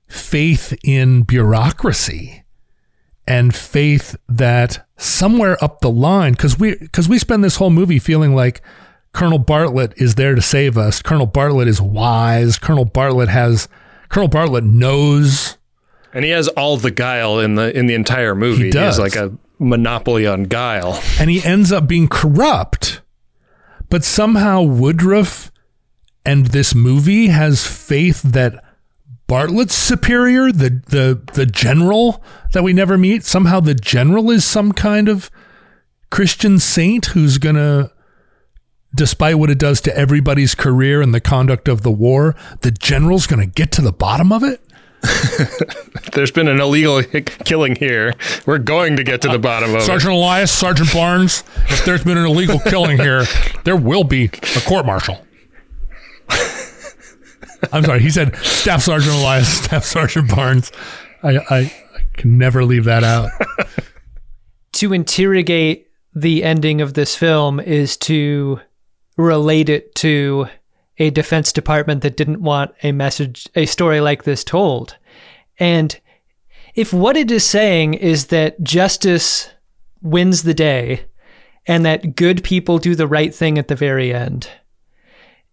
faith 0.08 0.78
in 0.84 1.24
bureaucracy 1.24 2.44
and 3.28 3.56
faith 3.56 4.16
that 4.30 4.86
somewhere 4.98 5.58
up 5.64 5.82
the 5.82 5.90
line, 5.90 6.34
because 6.34 6.60
we 6.60 6.76
because 6.76 7.10
we 7.10 7.18
spend 7.18 7.44
this 7.44 7.56
whole 7.56 7.72
movie 7.72 7.98
feeling 8.00 8.36
like 8.36 8.62
Colonel 9.14 9.40
Bartlett 9.40 9.94
is 9.98 10.16
there 10.16 10.36
to 10.36 10.42
save 10.42 10.78
us. 10.78 11.02
Colonel 11.02 11.26
Bartlett 11.26 11.68
is 11.68 11.82
wise. 11.82 12.60
Colonel 12.60 12.86
Bartlett 12.86 13.30
has 13.30 13.68
Colonel 14.10 14.28
Bartlett 14.28 14.64
knows 14.64 15.58
And 16.14 16.24
he 16.24 16.32
has 16.32 16.48
all 16.50 16.78
the 16.78 16.92
guile 16.92 17.40
in 17.40 17.56
the 17.56 17.76
in 17.76 17.88
the 17.88 17.96
entire 17.96 18.36
movie. 18.36 18.66
He 18.66 18.70
does. 18.70 18.98
has 18.98 19.00
like 19.00 19.16
a 19.16 19.36
monopoly 19.58 20.28
on 20.28 20.44
guile. 20.44 21.02
and 21.20 21.30
he 21.30 21.44
ends 21.44 21.72
up 21.72 21.88
being 21.88 22.08
corrupt. 22.08 23.02
But 23.90 24.04
somehow 24.04 24.62
Woodruff 24.62 25.52
and 26.26 26.48
this 26.48 26.74
movie 26.74 27.28
has 27.28 27.66
faith 27.66 28.22
that 28.22 28.64
Bartlett's 29.28 29.76
superior, 29.76 30.52
the 30.52 30.82
the 30.88 31.22
the 31.34 31.46
general 31.46 32.24
that 32.54 32.64
we 32.64 32.74
never 32.74 32.98
meet, 32.98 33.24
somehow 33.24 33.60
the 33.60 33.74
general 33.74 34.30
is 34.30 34.46
some 34.46 34.72
kind 34.72 35.10
of 35.10 35.32
Christian 36.12 36.60
saint 36.60 37.08
who's 37.08 37.38
gonna 37.38 37.92
despite 38.94 39.38
what 39.38 39.50
it 39.50 39.58
does 39.58 39.82
to 39.82 39.98
everybody's 39.98 40.56
career 40.56 41.02
and 41.02 41.14
the 41.14 41.20
conduct 41.20 41.68
of 41.68 41.82
the 41.82 41.92
war, 41.92 42.36
the 42.62 42.72
general's 42.72 43.28
gonna 43.28 43.46
get 43.46 43.72
to 43.74 43.82
the 43.82 43.92
bottom 43.92 44.32
of 44.32 44.44
it. 44.44 44.62
There's 46.14 46.32
been 46.32 46.48
an 46.48 46.60
illegal 46.60 47.02
killing 47.46 47.76
here. 47.76 48.14
We're 48.46 48.58
going 48.60 48.96
to 48.98 49.04
get 49.04 49.22
to 49.22 49.28
the 49.28 49.40
bottom 49.40 49.72
of 49.72 49.82
it. 49.82 49.86
Sergeant 49.86 50.14
Elias, 50.14 50.52
Sergeant 50.52 50.92
Barnes, 50.94 51.44
if 51.70 51.86
there's 51.86 52.04
been 52.04 52.18
an 52.18 52.26
illegal 52.26 52.60
killing 52.60 52.98
here, 52.98 53.26
there 53.66 53.76
will 53.76 54.04
be 54.04 54.26
a 54.26 54.62
court 54.62 54.86
martial. 54.86 55.25
I'm 57.72 57.84
sorry, 57.84 58.00
he 58.00 58.10
said 58.10 58.36
Staff 58.38 58.82
Sergeant 58.84 59.16
Elias, 59.16 59.48
Staff 59.64 59.84
Sergeant 59.84 60.30
Barnes. 60.30 60.72
I, 61.24 61.38
I, 61.38 61.58
I 61.60 61.72
can 62.14 62.38
never 62.38 62.64
leave 62.66 62.86
that 62.86 63.04
out. 63.04 63.32
To 64.80 64.92
interrogate 64.92 65.88
the 66.14 66.44
ending 66.44 66.82
of 66.82 66.96
this 66.96 67.16
film 67.16 67.62
is 67.62 67.96
to 67.96 68.60
relate 69.16 69.70
it 69.70 69.96
to 69.96 70.48
a 70.98 71.10
defense 71.12 71.54
department 71.54 72.02
that 72.02 72.18
didn't 72.18 72.42
want 72.42 72.74
a 72.84 72.92
message, 72.92 73.48
a 73.56 73.66
story 73.66 74.02
like 74.02 74.24
this 74.24 74.44
told. 74.44 74.98
And 75.60 75.98
if 76.74 76.92
what 76.92 77.16
it 77.16 77.32
is 77.32 77.46
saying 77.46 77.94
is 77.94 78.28
that 78.28 78.62
justice 78.64 79.50
wins 80.02 80.44
the 80.44 80.54
day 80.54 81.06
and 81.66 81.86
that 81.86 82.16
good 82.16 82.44
people 82.44 82.78
do 82.78 82.96
the 82.96 83.08
right 83.08 83.34
thing 83.34 83.58
at 83.58 83.70
the 83.70 83.76
very 83.76 84.14
end, 84.14 84.50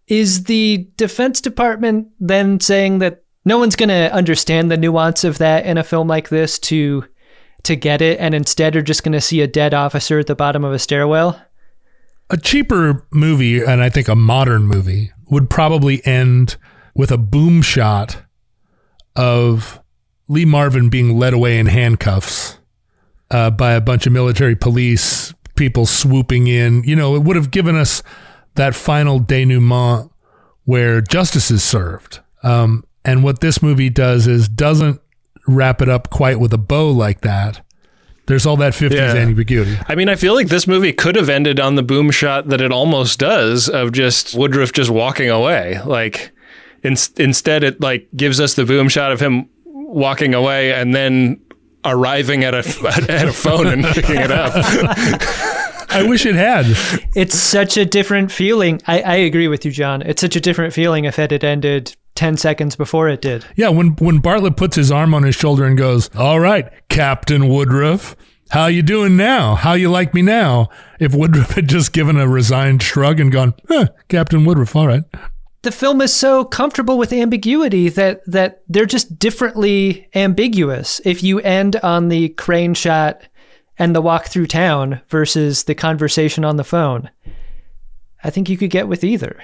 is 0.07 0.45
the 0.45 0.89
Defense 0.97 1.41
Department 1.41 2.07
then 2.19 2.59
saying 2.59 2.99
that 2.99 3.23
no 3.45 3.57
one's 3.57 3.75
going 3.75 3.89
to 3.89 4.13
understand 4.13 4.71
the 4.71 4.77
nuance 4.77 5.23
of 5.23 5.37
that 5.37 5.65
in 5.65 5.77
a 5.77 5.83
film 5.83 6.07
like 6.07 6.29
this 6.29 6.59
to 6.59 7.05
to 7.63 7.75
get 7.77 8.01
it 8.01 8.19
and 8.19 8.35
instead 8.35 8.75
are 8.75 8.81
just 8.81 9.03
going 9.03 9.13
to 9.13 9.21
see 9.21 9.39
a 9.39 9.47
dead 9.47 9.73
officer 9.73 10.19
at 10.19 10.27
the 10.27 10.35
bottom 10.35 10.65
of 10.65 10.73
a 10.73 10.79
stairwell? 10.79 11.41
A 12.29 12.35
cheaper 12.35 13.07
movie, 13.11 13.63
and 13.63 13.81
I 13.81 13.89
think 13.89 14.09
a 14.09 14.15
modern 14.15 14.63
movie, 14.63 15.11
would 15.29 15.49
probably 15.49 16.05
end 16.05 16.57
with 16.93 17.09
a 17.09 17.17
boom 17.17 17.61
shot 17.61 18.17
of 19.15 19.79
Lee 20.27 20.45
Marvin 20.45 20.89
being 20.89 21.17
led 21.17 21.33
away 21.33 21.57
in 21.57 21.67
handcuffs 21.67 22.57
uh, 23.31 23.49
by 23.49 23.73
a 23.73 23.81
bunch 23.81 24.05
of 24.05 24.13
military 24.13 24.55
police, 24.55 25.33
people 25.55 25.85
swooping 25.85 26.47
in. 26.47 26.83
You 26.83 26.95
know, 26.95 27.15
it 27.15 27.23
would 27.23 27.35
have 27.35 27.51
given 27.51 27.75
us 27.75 28.03
that 28.55 28.75
final 28.75 29.19
denouement 29.19 30.11
where 30.65 31.01
justice 31.01 31.49
is 31.51 31.63
served. 31.63 32.19
Um, 32.43 32.85
and 33.05 33.23
what 33.23 33.41
this 33.41 33.61
movie 33.61 33.89
does 33.89 34.27
is 34.27 34.47
doesn't 34.47 35.01
wrap 35.47 35.81
it 35.81 35.89
up 35.89 36.09
quite 36.09 36.39
with 36.39 36.53
a 36.53 36.57
bow 36.57 36.89
like 36.91 37.21
that. 37.21 37.65
There's 38.27 38.45
all 38.45 38.55
that 38.57 38.71
50s 38.73 38.91
Yeah. 38.95 39.13
ambiguity. 39.15 39.77
I 39.89 39.95
mean, 39.95 40.07
I 40.07 40.15
feel 40.15 40.33
like 40.33 40.47
this 40.47 40.65
movie 40.67 40.93
could 40.93 41.17
have 41.17 41.27
ended 41.27 41.59
on 41.59 41.75
the 41.75 41.83
boom 41.83 42.09
shot 42.11 42.47
that 42.49 42.61
it 42.61 42.71
almost 42.71 43.19
does 43.19 43.67
of 43.67 43.91
just 43.91 44.33
Woodruff 44.35 44.71
just 44.71 44.89
walking 44.89 45.29
away. 45.29 45.81
Like 45.83 46.31
in, 46.83 46.95
instead, 47.17 47.63
it 47.65 47.81
like 47.81 48.07
gives 48.15 48.39
us 48.39 48.53
the 48.53 48.63
boom 48.63 48.87
shot 48.87 49.11
of 49.11 49.19
him 49.19 49.49
walking 49.65 50.33
away 50.33 50.73
and 50.73 50.95
then 50.95 51.41
arriving 51.83 52.45
at 52.45 52.53
a 52.53 52.59
at 53.09 53.27
a 53.27 53.33
phone 53.33 53.67
and 53.67 53.83
picking 53.83 54.15
it 54.17 54.31
up. 54.31 54.53
I 55.93 56.03
wish 56.07 56.25
it 56.25 56.35
had. 56.35 56.65
It's 57.15 57.37
such 57.37 57.77
a 57.77 57.85
different 57.85 58.31
feeling. 58.31 58.81
I, 58.87 59.01
I 59.01 59.15
agree 59.15 59.47
with 59.47 59.65
you, 59.65 59.71
John. 59.71 60.01
It's 60.01 60.21
such 60.21 60.35
a 60.35 60.41
different 60.41 60.73
feeling 60.73 61.05
if 61.05 61.19
it 61.19 61.31
had 61.31 61.43
ended 61.43 61.95
10 62.15 62.37
seconds 62.37 62.75
before 62.75 63.09
it 63.09 63.21
did. 63.21 63.45
Yeah, 63.55 63.69
when 63.69 63.89
when 63.97 64.19
Bartlett 64.19 64.57
puts 64.57 64.75
his 64.75 64.91
arm 64.91 65.13
on 65.13 65.23
his 65.23 65.35
shoulder 65.35 65.65
and 65.65 65.77
goes, 65.77 66.09
"All 66.15 66.39
right, 66.39 66.69
Captain 66.89 67.47
Woodruff, 67.47 68.15
how 68.49 68.67
you 68.67 68.81
doing 68.81 69.15
now? 69.17 69.55
How 69.55 69.73
you 69.73 69.89
like 69.89 70.13
me 70.13 70.21
now?" 70.21 70.69
If 70.99 71.13
Woodruff 71.13 71.51
had 71.51 71.67
just 71.67 71.93
given 71.93 72.17
a 72.17 72.27
resigned 72.27 72.83
shrug 72.83 73.19
and 73.19 73.31
gone, 73.31 73.53
"Captain 74.09 74.45
Woodruff, 74.45 74.75
all 74.75 74.87
right," 74.87 75.03
the 75.63 75.71
film 75.71 76.01
is 76.01 76.13
so 76.13 76.43
comfortable 76.45 76.97
with 76.97 77.11
ambiguity 77.13 77.89
that 77.89 78.21
that 78.27 78.61
they're 78.67 78.85
just 78.85 79.17
differently 79.17 80.07
ambiguous. 80.13 81.01
If 81.05 81.23
you 81.23 81.39
end 81.39 81.77
on 81.77 82.09
the 82.09 82.29
crane 82.29 82.73
shot 82.73 83.21
and 83.77 83.95
the 83.95 84.01
walk 84.01 84.27
through 84.27 84.47
town 84.47 85.01
versus 85.09 85.63
the 85.63 85.75
conversation 85.75 86.45
on 86.45 86.57
the 86.57 86.63
phone, 86.63 87.09
I 88.23 88.29
think 88.29 88.49
you 88.49 88.57
could 88.57 88.69
get 88.69 88.87
with 88.87 89.03
either. 89.03 89.43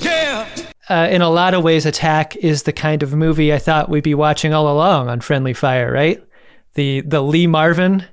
Yeah. 0.00 0.48
uh, 0.88 1.08
in 1.10 1.22
a 1.22 1.30
lot 1.30 1.54
of 1.54 1.64
ways, 1.64 1.86
Attack 1.86 2.36
is 2.36 2.64
the 2.64 2.72
kind 2.72 3.02
of 3.02 3.14
movie 3.14 3.52
I 3.52 3.58
thought 3.58 3.88
we'd 3.88 4.04
be 4.04 4.14
watching 4.14 4.52
all 4.52 4.70
along 4.72 5.08
on 5.08 5.20
Friendly 5.20 5.54
Fire, 5.54 5.92
right? 5.92 6.22
The 6.74 7.00
the 7.00 7.22
Lee 7.22 7.46
Marvin, 7.46 8.04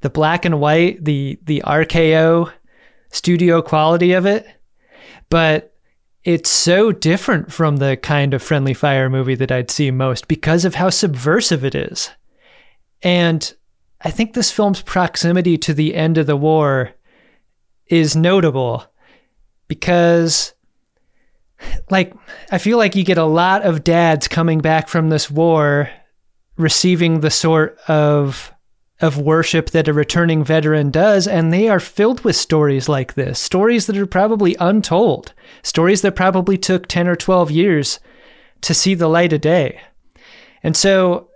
the 0.00 0.10
black 0.10 0.44
and 0.44 0.60
white, 0.60 1.04
the 1.04 1.38
the 1.44 1.62
RKO 1.66 2.52
studio 3.10 3.60
quality 3.62 4.12
of 4.12 4.26
it, 4.26 4.46
but 5.30 5.74
it's 6.24 6.50
so 6.50 6.92
different 6.92 7.52
from 7.52 7.76
the 7.76 7.96
kind 7.96 8.34
of 8.34 8.42
Friendly 8.42 8.74
Fire 8.74 9.08
movie 9.08 9.34
that 9.34 9.52
I'd 9.52 9.70
see 9.70 9.90
most 9.90 10.28
because 10.28 10.64
of 10.64 10.74
how 10.74 10.90
subversive 10.90 11.64
it 11.64 11.74
is. 11.74 12.10
And 13.02 13.52
I 14.00 14.10
think 14.10 14.32
this 14.32 14.50
film's 14.50 14.82
proximity 14.82 15.58
to 15.58 15.74
the 15.74 15.94
end 15.94 16.18
of 16.18 16.26
the 16.26 16.36
war 16.36 16.92
is 17.86 18.16
notable 18.16 18.84
because 19.66 20.54
like 21.90 22.14
I 22.52 22.58
feel 22.58 22.78
like 22.78 22.94
you 22.94 23.04
get 23.04 23.18
a 23.18 23.24
lot 23.24 23.62
of 23.62 23.82
dads 23.82 24.28
coming 24.28 24.60
back 24.60 24.88
from 24.88 25.08
this 25.08 25.30
war 25.30 25.90
receiving 26.56 27.20
the 27.20 27.30
sort 27.30 27.78
of 27.88 28.52
of 29.00 29.16
worship 29.16 29.70
that 29.70 29.88
a 29.88 29.92
returning 29.92 30.42
veteran 30.42 30.90
does 30.90 31.26
and 31.28 31.52
they 31.52 31.68
are 31.68 31.80
filled 31.80 32.20
with 32.24 32.34
stories 32.34 32.88
like 32.88 33.14
this 33.14 33.38
stories 33.38 33.86
that 33.86 33.96
are 33.96 34.06
probably 34.06 34.56
untold 34.60 35.32
stories 35.62 36.02
that 36.02 36.16
probably 36.16 36.58
took 36.58 36.86
10 36.86 37.08
or 37.08 37.16
12 37.16 37.50
years 37.50 38.00
to 38.60 38.74
see 38.74 38.94
the 38.94 39.08
light 39.08 39.32
of 39.32 39.40
day. 39.40 39.80
And 40.62 40.76
so 40.76 41.27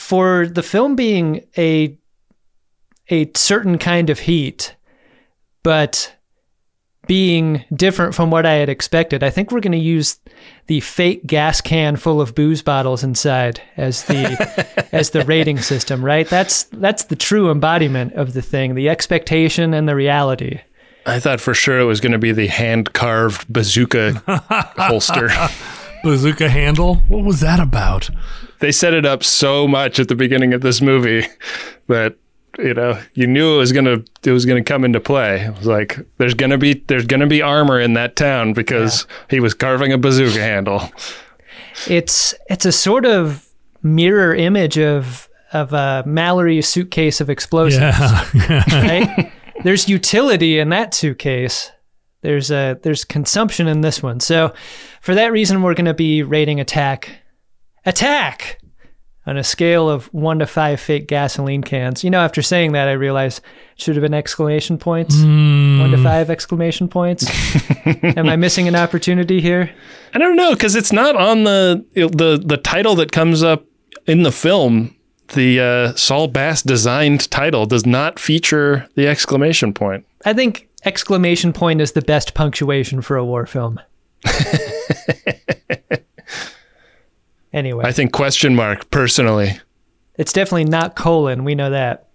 for 0.00 0.46
the 0.46 0.62
film 0.62 0.96
being 0.96 1.44
a 1.58 1.96
a 3.10 3.30
certain 3.34 3.76
kind 3.76 4.08
of 4.08 4.20
heat 4.20 4.74
but 5.62 6.16
being 7.06 7.64
different 7.74 8.14
from 8.14 8.30
what 8.30 8.46
I 8.46 8.52
had 8.52 8.68
expected. 8.68 9.24
I 9.24 9.30
think 9.30 9.50
we're 9.50 9.60
going 9.60 9.72
to 9.72 9.78
use 9.78 10.20
the 10.68 10.80
fake 10.80 11.26
gas 11.26 11.60
can 11.60 11.96
full 11.96 12.20
of 12.20 12.34
booze 12.34 12.62
bottles 12.62 13.02
inside 13.02 13.60
as 13.76 14.04
the 14.04 14.88
as 14.92 15.10
the 15.10 15.24
rating 15.24 15.58
system, 15.58 16.04
right? 16.04 16.28
That's 16.28 16.64
that's 16.64 17.04
the 17.04 17.16
true 17.16 17.50
embodiment 17.50 18.12
of 18.12 18.32
the 18.32 18.42
thing, 18.42 18.74
the 18.74 18.88
expectation 18.88 19.74
and 19.74 19.88
the 19.88 19.96
reality. 19.96 20.60
I 21.04 21.18
thought 21.18 21.40
for 21.40 21.52
sure 21.52 21.80
it 21.80 21.84
was 21.84 22.00
going 22.00 22.12
to 22.12 22.18
be 22.18 22.32
the 22.32 22.46
hand 22.46 22.92
carved 22.92 23.52
bazooka 23.52 24.22
holster. 24.78 25.30
Bazooka 26.04 26.48
handle? 26.48 26.96
What 27.08 27.24
was 27.24 27.40
that 27.40 27.60
about? 27.60 28.08
They 28.60 28.72
set 28.72 28.94
it 28.94 29.06
up 29.06 29.24
so 29.24 29.66
much 29.66 29.98
at 29.98 30.08
the 30.08 30.14
beginning 30.14 30.52
of 30.52 30.60
this 30.60 30.80
movie 30.80 31.26
that 31.88 32.16
you 32.58 32.74
know 32.74 33.00
you 33.14 33.26
knew 33.26 33.54
it 33.54 33.58
was 33.58 33.72
gonna 33.72 34.02
it 34.22 34.32
was 34.32 34.44
gonna 34.46 34.64
come 34.64 34.84
into 34.84 35.00
play. 35.00 35.40
It 35.40 35.56
was 35.56 35.66
like 35.66 35.98
there's 36.18 36.34
gonna 36.34 36.58
be 36.58 36.74
there's 36.86 37.06
gonna 37.06 37.26
be 37.26 37.42
armor 37.42 37.80
in 37.80 37.94
that 37.94 38.16
town 38.16 38.52
because 38.52 39.06
he 39.28 39.40
was 39.40 39.54
carving 39.54 39.92
a 39.92 39.98
bazooka 39.98 40.40
handle. 40.40 40.90
It's 41.88 42.34
it's 42.48 42.66
a 42.66 42.72
sort 42.72 43.06
of 43.06 43.46
mirror 43.82 44.34
image 44.34 44.78
of 44.78 45.28
of 45.52 45.72
a 45.72 46.04
Mallory 46.06 46.62
suitcase 46.62 47.20
of 47.20 47.30
explosives. 47.30 47.98
Yeah. 47.98 48.62
right? 48.72 49.32
There's 49.64 49.88
utility 49.88 50.58
in 50.58 50.68
that 50.70 50.94
suitcase. 50.94 51.70
There's 52.22 52.50
a 52.50 52.78
there's 52.82 53.04
consumption 53.04 53.66
in 53.66 53.80
this 53.80 54.02
one. 54.02 54.20
So 54.20 54.52
for 55.00 55.14
that 55.14 55.32
reason 55.32 55.62
we're 55.62 55.74
going 55.74 55.86
to 55.86 55.94
be 55.94 56.22
rating 56.22 56.60
attack 56.60 57.19
attack 57.84 58.60
on 59.26 59.36
a 59.36 59.44
scale 59.44 59.88
of 59.88 60.06
1 60.12 60.38
to 60.40 60.46
5 60.46 60.80
fake 60.80 61.06
gasoline 61.06 61.62
cans. 61.62 62.02
You 62.02 62.10
know, 62.10 62.20
after 62.20 62.42
saying 62.42 62.72
that 62.72 62.88
I 62.88 62.92
realized 62.92 63.42
it 63.74 63.80
should 63.80 63.96
have 63.96 64.02
been 64.02 64.14
exclamation 64.14 64.78
points. 64.78 65.16
1 65.16 65.90
to 65.90 66.02
5 66.02 66.30
exclamation 66.30 66.88
points. 66.88 67.26
Am 68.02 68.28
I 68.28 68.36
missing 68.36 68.66
an 68.66 68.76
opportunity 68.76 69.40
here? 69.40 69.72
I 70.14 70.18
don't 70.18 70.36
know 70.36 70.52
because 70.54 70.74
it's 70.74 70.92
not 70.92 71.16
on 71.16 71.44
the 71.44 71.84
the 71.94 72.42
the 72.44 72.56
title 72.56 72.94
that 72.96 73.12
comes 73.12 73.42
up 73.42 73.64
in 74.06 74.22
the 74.22 74.32
film. 74.32 74.96
The 75.28 75.60
uh, 75.60 75.94
Saul 75.94 76.26
Bass 76.26 76.62
designed 76.62 77.30
title 77.30 77.64
does 77.64 77.86
not 77.86 78.18
feature 78.18 78.88
the 78.96 79.06
exclamation 79.06 79.72
point. 79.72 80.04
I 80.24 80.32
think 80.32 80.68
exclamation 80.84 81.52
point 81.52 81.80
is 81.80 81.92
the 81.92 82.02
best 82.02 82.34
punctuation 82.34 83.00
for 83.00 83.16
a 83.16 83.24
war 83.24 83.46
film. 83.46 83.78
anyway. 87.52 87.84
I 87.84 87.92
think 87.92 88.12
question 88.12 88.54
mark 88.54 88.90
personally. 88.90 89.58
It's 90.16 90.32
definitely 90.32 90.64
not 90.64 90.96
colon. 90.96 91.44
We 91.44 91.54
know 91.54 91.70
that. 91.70 92.08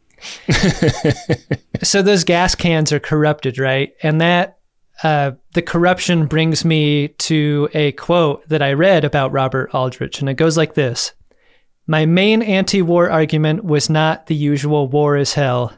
so 1.83 2.01
those 2.01 2.23
gas 2.23 2.55
cans 2.55 2.91
are 2.91 2.99
corrupted, 2.99 3.59
right? 3.59 3.93
And 4.01 4.21
that 4.21 4.59
uh, 5.03 5.31
the 5.53 5.61
corruption 5.61 6.25
brings 6.25 6.63
me 6.63 7.09
to 7.09 7.69
a 7.73 7.91
quote 7.93 8.47
that 8.47 8.61
I 8.61 8.73
read 8.73 9.03
about 9.03 9.31
Robert 9.31 9.73
Aldrich, 9.73 10.19
and 10.19 10.29
it 10.29 10.35
goes 10.35 10.57
like 10.57 10.73
this: 10.73 11.13
"My 11.85 12.05
main 12.05 12.41
anti-war 12.41 13.09
argument 13.09 13.65
was 13.65 13.89
not 13.89 14.27
the 14.27 14.35
usual 14.35 14.87
war 14.87 15.17
is 15.17 15.33
hell." 15.33 15.73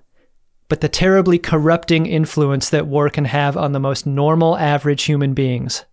But 0.69 0.81
the 0.81 0.89
terribly 0.89 1.39
corrupting 1.39 2.07
influence 2.07 2.69
that 2.69 2.87
war 2.87 3.09
can 3.09 3.23
have 3.23 3.55
on 3.55 3.71
the 3.71 3.79
most 3.79 4.05
normal, 4.05 4.57
average 4.57 5.03
human 5.03 5.33
beings, 5.33 5.85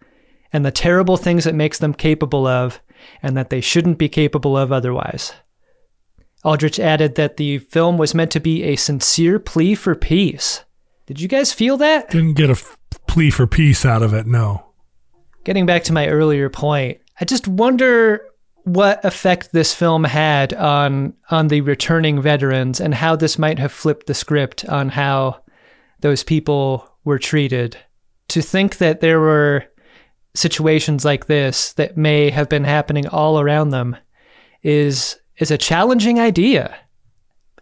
and 0.52 0.64
the 0.64 0.72
terrible 0.72 1.16
things 1.16 1.46
it 1.46 1.54
makes 1.54 1.78
them 1.78 1.94
capable 1.94 2.46
of, 2.46 2.80
and 3.22 3.36
that 3.36 3.50
they 3.50 3.60
shouldn't 3.60 3.98
be 3.98 4.08
capable 4.08 4.56
of 4.56 4.72
otherwise. 4.72 5.32
Aldrich 6.44 6.78
added 6.78 7.14
that 7.14 7.38
the 7.38 7.58
film 7.58 7.96
was 7.96 8.14
meant 8.14 8.30
to 8.32 8.40
be 8.40 8.62
a 8.64 8.76
sincere 8.76 9.38
plea 9.38 9.74
for 9.74 9.94
peace. 9.94 10.64
Did 11.06 11.20
you 11.20 11.28
guys 11.28 11.52
feel 11.52 11.76
that? 11.78 12.10
Didn't 12.10 12.34
get 12.34 12.50
a 12.50 12.52
f- 12.52 12.76
plea 13.06 13.30
for 13.30 13.46
peace 13.46 13.84
out 13.84 14.02
of 14.02 14.12
it, 14.12 14.26
no. 14.26 14.66
Getting 15.44 15.66
back 15.66 15.84
to 15.84 15.92
my 15.92 16.08
earlier 16.08 16.50
point, 16.50 17.00
I 17.20 17.24
just 17.24 17.48
wonder 17.48 18.26
what 18.64 19.04
effect 19.04 19.52
this 19.52 19.74
film 19.74 20.04
had 20.04 20.54
on 20.54 21.12
on 21.30 21.48
the 21.48 21.60
returning 21.60 22.20
veterans 22.20 22.80
and 22.80 22.94
how 22.94 23.14
this 23.14 23.38
might 23.38 23.58
have 23.58 23.72
flipped 23.72 24.06
the 24.06 24.14
script 24.14 24.64
on 24.66 24.88
how 24.88 25.40
those 26.00 26.24
people 26.24 26.90
were 27.04 27.18
treated. 27.18 27.76
To 28.28 28.40
think 28.40 28.78
that 28.78 29.00
there 29.00 29.20
were 29.20 29.64
situations 30.34 31.04
like 31.04 31.26
this 31.26 31.72
that 31.74 31.96
may 31.96 32.30
have 32.30 32.48
been 32.48 32.64
happening 32.64 33.06
all 33.06 33.40
around 33.40 33.70
them 33.70 33.96
is 34.62 35.18
is 35.38 35.50
a 35.50 35.58
challenging 35.58 36.18
idea 36.18 36.76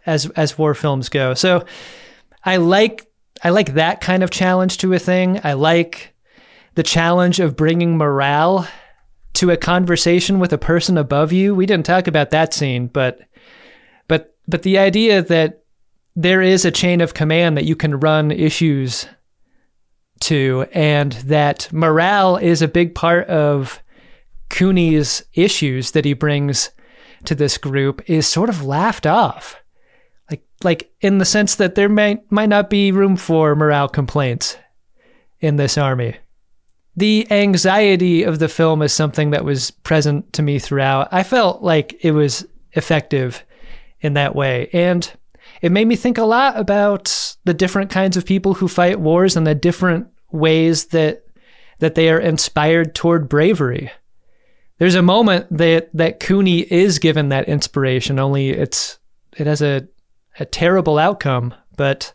as 0.05 0.29
as 0.31 0.57
war 0.57 0.73
films 0.73 1.09
go. 1.09 1.33
So 1.33 1.65
I 2.43 2.57
like 2.57 3.07
I 3.43 3.49
like 3.49 3.73
that 3.73 4.01
kind 4.01 4.23
of 4.23 4.31
challenge 4.31 4.77
to 4.79 4.93
a 4.93 4.99
thing. 4.99 5.39
I 5.43 5.53
like 5.53 6.13
the 6.75 6.83
challenge 6.83 7.39
of 7.39 7.55
bringing 7.55 7.97
morale 7.97 8.67
to 9.33 9.51
a 9.51 9.57
conversation 9.57 10.39
with 10.39 10.53
a 10.53 10.57
person 10.57 10.97
above 10.97 11.31
you. 11.31 11.55
We 11.55 11.65
didn't 11.65 11.85
talk 11.85 12.07
about 12.07 12.31
that 12.31 12.53
scene, 12.53 12.87
but 12.87 13.19
but 14.07 14.35
but 14.47 14.63
the 14.63 14.77
idea 14.77 15.21
that 15.21 15.63
there 16.15 16.41
is 16.41 16.65
a 16.65 16.71
chain 16.71 17.01
of 17.01 17.13
command 17.13 17.57
that 17.57 17.65
you 17.65 17.75
can 17.75 17.99
run 17.99 18.31
issues 18.31 19.07
to 20.23 20.65
and 20.73 21.13
that 21.13 21.71
morale 21.71 22.37
is 22.37 22.61
a 22.61 22.67
big 22.67 22.95
part 22.95 23.27
of 23.27 23.81
Cooney's 24.49 25.23
issues 25.33 25.91
that 25.91 26.05
he 26.05 26.13
brings 26.13 26.69
to 27.25 27.35
this 27.35 27.57
group 27.57 28.07
is 28.09 28.27
sort 28.27 28.49
of 28.49 28.63
laughed 28.63 29.07
off. 29.07 29.61
Like 30.29 30.43
like 30.63 30.91
in 31.01 31.17
the 31.17 31.25
sense 31.25 31.55
that 31.55 31.75
there 31.75 31.89
might 31.89 32.31
might 32.31 32.49
not 32.49 32.69
be 32.69 32.91
room 32.91 33.15
for 33.15 33.55
morale 33.55 33.87
complaints 33.87 34.57
in 35.39 35.55
this 35.55 35.77
army. 35.77 36.15
The 36.95 37.27
anxiety 37.31 38.23
of 38.23 38.39
the 38.39 38.47
film 38.47 38.81
is 38.81 38.93
something 38.93 39.31
that 39.31 39.45
was 39.45 39.71
present 39.71 40.31
to 40.33 40.43
me 40.43 40.59
throughout. 40.59 41.07
I 41.11 41.23
felt 41.23 41.63
like 41.63 41.97
it 42.01 42.11
was 42.11 42.45
effective 42.73 43.43
in 44.01 44.13
that 44.13 44.35
way. 44.35 44.69
And 44.73 45.11
it 45.61 45.71
made 45.71 45.87
me 45.87 45.95
think 45.95 46.17
a 46.17 46.25
lot 46.25 46.59
about 46.59 47.35
the 47.45 47.53
different 47.53 47.89
kinds 47.89 48.17
of 48.17 48.25
people 48.25 48.53
who 48.53 48.67
fight 48.67 48.99
wars 48.99 49.35
and 49.35 49.47
the 49.47 49.55
different 49.55 50.07
ways 50.33 50.87
that 50.87 51.25
that 51.79 51.95
they 51.95 52.09
are 52.09 52.19
inspired 52.19 52.95
toward 52.95 53.29
bravery. 53.29 53.91
There's 54.79 54.95
a 54.95 55.01
moment 55.01 55.47
that 55.57 55.89
that 55.93 56.19
Cooney 56.19 56.59
is 56.59 56.99
given 56.99 57.29
that 57.29 57.47
inspiration, 57.47 58.19
only 58.19 58.49
it's 58.49 58.99
it 59.37 59.47
has 59.47 59.61
a 59.61 59.87
a 60.39 60.45
terrible 60.45 60.97
outcome, 60.97 61.53
but 61.77 62.13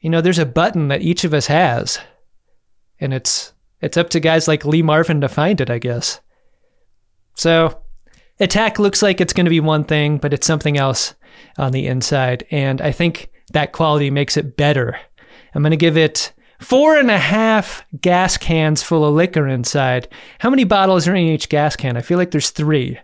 you 0.00 0.08
know, 0.08 0.20
there's 0.20 0.38
a 0.38 0.46
button 0.46 0.88
that 0.88 1.02
each 1.02 1.24
of 1.24 1.34
us 1.34 1.46
has. 1.46 1.98
And 2.98 3.14
it's 3.14 3.52
it's 3.80 3.96
up 3.96 4.10
to 4.10 4.20
guys 4.20 4.48
like 4.48 4.64
Lee 4.64 4.82
Marvin 4.82 5.20
to 5.20 5.28
find 5.28 5.60
it, 5.60 5.70
I 5.70 5.78
guess. 5.78 6.20
So, 7.34 7.82
attack 8.38 8.78
looks 8.78 9.02
like 9.02 9.20
it's 9.20 9.32
going 9.32 9.46
to 9.46 9.50
be 9.50 9.60
one 9.60 9.84
thing, 9.84 10.18
but 10.18 10.34
it's 10.34 10.46
something 10.46 10.76
else 10.76 11.14
on 11.56 11.72
the 11.72 11.86
inside. 11.86 12.46
And 12.50 12.82
I 12.82 12.92
think 12.92 13.30
that 13.52 13.72
quality 13.72 14.10
makes 14.10 14.36
it 14.36 14.56
better. 14.56 14.98
I'm 15.54 15.62
going 15.62 15.70
to 15.70 15.76
give 15.76 15.96
it 15.96 16.32
four 16.60 16.96
and 16.96 17.10
a 17.10 17.18
half 17.18 17.84
gas 18.00 18.36
cans 18.36 18.82
full 18.82 19.04
of 19.04 19.14
liquor 19.14 19.48
inside. 19.48 20.08
How 20.38 20.50
many 20.50 20.64
bottles 20.64 21.08
are 21.08 21.14
in 21.14 21.26
each 21.26 21.48
gas 21.48 21.74
can? 21.76 21.96
I 21.96 22.02
feel 22.02 22.18
like 22.18 22.30
there's 22.30 22.50
three. 22.50 22.98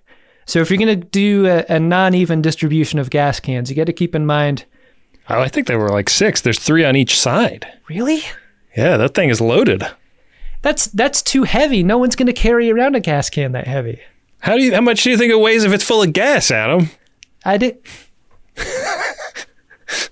So, 0.47 0.61
if 0.61 0.71
you're 0.71 0.79
going 0.79 1.01
to 1.01 1.07
do 1.07 1.47
a, 1.47 1.65
a 1.69 1.81
non 1.81 2.15
even 2.15 2.41
distribution 2.41 3.01
of 3.01 3.11
gas 3.11 3.41
cans, 3.41 3.69
you 3.69 3.75
got 3.75 3.87
to 3.87 3.93
keep 3.93 4.15
in 4.15 4.27
mind. 4.27 4.65
Oh, 5.29 5.41
I 5.41 5.49
think 5.49 5.67
there 5.67 5.79
were 5.79 5.89
like 5.89 6.09
six. 6.09 6.41
There's 6.41 6.61
three 6.61 6.85
on 6.85 6.95
each 6.95 7.19
side. 7.19 7.67
Really? 7.89 8.23
Yeah, 8.77 8.97
that 8.97 9.15
thing 9.15 9.29
is 9.31 9.41
loaded. 9.41 9.85
That's 10.63 10.87
that's 10.87 11.23
too 11.23 11.43
heavy. 11.43 11.83
No 11.83 11.99
one's 11.99 12.15
going 12.15 12.27
to 12.27 12.33
carry 12.33 12.71
around 12.71 12.95
a 12.95 13.01
gas 13.01 13.29
can 13.29 13.53
that 13.53 13.67
heavy. 13.67 14.01
How 14.39 14.57
do 14.57 14.63
you? 14.63 14.75
How 14.75 14.81
much 14.81 15.03
do 15.03 15.11
you 15.11 15.19
think 15.19 15.33
it 15.33 15.41
weighs 15.41 15.65
if 15.65 15.73
it's 15.73 15.85
full 15.85 16.03
of 16.03 16.13
gas, 16.13 16.51
Adam? 16.51 16.91
I 17.45 17.57
did. 17.57 17.79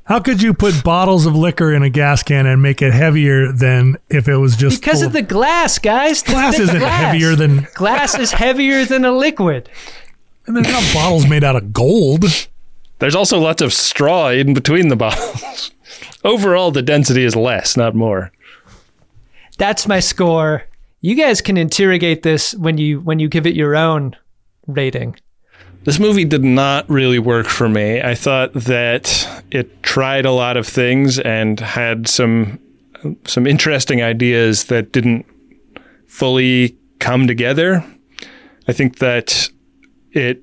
How 0.05 0.21
could 0.21 0.43
you 0.43 0.53
put 0.55 0.85
bottles 0.85 1.27
of 1.27 1.35
liquor 1.35 1.73
in 1.73 1.83
a 1.83 1.89
gas 1.91 2.23
can 2.23 2.47
and 2.47 2.61
make 2.63 2.83
it 2.83 2.93
heavier 2.93 3.51
than 3.53 3.97
if 4.11 4.29
it 4.29 4.37
was 4.37 4.57
just 4.57 4.81
Because 4.81 5.03
of 5.03 5.13
the 5.13 5.23
glass, 5.23 5.79
guys. 5.79 6.23
Glass 6.23 6.59
isn't 6.59 6.79
glass. 6.79 7.05
heavier 7.13 7.35
than 7.37 7.67
glass 7.75 8.19
is 8.19 8.33
heavier 8.33 8.85
than 8.85 9.05
a 9.05 9.13
liquid. 9.13 9.69
and 10.47 10.57
there's 10.57 10.69
not 10.69 10.85
bottles 10.95 11.27
made 11.29 11.43
out 11.45 11.57
of 11.57 11.73
gold. 11.73 12.25
There's 12.99 13.15
also 13.15 13.39
lots 13.39 13.61
of 13.63 13.73
straw 13.73 14.29
in 14.29 14.55
between 14.55 14.89
the 14.89 14.97
bottles. 15.05 15.71
Overall, 16.23 16.71
the 16.71 16.83
density 16.83 17.25
is 17.25 17.35
less, 17.37 17.77
not 17.77 17.95
more. 17.95 18.31
That's 19.59 19.87
my 19.87 20.01
score. 20.01 20.65
You 21.01 21.15
guys 21.15 21.41
can 21.41 21.57
interrogate 21.57 22.23
this 22.23 22.55
when 22.55 22.79
you 22.79 23.01
when 23.01 23.19
you 23.19 23.29
give 23.29 23.47
it 23.47 23.55
your 23.55 23.77
own 23.77 24.17
rating. 24.67 25.17
This 25.85 25.99
movie 25.99 26.25
did 26.25 26.45
not 26.45 26.89
really 26.89 27.19
work 27.19 27.47
for 27.47 27.69
me. 27.69 28.01
I 28.01 28.15
thought 28.15 28.55
that 28.55 29.43
it 29.51 29.83
tried 29.83 30.25
a 30.25 30.33
lot 30.33 30.57
of 30.57 30.67
things 30.67 31.19
and 31.19 31.61
had 31.61 32.09
some 32.09 32.59
some 33.27 33.47
interesting 33.47 34.03
ideas 34.03 34.65
that 34.65 34.93
didn't 34.93 35.27
fully 36.07 36.79
come 37.01 37.27
together. 37.27 37.85
I 38.67 38.73
think 38.73 38.99
that 38.99 39.51
it 40.13 40.43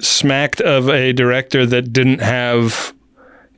smacked 0.00 0.60
of 0.60 0.88
a 0.88 1.12
director 1.12 1.64
that 1.66 1.92
didn't 1.92 2.20
have 2.20 2.92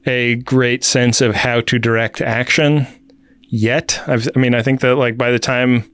a 0.05 0.37
great 0.37 0.85
sense 0.85 1.21
of 1.21 1.35
how 1.35 1.63
to 1.63 1.79
direct 1.79 2.21
action 2.21 2.87
yet. 3.49 4.03
I've, 4.07 4.29
I 4.35 4.39
mean, 4.39 4.55
I 4.55 4.63
think 4.63 4.81
that 4.81 4.97
like 4.97 5.17
by 5.17 5.31
the 5.31 5.39
time 5.39 5.91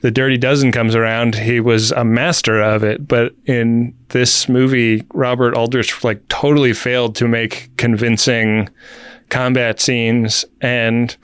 the 0.00 0.10
Dirty 0.10 0.36
Dozen 0.36 0.70
comes 0.72 0.94
around, 0.94 1.34
he 1.34 1.60
was 1.60 1.90
a 1.92 2.04
master 2.04 2.60
of 2.60 2.84
it. 2.84 3.08
But 3.08 3.34
in 3.46 3.94
this 4.08 4.48
movie, 4.48 5.04
Robert 5.12 5.54
Aldrich 5.54 6.04
like 6.04 6.26
totally 6.28 6.72
failed 6.72 7.16
to 7.16 7.26
make 7.26 7.70
convincing 7.76 8.68
combat 9.28 9.80
scenes, 9.80 10.44
and 10.60 11.16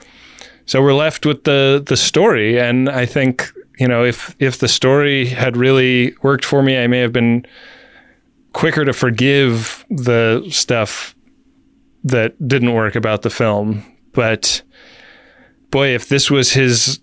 so 0.65 0.81
we're 0.81 0.93
left 0.93 1.25
with 1.25 1.45
the 1.45 1.83
the 1.85 1.97
story. 1.97 2.59
And 2.59 2.89
I 2.89 3.05
think 3.05 3.51
you 3.79 3.87
know 3.87 4.03
if 4.03 4.35
if 4.39 4.59
the 4.59 4.67
story 4.67 5.27
had 5.27 5.55
really 5.55 6.15
worked 6.21 6.45
for 6.45 6.61
me, 6.61 6.77
I 6.77 6.87
may 6.87 6.99
have 6.99 7.13
been 7.13 7.45
quicker 8.53 8.85
to 8.85 8.93
forgive 8.93 9.85
the 9.89 10.45
stuff 10.49 11.15
that 12.03 12.47
didn't 12.47 12.73
work 12.73 12.95
about 12.95 13.21
the 13.21 13.29
film. 13.29 13.83
But 14.13 14.61
boy, 15.71 15.89
if 15.89 16.07
this 16.07 16.29
was 16.29 16.53
his 16.53 16.99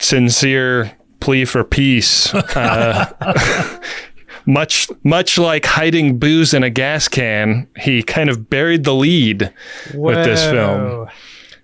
sincere 0.00 0.92
plea 1.20 1.44
for 1.44 1.64
peace, 1.64 2.34
uh, 2.56 3.80
much 4.46 4.88
much 5.04 5.38
like 5.38 5.64
hiding 5.64 6.18
booze 6.18 6.52
in 6.52 6.62
a 6.62 6.70
gas 6.70 7.08
can, 7.08 7.68
he 7.80 8.02
kind 8.02 8.28
of 8.28 8.50
buried 8.50 8.84
the 8.84 8.94
lead 8.94 9.52
with 9.94 10.24
this 10.24 10.42
film. 10.44 11.08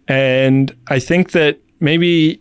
And 0.06 0.74
I 0.86 0.98
think 0.98 1.32
that 1.32 1.58
maybe 1.80 2.40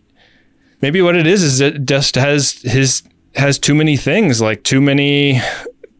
maybe 0.80 1.02
what 1.02 1.16
it 1.16 1.26
is 1.26 1.42
is 1.42 1.60
it 1.60 1.84
just 1.84 2.14
has 2.14 2.62
his 2.62 3.02
has 3.34 3.58
too 3.58 3.74
many 3.74 3.96
things, 3.96 4.40
like 4.40 4.62
too 4.62 4.80
many 4.80 5.40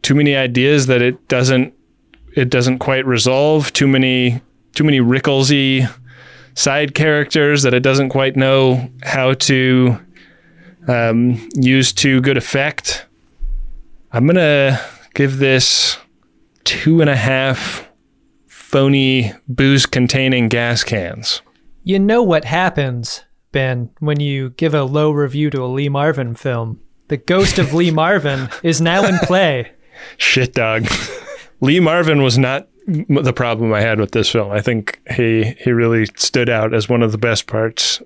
too 0.03 0.15
many 0.15 0.35
ideas 0.35 0.87
that 0.87 1.03
it 1.03 1.29
doesn't 1.29 1.75
it 2.35 2.49
doesn't 2.49 2.79
quite 2.79 3.05
resolve, 3.05 3.73
too 3.73 3.89
many 3.89 4.41
too 4.75 4.85
many 4.85 5.01
Ricklesy 5.01 5.89
side 6.59 6.93
characters 6.93 7.63
that 7.63 7.73
it 7.73 7.85
doesn't 7.85 8.09
quite 8.09 8.35
know 8.35 8.91
how 9.05 9.33
to 9.33 9.97
um, 10.89 11.49
use 11.55 11.93
to 11.93 12.21
good 12.21 12.37
effect. 12.37 13.07
I'm 14.11 14.27
gonna 14.27 14.81
give 15.15 15.39
this 15.39 15.99
two 16.65 17.01
and 17.01 17.09
a 17.09 17.15
half 17.15 17.89
phony 18.49 19.33
booze 19.47 19.87
containing 19.87 20.49
gas 20.49 20.83
cans. 20.83 21.43
You 21.85 22.01
know 22.01 22.25
what 22.25 22.45
happens, 22.45 23.25
Ben, 23.53 23.91
when 24.01 24.19
you 24.19 24.51
give 24.51 24.75
a 24.75 24.83
low 24.83 25.13
review 25.13 25.51
to 25.51 25.63
a 25.63 25.67
Lee 25.67 25.89
Marvin 25.89 26.35
film. 26.35 26.81
The 27.07 27.19
ghost 27.19 27.59
of 27.61 27.73
Lee 27.73 27.91
Marvin 28.03 28.49
is 28.65 28.81
now 28.81 29.07
in 29.07 29.19
play. 29.21 29.71
Shit, 30.17 30.55
dog. 30.55 30.89
Lee 31.61 31.81
Marvin 31.81 32.23
was 32.23 32.37
not 32.37 32.69
the 32.89 33.35
problem 33.35 33.73
I 33.75 33.83
had 33.83 34.01
with 34.01 34.13
this 34.13 34.31
film. 34.31 34.51
I 34.51 34.61
think 34.61 35.01
he 35.15 35.55
he 35.61 35.73
really 35.73 36.07
stood 36.17 36.49
out 36.49 36.73
as 36.73 36.89
one 36.89 37.03
of 37.03 37.13
the 37.13 37.19
best 37.19 37.47
parts. 37.47 38.03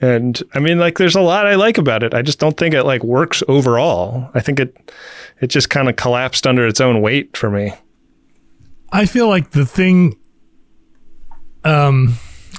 And 0.00 0.40
I 0.54 0.60
mean, 0.60 0.78
like, 0.78 0.98
there's 0.98 1.16
a 1.16 1.20
lot 1.20 1.46
I 1.46 1.54
like 1.54 1.78
about 1.78 2.02
it. 2.02 2.14
I 2.14 2.22
just 2.22 2.38
don't 2.38 2.56
think 2.56 2.74
it 2.74 2.84
like 2.84 3.02
works 3.02 3.42
overall. 3.48 4.30
I 4.34 4.40
think 4.40 4.60
it 4.60 4.92
it 5.40 5.48
just 5.48 5.70
kind 5.70 5.88
of 5.88 5.96
collapsed 5.96 6.46
under 6.46 6.66
its 6.66 6.80
own 6.80 7.00
weight 7.00 7.36
for 7.36 7.50
me. 7.50 7.72
I 8.90 9.06
feel 9.06 9.28
like 9.28 9.50
the 9.50 9.66
thing 9.66 10.16
um 11.64 12.14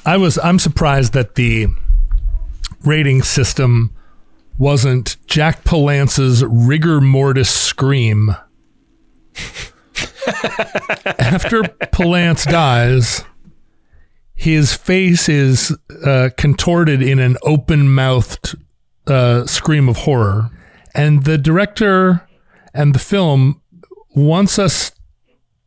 I 0.06 0.16
was 0.18 0.40
I'm 0.40 0.60
surprised 0.60 1.14
that 1.14 1.36
the 1.36 1.68
rating 2.86 3.22
system 3.22 3.94
wasn't 4.58 5.18
Jack 5.28 5.64
Palance's 5.66 6.44
rigor 6.46 7.02
mortis 7.02 7.50
scream. 7.50 8.36
After 11.20 11.62
Palance 11.64 12.50
dies, 12.50 13.24
his 14.36 14.74
face 14.74 15.28
is 15.28 15.76
uh, 16.06 16.30
contorted 16.38 17.02
in 17.02 17.20
an 17.20 17.38
open 17.44 17.94
mouthed 17.94 18.56
uh, 19.08 19.46
scream 19.46 19.90
of 19.90 19.98
horror. 19.98 20.50
And 20.96 21.24
the 21.24 21.38
director 21.38 22.28
and 22.74 22.94
the 22.94 23.00
film 23.00 23.62
wants 24.16 24.58
us 24.58 24.92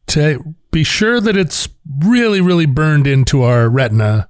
to 0.08 0.54
be 0.70 0.84
sure 0.84 1.20
that 1.20 1.36
it's 1.36 1.68
really, 2.00 2.40
really 2.40 2.66
burned 2.66 3.06
into 3.06 3.42
our 3.42 3.68
retina 3.68 4.28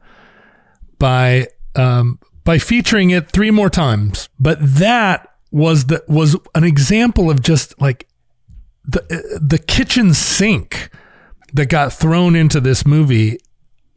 by 0.99 1.49
um, 1.75 2.19
by 2.45 2.59
featuring 2.59 3.11
it 3.11 3.31
three 3.31 3.51
more 3.51 3.71
times. 3.71 4.29
But 4.39 4.59
that 4.61 5.29
was 5.51 5.87
the 5.87 6.05
was 6.09 6.37
an 6.55 6.65
example 6.65 7.31
of 7.31 7.43
just 7.43 7.81
like 7.81 8.09
the 8.85 9.39
the 9.41 9.59
kitchen 9.59 10.13
sink 10.15 10.91
that 11.55 11.67
got 11.67 11.93
thrown 11.93 12.35
into 12.35 12.61
this 12.61 12.85
movie 12.87 13.39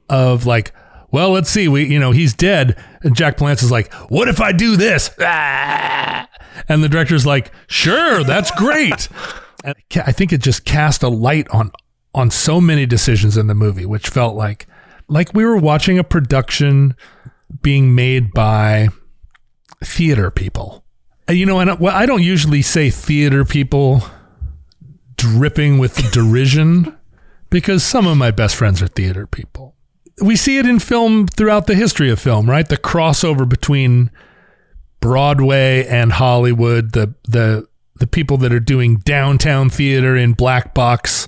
of 0.10 0.46
like, 0.46 0.74
well, 1.12 1.32
let's 1.32 1.50
see, 1.50 1.68
we 1.68 1.86
you 1.86 2.00
know 2.00 2.12
he's 2.12 2.34
dead, 2.34 2.82
and 3.02 3.16
Jack 3.16 3.38
Palance 3.38 3.64
is 3.64 3.72
like, 3.72 3.92
what 4.10 4.28
if 4.28 4.40
I 4.42 4.52
do 4.52 4.76
this? 4.76 5.10
Ah! 5.20 6.28
And 6.70 6.84
the 6.84 6.90
director's 6.90 7.26
like, 7.26 7.52
sure, 7.68 8.24
that's 8.24 8.52
great. 8.52 9.08
And 9.64 9.74
I 9.96 10.12
think 10.12 10.32
it 10.32 10.42
just 10.42 10.64
cast 10.64 11.02
a 11.02 11.08
light 11.10 11.48
on 11.50 11.72
on 12.14 12.30
so 12.30 12.62
many 12.62 12.86
decisions 12.86 13.36
in 13.36 13.48
the 13.48 13.56
movie, 13.56 13.86
which 13.88 14.10
felt 14.10 14.36
like 14.36 14.68
like 15.08 15.34
we 15.34 15.44
were 15.44 15.58
watching 15.58 15.98
a 15.98 16.04
production 16.04 16.96
being 17.64 17.96
made 17.96 18.32
by 18.32 18.90
theater 19.84 20.30
people. 20.30 20.84
You 21.28 21.48
know, 21.48 21.60
and 21.60 21.72
I- 21.72 21.74
well, 21.76 21.96
I 21.96 22.06
don't 22.06 22.22
usually 22.22 22.62
say 22.62 22.92
theater 22.92 23.44
people 23.44 24.04
dripping 25.34 25.78
with 25.78 26.12
derision 26.12 26.96
because 27.50 27.84
some 27.84 28.08
of 28.08 28.18
my 28.18 28.32
best 28.32 28.56
friends 28.56 28.82
are 28.82 28.88
theater 28.88 29.28
people. 29.28 29.76
We 30.22 30.36
see 30.36 30.58
it 30.58 30.66
in 30.66 30.80
film 30.80 31.28
throughout 31.28 31.68
the 31.68 31.76
history 31.76 32.10
of 32.10 32.20
film, 32.20 32.50
right? 32.50 32.68
The 32.68 32.78
crossover 32.78 33.48
between 33.48 34.12
Broadway 35.02 35.86
and 35.86 36.14
Hollywood, 36.14 36.94
the 36.94 37.14
the 37.28 37.68
the 37.98 38.08
people 38.08 38.38
that 38.38 38.52
are 38.52 38.60
doing 38.60 38.98
downtown 38.98 39.70
theater 39.70 40.16
in 40.16 40.34
black 40.34 40.74
box 40.74 41.28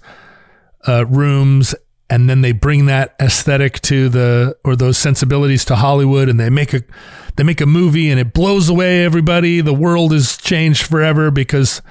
uh, 0.87 1.05
rooms, 1.05 1.75
and 2.09 2.29
then 2.29 2.41
they 2.41 2.51
bring 2.51 2.85
that 2.85 3.15
aesthetic 3.21 3.81
to 3.81 4.09
the 4.09 4.57
or 4.63 4.75
those 4.75 4.97
sensibilities 4.97 5.65
to 5.65 5.75
Hollywood, 5.75 6.29
and 6.29 6.39
they 6.39 6.49
make 6.49 6.73
a 6.73 6.81
they 7.35 7.43
make 7.43 7.61
a 7.61 7.65
movie, 7.65 8.09
and 8.09 8.19
it 8.19 8.33
blows 8.33 8.69
away 8.69 9.03
everybody. 9.03 9.61
The 9.61 9.73
world 9.73 10.13
is 10.13 10.37
changed 10.37 10.85
forever 10.85 11.29
because 11.29 11.81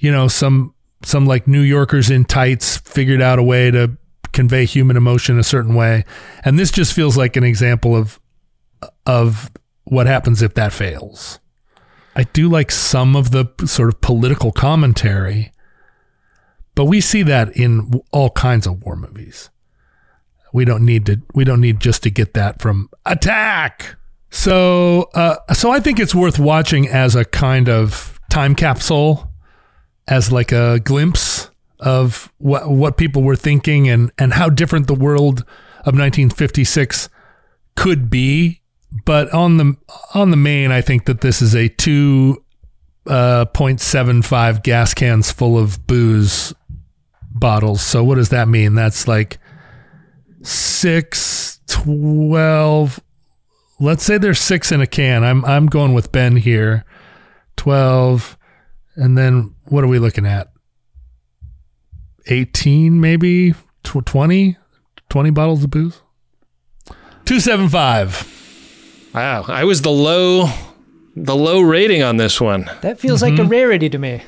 you 0.00 0.10
know 0.10 0.28
some 0.28 0.74
some 1.06 1.24
like 1.24 1.46
New 1.46 1.60
Yorkers 1.60 2.10
in 2.10 2.24
tights 2.24 2.78
figured 2.78 3.22
out 3.22 3.38
a 3.38 3.42
way 3.42 3.70
to 3.70 3.96
convey 4.32 4.64
human 4.64 4.96
emotion 4.96 5.38
a 5.38 5.44
certain 5.44 5.74
way, 5.74 6.04
and 6.44 6.58
this 6.58 6.72
just 6.72 6.92
feels 6.92 7.16
like 7.16 7.36
an 7.36 7.44
example 7.44 7.94
of 7.94 8.18
of 9.06 9.52
what 9.84 10.08
happens 10.08 10.42
if 10.42 10.54
that 10.54 10.72
fails. 10.72 11.38
I 12.16 12.24
do 12.24 12.48
like 12.48 12.72
some 12.72 13.14
of 13.14 13.30
the 13.30 13.46
sort 13.66 13.88
of 13.88 14.00
political 14.00 14.50
commentary, 14.50 15.52
but 16.74 16.86
we 16.86 17.00
see 17.00 17.22
that 17.22 17.56
in 17.56 18.02
all 18.10 18.30
kinds 18.30 18.66
of 18.66 18.82
war 18.82 18.96
movies. 18.96 19.48
We 20.52 20.64
don't 20.64 20.84
need 20.84 21.06
to. 21.06 21.22
We 21.34 21.44
don't 21.44 21.60
need 21.60 21.78
just 21.78 22.02
to 22.02 22.10
get 22.10 22.34
that 22.34 22.60
from 22.60 22.90
attack. 23.04 23.94
So, 24.30 25.08
uh, 25.14 25.36
so 25.54 25.70
I 25.70 25.78
think 25.78 26.00
it's 26.00 26.14
worth 26.16 26.40
watching 26.40 26.88
as 26.88 27.14
a 27.14 27.24
kind 27.24 27.68
of 27.68 28.18
time 28.28 28.56
capsule, 28.56 29.30
as 30.08 30.30
like 30.32 30.52
a 30.52 30.80
glimpse 30.80 31.50
of 31.80 32.32
what 32.38 32.70
what 32.70 32.96
people 32.96 33.22
were 33.22 33.36
thinking 33.36 33.88
and 33.88 34.10
and 34.18 34.34
how 34.34 34.48
different 34.48 34.86
the 34.86 34.94
world 34.94 35.40
of 35.80 35.94
1956 35.94 37.08
could 37.74 38.08
be 38.08 38.62
but 39.04 39.32
on 39.32 39.56
the 39.56 39.76
on 40.14 40.30
the 40.30 40.36
main, 40.36 40.70
I 40.70 40.80
think 40.80 41.06
that 41.06 41.20
this 41.20 41.42
is 41.42 41.54
a 41.54 41.68
two 41.68 42.42
uh, 43.06 43.46
0.75 43.46 44.62
gas 44.62 44.94
cans 44.94 45.30
full 45.30 45.58
of 45.58 45.86
booze 45.86 46.54
bottles. 47.30 47.82
So 47.82 48.02
what 48.02 48.16
does 48.16 48.30
that 48.30 48.48
mean? 48.48 48.74
That's 48.74 49.06
like 49.06 49.38
six, 50.42 51.60
12. 51.68 53.00
Let's 53.78 54.04
say 54.04 54.18
there's 54.18 54.40
six 54.40 54.72
in 54.72 54.80
a 54.80 54.86
can. 54.86 55.24
I'm 55.24 55.44
I'm 55.44 55.66
going 55.66 55.94
with 55.94 56.12
Ben 56.12 56.36
here. 56.36 56.84
12 57.56 58.36
and 58.96 59.16
then 59.16 59.54
what 59.64 59.84
are 59.84 59.88
we 59.88 59.98
looking 59.98 60.26
at? 60.26 60.48
18 62.26 63.00
maybe? 63.00 63.54
Tw- 63.84 64.04
20? 64.04 64.56
20 65.08 65.30
bottles 65.30 65.64
of 65.64 65.70
booze? 65.70 66.00
275. 67.26 69.10
Wow, 69.14 69.44
I 69.48 69.64
was 69.64 69.82
the 69.82 69.90
low, 69.90 70.48
the 71.14 71.34
low 71.34 71.60
rating 71.60 72.02
on 72.02 72.16
this 72.16 72.40
one. 72.40 72.70
That 72.82 73.00
feels 73.00 73.22
like 73.22 73.38
a 73.38 73.44
rarity 73.44 73.88
to 73.88 73.98
me. 73.98 74.22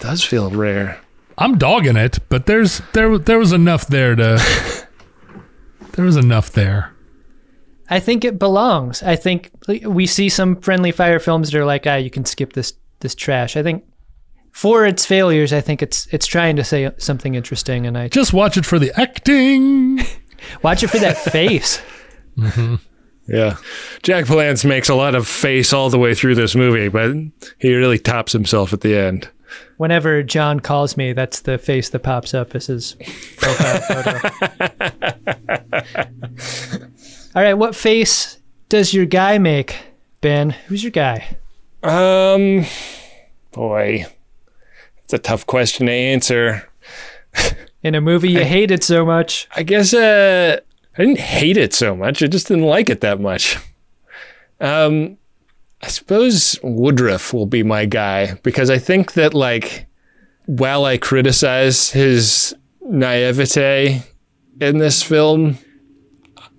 does 0.00 0.24
feel 0.24 0.50
rare. 0.50 0.98
I'm 1.38 1.56
dogging 1.58 1.96
it, 1.96 2.18
but 2.28 2.46
there's 2.46 2.82
there 2.92 3.16
there 3.18 3.38
was 3.38 3.52
enough 3.52 3.86
there 3.86 4.14
to 4.14 4.38
there 5.92 6.04
was 6.04 6.16
enough 6.16 6.50
there. 6.52 6.92
I 7.88 8.00
think 8.00 8.24
it 8.24 8.38
belongs. 8.38 9.02
I 9.02 9.16
think 9.16 9.50
we 9.68 10.06
see 10.06 10.28
some 10.28 10.56
friendly 10.56 10.92
fire 10.92 11.18
films 11.18 11.50
that 11.50 11.58
are 11.58 11.64
like, 11.64 11.86
ah, 11.86 11.96
you 11.96 12.10
can 12.10 12.24
skip 12.24 12.52
this 12.52 12.74
this 13.00 13.14
trash. 13.14 13.56
I 13.56 13.62
think 13.62 13.84
for 14.52 14.86
its 14.86 15.04
failures, 15.04 15.52
I 15.52 15.60
think 15.60 15.82
it's 15.82 16.06
it's 16.12 16.26
trying 16.26 16.56
to 16.56 16.64
say 16.64 16.90
something 16.98 17.34
interesting, 17.34 17.86
and 17.86 17.98
I 17.98 18.08
Just 18.08 18.32
watch 18.32 18.56
it 18.56 18.64
for 18.64 18.78
the 18.78 18.92
acting. 19.00 20.00
watch 20.62 20.82
it 20.82 20.88
for 20.88 20.98
that 20.98 21.16
face. 21.18 21.80
Yeah, 23.28 23.56
Jack 24.02 24.24
Palance 24.26 24.64
makes 24.64 24.88
a 24.88 24.94
lot 24.94 25.14
of 25.14 25.28
face 25.28 25.72
all 25.72 25.90
the 25.90 25.98
way 25.98 26.14
through 26.14 26.34
this 26.34 26.54
movie, 26.54 26.88
but 26.88 27.14
he 27.58 27.74
really 27.74 27.98
tops 27.98 28.32
himself 28.32 28.72
at 28.72 28.80
the 28.80 28.96
end. 28.96 29.28
Whenever 29.76 30.22
John 30.22 30.60
calls 30.60 30.96
me, 30.96 31.12
that's 31.12 31.40
the 31.40 31.58
face 31.58 31.90
that 31.90 32.00
pops 32.00 32.34
up 32.34 32.54
as 32.54 32.66
his 32.66 32.96
profile 33.36 33.80
photo. 33.80 34.28
All 37.34 37.42
right, 37.42 37.54
what 37.54 37.74
face 37.76 38.38
does 38.68 38.92
your 38.94 39.06
guy 39.06 39.38
make, 39.38 39.76
Ben? 40.20 40.50
Who's 40.66 40.82
your 40.82 40.90
guy? 40.90 41.36
Um, 41.82 42.64
boy, 43.52 44.06
it's 45.12 45.20
a 45.20 45.28
tough 45.28 45.46
question 45.46 45.86
to 45.86 45.92
answer. 45.92 46.66
In 47.82 47.94
a 47.94 48.00
movie 48.00 48.30
you 48.30 48.44
hated 48.44 48.82
so 48.82 49.04
much. 49.04 49.46
I 49.54 49.62
guess 49.62 49.92
uh, 49.92 50.58
I 50.96 51.02
didn't 51.02 51.18
hate 51.18 51.58
it 51.58 51.74
so 51.74 51.94
much. 51.94 52.22
I 52.22 52.28
just 52.28 52.48
didn't 52.48 52.64
like 52.64 52.88
it 52.88 53.02
that 53.02 53.20
much. 53.20 53.58
Um, 54.60 55.18
I 55.82 55.88
suppose 55.88 56.58
Woodruff 56.62 57.34
will 57.34 57.46
be 57.46 57.62
my 57.62 57.84
guy 57.84 58.34
because 58.42 58.70
I 58.70 58.78
think 58.78 59.12
that 59.14 59.34
like 59.34 59.86
while 60.46 60.86
I 60.86 60.96
criticize 60.96 61.90
his 61.90 62.54
naivete 62.80 64.02
in 64.60 64.78
this 64.78 65.02
film, 65.02 65.58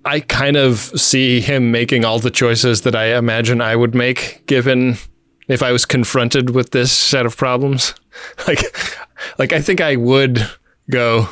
I 0.04 0.20
kind 0.20 0.56
of 0.56 0.78
see 0.78 1.40
him 1.40 1.72
making 1.72 2.04
all 2.04 2.20
the 2.20 2.30
choices 2.30 2.82
that 2.82 2.94
I 2.94 3.16
imagine 3.16 3.60
I 3.60 3.74
would 3.74 3.94
make 3.94 4.46
given 4.46 4.98
if 5.48 5.62
I 5.62 5.72
was 5.72 5.84
confronted 5.84 6.50
with 6.50 6.70
this 6.70 6.92
set 6.92 7.26
of 7.26 7.36
problems. 7.36 7.94
Like 8.46 8.62
like 9.40 9.52
I 9.52 9.60
think 9.60 9.80
I 9.80 9.96
would 9.96 10.48
go 10.88 11.28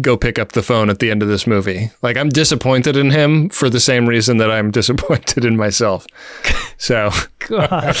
go 0.00 0.16
pick 0.16 0.38
up 0.38 0.52
the 0.52 0.62
phone 0.62 0.90
at 0.90 0.98
the 0.98 1.10
end 1.10 1.22
of 1.22 1.28
this 1.28 1.46
movie. 1.46 1.90
Like 2.02 2.16
I'm 2.16 2.28
disappointed 2.28 2.96
in 2.96 3.10
him 3.10 3.48
for 3.48 3.70
the 3.70 3.80
same 3.80 4.06
reason 4.06 4.36
that 4.38 4.50
I'm 4.50 4.70
disappointed 4.80 5.44
in 5.44 5.56
myself. 5.56 6.06
So 6.76 7.10
God. 7.48 7.96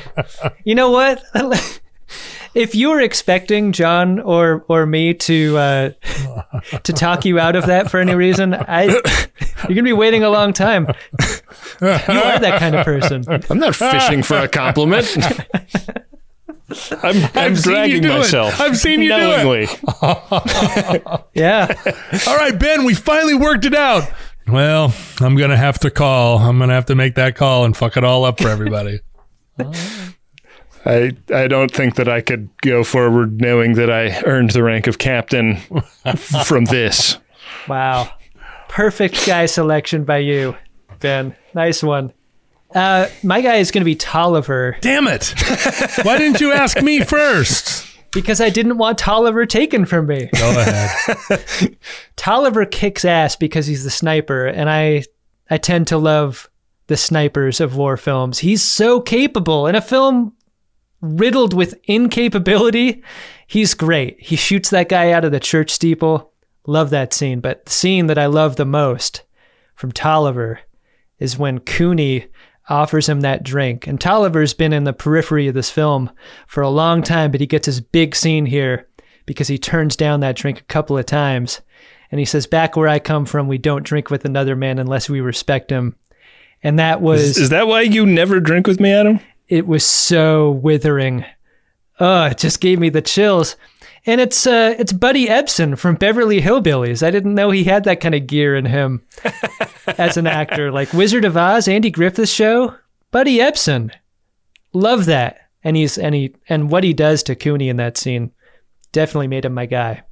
you 0.64 0.74
know 0.74 0.90
what? 0.90 1.22
If 2.54 2.74
you 2.74 2.90
were 2.90 3.00
expecting 3.00 3.72
John 3.72 4.20
or 4.20 4.64
or 4.68 4.86
me 4.86 5.14
to 5.14 5.56
uh, 5.56 5.90
to 6.82 6.92
talk 6.92 7.24
you 7.24 7.38
out 7.38 7.56
of 7.56 7.66
that 7.66 7.90
for 7.90 7.98
any 7.98 8.14
reason, 8.14 8.54
I 8.54 8.84
you're 8.84 9.74
gonna 9.74 9.82
be 9.82 9.92
waiting 9.92 10.22
a 10.22 10.30
long 10.30 10.52
time. 10.52 10.86
You 11.80 11.88
are 11.88 12.38
that 12.38 12.58
kind 12.60 12.74
of 12.76 12.84
person. 12.84 13.24
I'm 13.50 13.58
not 13.58 13.74
fishing 13.76 14.22
for 14.22 14.38
a 14.38 14.48
compliment. 14.48 15.16
I'm, 17.02 17.16
I'm 17.16 17.30
I've 17.34 17.56
you 17.56 17.62
dragging 17.62 18.02
do 18.02 18.10
it. 18.12 18.18
myself. 18.18 18.60
I've 18.60 18.76
seen 18.76 19.00
you 19.00 19.10
do 19.10 19.52
it. 19.52 19.80
Yeah. 21.34 21.74
All 22.26 22.36
right, 22.36 22.58
Ben, 22.58 22.84
we 22.84 22.94
finally 22.94 23.34
worked 23.34 23.64
it 23.64 23.74
out. 23.74 24.08
Well, 24.46 24.94
I'm 25.20 25.36
gonna 25.36 25.56
have 25.56 25.78
to 25.80 25.90
call. 25.90 26.38
I'm 26.38 26.58
gonna 26.58 26.74
have 26.74 26.86
to 26.86 26.94
make 26.94 27.14
that 27.16 27.34
call 27.36 27.64
and 27.64 27.76
fuck 27.76 27.96
it 27.96 28.04
all 28.04 28.24
up 28.24 28.40
for 28.40 28.48
everybody. 28.48 29.00
I 30.86 31.12
I 31.34 31.48
don't 31.48 31.70
think 31.70 31.94
that 31.96 32.08
I 32.08 32.20
could 32.20 32.48
go 32.60 32.84
forward 32.84 33.40
knowing 33.40 33.74
that 33.74 33.90
I 33.90 34.20
earned 34.24 34.50
the 34.50 34.62
rank 34.62 34.86
of 34.86 34.98
captain 34.98 35.56
from 36.16 36.66
this. 36.66 37.18
Wow. 37.68 38.10
Perfect 38.68 39.24
guy 39.26 39.46
selection 39.46 40.04
by 40.04 40.18
you, 40.18 40.56
Ben. 41.04 41.36
Nice 41.54 41.82
one. 41.82 42.12
Uh, 42.74 43.08
my 43.22 43.40
guy 43.40 43.56
is 43.56 43.70
going 43.70 43.82
to 43.82 43.84
be 43.84 43.94
Tolliver 43.94 44.76
Damn 44.80 45.06
it! 45.06 45.32
Why 46.02 46.18
didn't 46.18 46.40
you 46.40 46.50
ask 46.50 46.82
me 46.82 47.04
first? 47.04 47.86
because 48.14 48.40
I 48.40 48.48
didn't 48.48 48.78
want 48.78 48.96
Tolliver 48.96 49.44
taken 49.44 49.84
from 49.84 50.06
me. 50.06 50.30
Go 50.32 50.50
ahead. 50.60 51.76
Tolliver 52.16 52.64
kicks 52.64 53.04
ass 53.04 53.36
because 53.36 53.66
he's 53.66 53.84
the 53.84 53.90
sniper, 53.90 54.46
and 54.46 54.70
I 54.70 55.04
I 55.50 55.58
tend 55.58 55.88
to 55.88 55.98
love 55.98 56.48
the 56.86 56.96
snipers 56.96 57.60
of 57.60 57.76
war 57.76 57.96
films. 57.96 58.38
He's 58.38 58.62
so 58.62 59.00
capable 59.00 59.66
in 59.66 59.74
a 59.74 59.82
film 59.82 60.32
riddled 61.02 61.52
with 61.52 61.78
incapability. 61.84 63.02
He's 63.46 63.74
great. 63.74 64.16
He 64.20 64.36
shoots 64.36 64.70
that 64.70 64.88
guy 64.88 65.12
out 65.12 65.24
of 65.24 65.32
the 65.32 65.40
church 65.40 65.70
steeple. 65.70 66.32
Love 66.66 66.90
that 66.90 67.12
scene. 67.12 67.40
But 67.40 67.66
the 67.66 67.72
scene 67.72 68.06
that 68.06 68.16
I 68.16 68.26
love 68.26 68.56
the 68.56 68.64
most 68.64 69.22
from 69.74 69.92
Tolliver 69.92 70.60
is 71.18 71.38
when 71.38 71.60
Cooney 71.60 72.26
offers 72.68 73.08
him 73.08 73.20
that 73.20 73.42
drink. 73.44 73.86
And 73.86 74.00
Tolliver's 74.00 74.54
been 74.54 74.72
in 74.72 74.84
the 74.84 74.92
periphery 74.92 75.48
of 75.48 75.54
this 75.54 75.70
film 75.70 76.10
for 76.46 76.62
a 76.62 76.70
long 76.70 77.02
time, 77.02 77.30
but 77.30 77.40
he 77.40 77.46
gets 77.46 77.66
his 77.66 77.80
big 77.80 78.16
scene 78.16 78.46
here 78.46 78.88
because 79.26 79.48
he 79.48 79.58
turns 79.58 79.96
down 79.96 80.20
that 80.20 80.36
drink 80.36 80.60
a 80.60 80.64
couple 80.64 80.96
of 80.96 81.06
times. 81.06 81.60
And 82.10 82.18
he 82.18 82.24
says, 82.24 82.46
Back 82.46 82.76
where 82.76 82.88
I 82.88 82.98
come 82.98 83.26
from, 83.26 83.48
we 83.48 83.58
don't 83.58 83.84
drink 83.84 84.10
with 84.10 84.24
another 84.24 84.56
man 84.56 84.78
unless 84.78 85.08
we 85.08 85.20
respect 85.20 85.70
him. 85.70 85.96
And 86.62 86.78
that 86.78 87.00
was 87.00 87.20
Is, 87.22 87.38
is 87.38 87.48
that 87.50 87.66
why 87.66 87.82
you 87.82 88.06
never 88.06 88.40
drink 88.40 88.66
with 88.66 88.80
me, 88.80 88.90
Adam? 88.92 89.20
it 89.48 89.66
was 89.66 89.84
so 89.84 90.50
withering. 90.50 91.24
Oh, 92.00 92.24
it 92.24 92.38
just 92.38 92.60
gave 92.60 92.78
me 92.78 92.88
the 92.88 93.02
chills. 93.02 93.56
And 94.06 94.20
it's 94.20 94.46
uh 94.46 94.74
it's 94.78 94.92
Buddy 94.92 95.26
Ebsen 95.26 95.78
from 95.78 95.94
Beverly 95.96 96.40
Hillbillies. 96.40 97.06
I 97.06 97.10
didn't 97.10 97.34
know 97.34 97.50
he 97.50 97.64
had 97.64 97.84
that 97.84 98.00
kind 98.00 98.14
of 98.14 98.26
gear 98.26 98.54
in 98.54 98.66
him 98.66 99.02
as 99.98 100.16
an 100.16 100.26
actor. 100.26 100.70
Like 100.70 100.92
Wizard 100.92 101.24
of 101.24 101.36
Oz, 101.36 101.68
Andy 101.68 101.90
Griffith's 101.90 102.32
show. 102.32 102.74
Buddy 103.10 103.38
Ebsen. 103.38 103.92
Love 104.72 105.06
that. 105.06 105.38
And 105.62 105.76
he's 105.76 105.96
and 105.96 106.14
he 106.14 106.34
and 106.48 106.70
what 106.70 106.84
he 106.84 106.92
does 106.92 107.22
to 107.24 107.34
Cooney 107.34 107.68
in 107.68 107.78
that 107.78 107.96
scene 107.96 108.32
definitely 108.92 109.28
made 109.28 109.44
him 109.44 109.54
my 109.54 109.66
guy. 109.66 110.02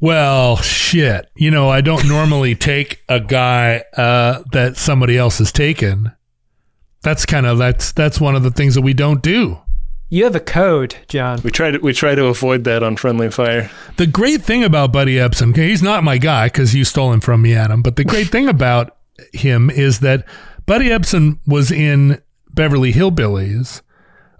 Well, 0.00 0.56
shit. 0.58 1.28
You 1.34 1.50
know, 1.50 1.68
I 1.68 1.80
don't 1.80 2.08
normally 2.08 2.54
take 2.54 3.02
a 3.08 3.18
guy 3.18 3.84
uh, 3.96 4.42
that 4.52 4.76
somebody 4.76 5.18
else 5.18 5.38
has 5.38 5.50
taken. 5.50 6.12
That's 7.02 7.26
kind 7.26 7.46
of 7.46 7.58
that's 7.58 7.92
that's 7.92 8.20
one 8.20 8.36
of 8.36 8.42
the 8.42 8.50
things 8.50 8.74
that 8.74 8.82
we 8.82 8.94
don't 8.94 9.22
do. 9.22 9.58
You 10.10 10.24
have 10.24 10.34
a 10.34 10.40
code, 10.40 10.96
John. 11.08 11.40
We 11.42 11.50
try 11.50 11.70
to 11.70 11.78
we 11.78 11.92
try 11.92 12.14
to 12.14 12.26
avoid 12.26 12.64
that 12.64 12.82
on 12.82 12.96
Friendly 12.96 13.30
Fire. 13.30 13.70
The 13.96 14.06
great 14.06 14.40
thing 14.40 14.64
about 14.64 14.90
Buddy 14.92 15.16
Ebsen, 15.16 15.50
okay, 15.50 15.68
he's 15.68 15.82
not 15.82 16.02
my 16.02 16.16
guy 16.16 16.46
because 16.46 16.74
you 16.74 16.84
stole 16.84 17.12
him 17.12 17.20
from 17.20 17.42
me, 17.42 17.54
Adam. 17.54 17.82
But 17.82 17.96
the 17.96 18.04
great 18.04 18.28
thing 18.28 18.48
about 18.48 18.96
him 19.34 19.68
is 19.68 20.00
that 20.00 20.24
Buddy 20.64 20.88
Ebsen 20.88 21.38
was 21.46 21.70
in 21.70 22.22
Beverly 22.50 22.92
Hillbillies, 22.92 23.82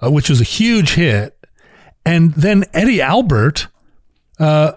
uh, 0.03 0.11
which 0.11 0.31
was 0.31 0.41
a 0.41 0.45
huge 0.45 0.95
hit, 0.95 1.39
and 2.05 2.33
then 2.33 2.65
Eddie 2.73 3.03
Albert 3.03 3.69
uh, 4.39 4.73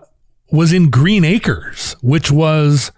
was 0.51 0.73
in 0.73 0.89
Green 0.89 1.23
Acres, 1.23 1.95
which 2.01 2.31
was 2.31 2.91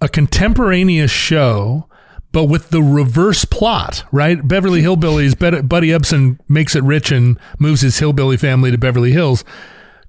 a 0.00 0.08
contemporaneous 0.08 1.10
show. 1.10 1.88
But 2.32 2.44
with 2.44 2.70
the 2.70 2.82
reverse 2.82 3.44
plot, 3.44 4.04
right? 4.12 4.46
Beverly 4.46 4.82
Hillbillies, 4.82 5.36
Buddy 5.68 5.88
Ebsen 5.88 6.38
makes 6.48 6.76
it 6.76 6.84
rich 6.84 7.10
and 7.10 7.38
moves 7.58 7.80
his 7.80 7.98
hillbilly 7.98 8.36
family 8.36 8.70
to 8.70 8.78
Beverly 8.78 9.12
Hills. 9.12 9.44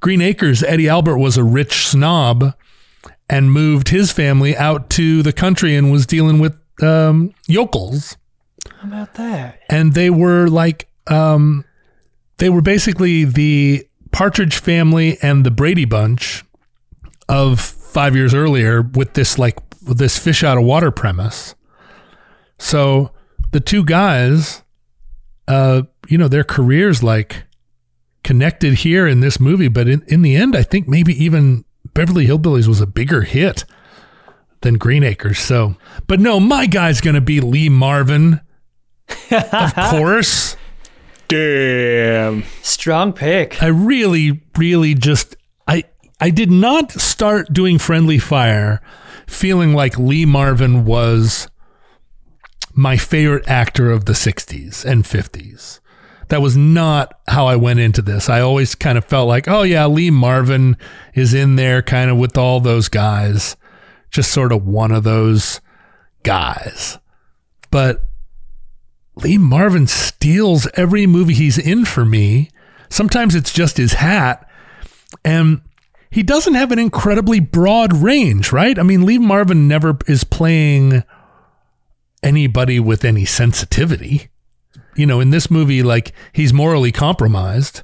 Green 0.01 0.21
Acres, 0.21 0.63
Eddie 0.63 0.89
Albert 0.89 1.17
was 1.17 1.37
a 1.37 1.43
rich 1.43 1.87
snob 1.87 2.55
and 3.29 3.51
moved 3.51 3.89
his 3.89 4.11
family 4.11 4.55
out 4.55 4.89
to 4.91 5.23
the 5.23 5.33
country 5.33 5.75
and 5.75 5.91
was 5.91 6.05
dealing 6.05 6.39
with 6.39 6.59
um, 6.83 7.33
yokels. 7.47 8.17
How 8.79 8.87
about 8.87 9.13
that? 9.15 9.59
And 9.69 9.93
they 9.93 10.09
were 10.09 10.47
like, 10.47 10.89
um, 11.07 11.65
they 12.37 12.49
were 12.49 12.61
basically 12.61 13.23
the 13.23 13.87
Partridge 14.11 14.57
family 14.57 15.17
and 15.21 15.45
the 15.45 15.51
Brady 15.51 15.85
Bunch 15.85 16.43
of 17.29 17.59
five 17.59 18.15
years 18.15 18.33
earlier 18.33 18.81
with 18.81 19.13
this 19.13 19.39
like 19.39 19.57
this 19.81 20.17
fish 20.17 20.43
out 20.43 20.57
of 20.57 20.63
water 20.63 20.91
premise. 20.91 21.55
So 22.61 23.11
the 23.51 23.59
two 23.59 23.83
guys, 23.83 24.61
uh, 25.47 25.81
you 26.07 26.17
know, 26.17 26.27
their 26.27 26.43
careers 26.43 27.01
like 27.01 27.43
connected 28.23 28.75
here 28.75 29.07
in 29.07 29.19
this 29.19 29.39
movie, 29.39 29.67
but 29.67 29.87
in, 29.87 30.03
in 30.07 30.21
the 30.21 30.35
end, 30.35 30.55
I 30.55 30.61
think 30.61 30.87
maybe 30.87 31.11
even 31.21 31.65
Beverly 31.95 32.27
Hillbillies 32.27 32.67
was 32.67 32.79
a 32.79 32.85
bigger 32.85 33.21
hit 33.23 33.65
than 34.61 34.77
Green 34.77 35.03
Acres. 35.03 35.39
So, 35.39 35.75
but 36.05 36.19
no, 36.19 36.39
my 36.39 36.67
guy's 36.67 37.01
going 37.01 37.15
to 37.15 37.21
be 37.21 37.41
Lee 37.41 37.67
Marvin. 37.67 38.39
of 39.31 39.75
course. 39.89 40.55
Damn. 41.27 42.43
Strong 42.61 43.13
pick. 43.13 43.61
I 43.61 43.67
really, 43.67 44.43
really 44.55 44.93
just 44.93 45.35
I 45.67 45.85
I 46.19 46.29
did 46.29 46.51
not 46.51 46.91
start 46.91 47.51
doing 47.51 47.79
friendly 47.79 48.19
fire 48.19 48.81
feeling 49.25 49.73
like 49.73 49.97
Lee 49.97 50.25
Marvin 50.25 50.85
was 50.85 51.47
my 52.73 52.97
favorite 52.97 53.47
actor 53.47 53.91
of 53.91 54.05
the 54.05 54.13
60s 54.13 54.85
and 54.85 55.03
50s. 55.03 55.79
That 56.29 56.41
was 56.41 56.55
not 56.55 57.19
how 57.27 57.47
I 57.47 57.57
went 57.57 57.81
into 57.81 58.01
this. 58.01 58.29
I 58.29 58.39
always 58.39 58.73
kind 58.73 58.97
of 58.97 59.03
felt 59.03 59.27
like, 59.27 59.47
oh 59.47 59.63
yeah, 59.63 59.85
Lee 59.87 60.09
Marvin 60.09 60.77
is 61.13 61.33
in 61.33 61.57
there 61.57 61.81
kind 61.81 62.09
of 62.09 62.17
with 62.17 62.37
all 62.37 62.61
those 62.61 62.87
guys. 62.87 63.57
Just 64.11 64.31
sort 64.31 64.53
of 64.53 64.65
one 64.65 64.91
of 64.91 65.03
those 65.03 65.59
guys. 66.23 66.99
But 67.69 68.03
Lee 69.15 69.37
Marvin 69.37 69.87
steals 69.87 70.67
every 70.75 71.05
movie 71.05 71.33
he's 71.33 71.57
in 71.57 71.85
for 71.85 72.05
me. 72.05 72.49
Sometimes 72.89 73.35
it's 73.35 73.53
just 73.53 73.77
his 73.77 73.93
hat. 73.93 74.47
And 75.25 75.61
he 76.09 76.23
doesn't 76.23 76.55
have 76.55 76.71
an 76.71 76.79
incredibly 76.79 77.39
broad 77.39 77.93
range, 77.93 78.51
right? 78.51 78.77
I 78.77 78.83
mean, 78.83 79.05
Lee 79.05 79.17
Marvin 79.17 79.67
never 79.67 79.97
is 80.07 80.23
playing 80.23 81.03
anybody 82.23 82.79
with 82.79 83.03
any 83.05 83.25
sensitivity. 83.25 84.29
You 84.95 85.05
know, 85.05 85.19
in 85.19 85.29
this 85.29 85.49
movie, 85.49 85.83
like 85.83 86.13
he's 86.33 86.53
morally 86.53 86.91
compromised, 86.91 87.83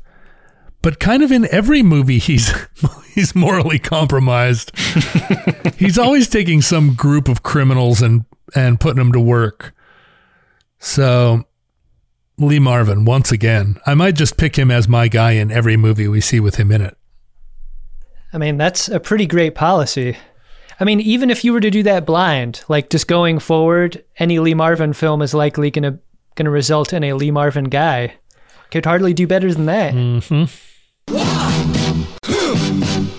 but 0.81 0.99
kind 0.99 1.23
of 1.23 1.31
in 1.31 1.47
every 1.51 1.81
movie 1.81 2.19
he's 2.19 2.53
he's 3.13 3.35
morally 3.35 3.79
compromised. 3.79 4.71
he's 5.77 5.97
always 5.97 6.27
taking 6.27 6.61
some 6.61 6.93
group 6.93 7.27
of 7.27 7.43
criminals 7.43 8.01
and 8.01 8.25
and 8.55 8.79
putting 8.79 8.97
them 8.97 9.11
to 9.11 9.19
work. 9.19 9.73
So 10.79 11.45
Lee 12.37 12.59
Marvin, 12.59 13.05
once 13.05 13.31
again, 13.31 13.77
I 13.85 13.95
might 13.95 14.15
just 14.15 14.37
pick 14.37 14.57
him 14.57 14.69
as 14.69 14.87
my 14.87 15.07
guy 15.07 15.31
in 15.31 15.51
every 15.51 15.75
movie 15.75 16.07
we 16.07 16.21
see 16.21 16.39
with 16.39 16.55
him 16.55 16.71
in 16.71 16.81
it. 16.81 16.95
I 18.31 18.37
mean, 18.37 18.57
that's 18.57 18.89
a 18.89 18.99
pretty 18.99 19.25
great 19.25 19.55
policy. 19.55 20.17
I 20.79 20.83
mean, 20.83 20.99
even 21.01 21.29
if 21.29 21.43
you 21.43 21.53
were 21.53 21.59
to 21.59 21.71
do 21.71 21.83
that 21.83 22.05
blind, 22.05 22.63
like 22.67 22.89
just 22.89 23.07
going 23.07 23.39
forward, 23.39 24.03
any 24.19 24.39
Lee 24.39 24.53
Marvin 24.53 24.93
film 24.93 25.21
is 25.21 25.33
likely 25.33 25.71
gonna 25.71 25.97
gonna 26.35 26.51
result 26.51 26.93
in 26.93 27.03
a 27.03 27.13
Lee 27.13 27.31
Marvin 27.31 27.65
guy. 27.65 28.13
Could 28.69 28.85
hardly 28.85 29.13
do 29.13 29.25
better 29.27 29.51
than 29.53 29.65
that. 29.65 29.93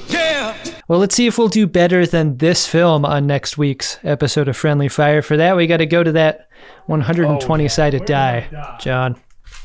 Yeah. 0.08 0.56
Well, 0.88 0.98
let's 0.98 1.14
see 1.14 1.26
if 1.26 1.36
we'll 1.36 1.48
do 1.48 1.66
better 1.66 2.06
than 2.06 2.38
this 2.38 2.66
film 2.66 3.04
on 3.04 3.26
next 3.26 3.58
week's 3.58 3.98
episode 4.04 4.48
of 4.48 4.56
Friendly 4.56 4.88
Fire. 4.88 5.20
For 5.22 5.36
that, 5.36 5.56
we 5.56 5.66
got 5.66 5.78
to 5.78 5.86
go 5.86 6.02
to 6.02 6.12
that 6.12 6.48
120 6.86 7.68
sided 7.68 8.02
oh, 8.02 8.04
die, 8.06 8.76
John. 8.80 9.16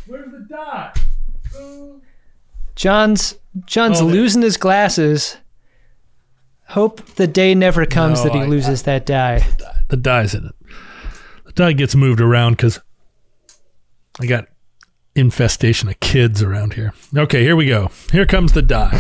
Where's 0.08 0.32
the 0.32 0.46
dot? 0.50 1.00
John's 2.76 3.36
John's 3.66 4.02
Oh, 4.02 4.06
losing 4.06 4.42
his 4.42 4.58
glasses. 4.58 5.38
Hope 6.74 7.06
the 7.16 7.28
day 7.28 7.54
never 7.54 7.86
comes 7.86 8.20
No, 8.20 8.24
that 8.26 8.34
he 8.36 8.42
I- 8.42 8.46
loses 8.48 8.84
that 8.84 9.06
die. 9.06 9.46
The 9.90 9.98
die's 9.98 10.34
in 10.34 10.46
it. 10.48 10.56
The 11.46 11.52
die 11.54 11.74
gets 11.74 11.96
moved 11.96 12.20
around 12.20 12.54
because 12.58 12.80
I 14.20 14.26
got 14.26 14.46
infestation 15.16 15.88
of 15.90 16.00
kids 16.00 16.42
around 16.42 16.74
here. 16.74 16.94
Okay, 17.16 17.44
here 17.44 17.56
we 17.56 17.68
go. 17.68 17.92
Here 18.12 18.26
comes 18.26 18.54
the 18.54 18.62
die. 18.64 19.00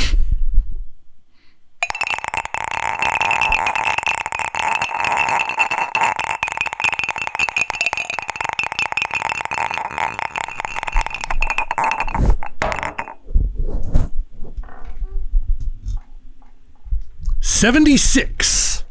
Seventy-six. 17.63 18.83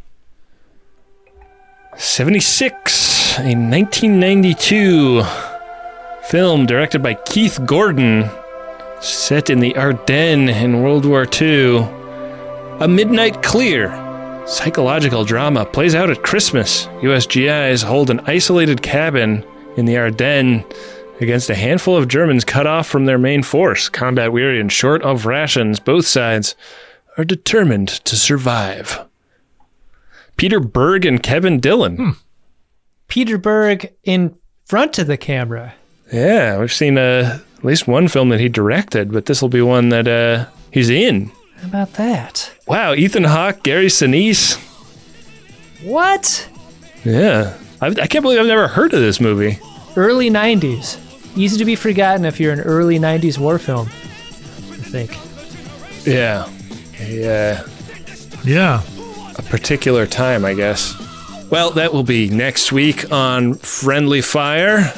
76, 1.94 3.38
a 3.38 3.54
1992 3.54 5.22
film 6.30 6.64
directed 6.64 7.02
by 7.02 7.12
Keith 7.12 7.60
Gordon, 7.66 8.30
set 9.02 9.50
in 9.50 9.60
the 9.60 9.76
Ardennes 9.76 10.48
in 10.48 10.82
World 10.82 11.04
War 11.04 11.26
II. 11.38 11.86
A 12.80 12.88
Midnight 12.88 13.42
Clear 13.42 13.90
psychological 14.46 15.26
drama 15.26 15.66
plays 15.66 15.94
out 15.94 16.08
at 16.08 16.22
Christmas. 16.22 16.88
US 17.02 17.26
GIs 17.26 17.82
hold 17.82 18.08
an 18.08 18.20
isolated 18.20 18.80
cabin 18.80 19.44
in 19.76 19.84
the 19.84 19.98
Ardennes 19.98 20.64
against 21.20 21.50
a 21.50 21.54
handful 21.54 21.94
of 21.94 22.08
Germans 22.08 22.42
cut 22.42 22.66
off 22.66 22.86
from 22.86 23.04
their 23.04 23.18
main 23.18 23.42
force. 23.42 23.90
Combat 23.90 24.32
weary 24.32 24.58
and 24.58 24.72
short 24.72 25.02
of 25.02 25.26
rations, 25.26 25.78
both 25.78 26.06
sides 26.06 26.54
are 27.16 27.24
determined 27.24 27.88
to 27.88 28.16
survive. 28.16 29.04
Peter 30.36 30.60
Berg 30.60 31.04
and 31.04 31.22
Kevin 31.22 31.60
Dillon. 31.60 32.16
Peter 33.08 33.38
Berg 33.38 33.92
in 34.04 34.34
front 34.64 34.98
of 34.98 35.06
the 35.06 35.16
camera. 35.16 35.74
Yeah, 36.12 36.58
we've 36.58 36.72
seen 36.72 36.98
uh, 36.98 37.40
at 37.58 37.64
least 37.64 37.86
one 37.86 38.08
film 38.08 38.30
that 38.30 38.40
he 38.40 38.48
directed, 38.48 39.12
but 39.12 39.26
this 39.26 39.42
will 39.42 39.48
be 39.48 39.62
one 39.62 39.90
that 39.90 40.08
uh, 40.08 40.46
he's 40.70 40.90
in. 40.90 41.30
How 41.60 41.68
about 41.68 41.92
that? 41.94 42.52
Wow, 42.66 42.94
Ethan 42.94 43.24
Hawke, 43.24 43.62
Gary 43.62 43.86
Sinise. 43.86 44.56
What? 45.82 46.48
Yeah, 47.04 47.56
I, 47.80 47.88
I 47.88 48.06
can't 48.06 48.22
believe 48.22 48.40
I've 48.40 48.46
never 48.46 48.68
heard 48.68 48.92
of 48.94 49.00
this 49.00 49.20
movie. 49.20 49.58
Early 49.96 50.30
90s. 50.30 50.98
Easy 51.36 51.56
to 51.58 51.64
be 51.64 51.76
forgotten 51.76 52.24
if 52.24 52.38
you're 52.40 52.52
an 52.52 52.60
early 52.60 52.98
90s 52.98 53.38
war 53.38 53.58
film. 53.58 53.88
I 53.88 54.84
think. 54.84 55.16
Yeah, 56.06 56.48
a, 57.02 57.54
uh, 57.58 57.68
Yeah. 58.44 58.82
a 59.36 59.42
particular 59.42 60.06
time, 60.06 60.44
I 60.44 60.54
guess. 60.54 60.94
Well, 61.50 61.70
that 61.72 61.92
will 61.92 62.02
be 62.02 62.28
next 62.30 62.72
week 62.72 63.10
on 63.12 63.54
Friendly 63.54 64.20
Fire. 64.22 64.92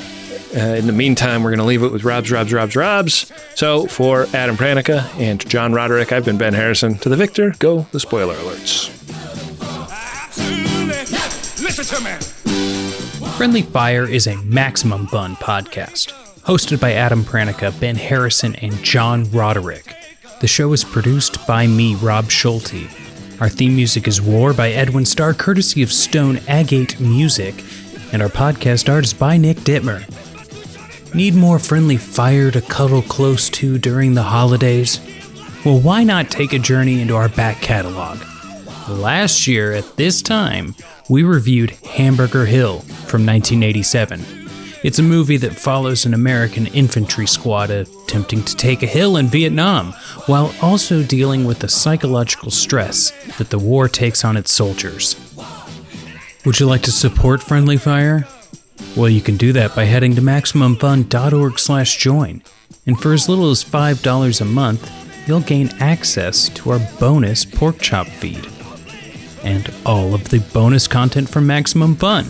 Uh, 0.57 0.61
in 0.61 0.86
the 0.86 0.92
meantime, 0.92 1.42
we're 1.42 1.50
going 1.50 1.59
to 1.59 1.64
leave 1.64 1.82
it 1.82 1.90
with 1.90 2.05
Rob's, 2.05 2.30
Rob's, 2.30 2.52
Rob's, 2.52 2.76
Rob's. 2.76 3.32
So 3.57 3.86
for 3.86 4.26
Adam 4.32 4.57
Pranica 4.57 5.05
and 5.18 5.44
John 5.48 5.72
Roderick, 5.72 6.12
I've 6.12 6.24
been 6.24 6.38
Ben 6.38 6.55
Harrison. 6.55 6.96
To 6.98 7.09
the 7.09 7.16
victor, 7.16 7.52
go 7.59 7.86
the 7.90 7.98
spoiler 7.98 8.34
alerts. 8.36 8.88
Absolutely. 9.90 11.64
Listen 11.64 11.84
to 11.96 12.05
me. 12.05 13.30
Friendly 13.36 13.62
Fire 13.62 14.05
is 14.09 14.28
a 14.28 14.36
Maximum 14.44 15.09
Fun 15.09 15.34
podcast, 15.36 16.12
hosted 16.42 16.78
by 16.80 16.92
Adam 16.92 17.24
Pranica, 17.24 17.78
Ben 17.80 17.96
Harrison, 17.96 18.55
and 18.57 18.80
John 18.84 19.28
Roderick. 19.32 19.92
The 20.45 20.49
show 20.49 20.74
is 20.74 20.84
produced 20.84 21.47
by 21.47 21.66
me, 21.66 21.95
Rob 21.95 22.30
Schulte. 22.30 22.86
Our 23.40 23.49
theme 23.49 23.74
music 23.74 24.07
is 24.07 24.20
War 24.20 24.53
by 24.53 24.72
Edwin 24.72 25.07
Starr, 25.07 25.32
courtesy 25.32 25.82
of 25.82 25.90
Stone 25.90 26.38
Agate 26.47 27.01
Music, 27.01 27.64
and 28.12 28.20
our 28.20 28.28
podcast 28.28 28.92
art 28.92 29.07
is 29.07 29.14
by 29.14 29.38
Nick 29.38 29.57
Dittmer. 29.61 30.05
Need 31.14 31.34
more 31.34 31.59
friendly 31.59 31.97
fire 31.97 32.51
to 32.51 32.61
cuddle 32.61 33.01
close 33.01 33.49
to 33.49 33.78
during 33.78 34.12
the 34.12 34.22
holidays? 34.22 35.01
Well, 35.64 35.80
why 35.80 36.05
not 36.05 36.30
take 36.30 36.53
a 36.53 36.59
journey 36.59 37.01
into 37.01 37.16
our 37.16 37.30
back 37.30 37.62
catalog? 37.62 38.18
Last 38.86 39.47
year, 39.47 39.72
at 39.72 39.97
this 39.97 40.20
time, 40.20 40.74
we 41.09 41.22
reviewed 41.22 41.70
Hamburger 41.70 42.45
Hill 42.45 42.80
from 42.80 43.24
1987. 43.24 44.43
It's 44.85 44.99
a 44.99 45.03
movie 45.03 45.39
that 45.39 45.57
follows 45.57 46.05
an 46.05 46.12
American 46.12 46.66
infantry 46.66 47.26
squad 47.26 47.70
attempting 47.70 48.45
to 48.45 48.55
take 48.55 48.82
a 48.82 48.87
hill 48.87 49.16
in 49.16 49.28
Vietnam, 49.28 49.95
while 50.26 50.55
also 50.61 51.03
dealing 51.03 51.47
with 51.47 51.61
the 51.61 51.70
psychological 51.70 52.51
stress 52.51 53.11
that 53.39 53.49
the 53.49 53.59
war 53.59 53.89
takes 53.89 54.26
on 54.26 54.37
its 54.37 54.53
soldiers. 54.53 55.16
Would 56.45 56.61
you 56.61 56.66
like 56.66 56.82
to 56.82 56.93
support 56.93 57.43
Friendly 57.43 57.78
Fire? 57.78 58.28
Well, 58.95 59.09
you 59.09 59.22
can 59.22 59.39
do 59.39 59.55
that 59.55 59.74
by 59.74 59.85
heading 59.85 60.16
to 60.16 60.20
MaximumFun.org/join, 60.20 62.43
and 62.87 63.01
for 63.01 63.14
as 63.14 63.26
little 63.26 63.51
as 63.51 63.62
five 63.62 64.03
dollars 64.03 64.43
a 64.43 64.45
month, 64.45 64.91
you'll 65.26 65.41
gain 65.41 65.70
access 65.80 66.51
to 66.51 66.72
our 66.72 66.80
bonus 67.01 67.47
pork 67.47 67.80
chop 67.80 68.07
feed 68.07 68.47
and 69.43 69.72
all 69.87 70.12
of 70.12 70.28
the 70.28 70.41
bonus 70.53 70.87
content 70.87 71.30
from 71.30 71.47
Maximum 71.47 71.97
Fun. 71.97 72.26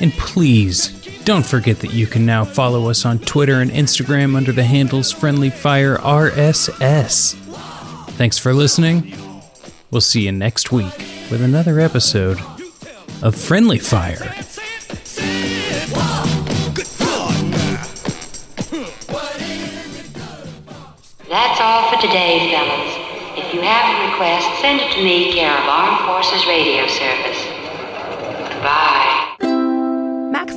And 0.00 0.12
please 0.14 0.97
don't 1.28 1.44
forget 1.44 1.80
that 1.80 1.92
you 1.92 2.06
can 2.06 2.24
now 2.24 2.42
follow 2.42 2.88
us 2.88 3.04
on 3.04 3.18
Twitter 3.18 3.60
and 3.60 3.70
Instagram 3.70 4.34
under 4.34 4.50
the 4.50 4.64
handles 4.64 5.12
Friendly 5.12 5.50
Fire 5.50 5.98
RSS. 5.98 7.34
Thanks 8.12 8.38
for 8.38 8.54
listening. 8.54 9.14
We'll 9.90 10.00
see 10.00 10.22
you 10.24 10.32
next 10.32 10.72
week 10.72 10.96
with 11.30 11.42
another 11.42 11.80
episode 11.80 12.38
of 13.22 13.34
Friendly 13.36 13.78
Fire. 13.78 14.16
That's 21.28 21.60
all 21.60 21.92
for 21.92 22.00
today, 22.00 22.50
fellas. 22.50 22.94
If 23.36 23.52
you 23.52 23.60
have 23.60 24.00
a 24.00 24.10
request, 24.10 24.62
send 24.62 24.80
it 24.80 24.90
to 24.94 25.04
me, 25.04 25.34
care 25.34 25.52
of 25.52 25.64
Armed 25.68 26.06
Forces 26.06 26.46
Radio 26.46 26.86
Service. 26.86 27.44
Goodbye. 28.54 29.27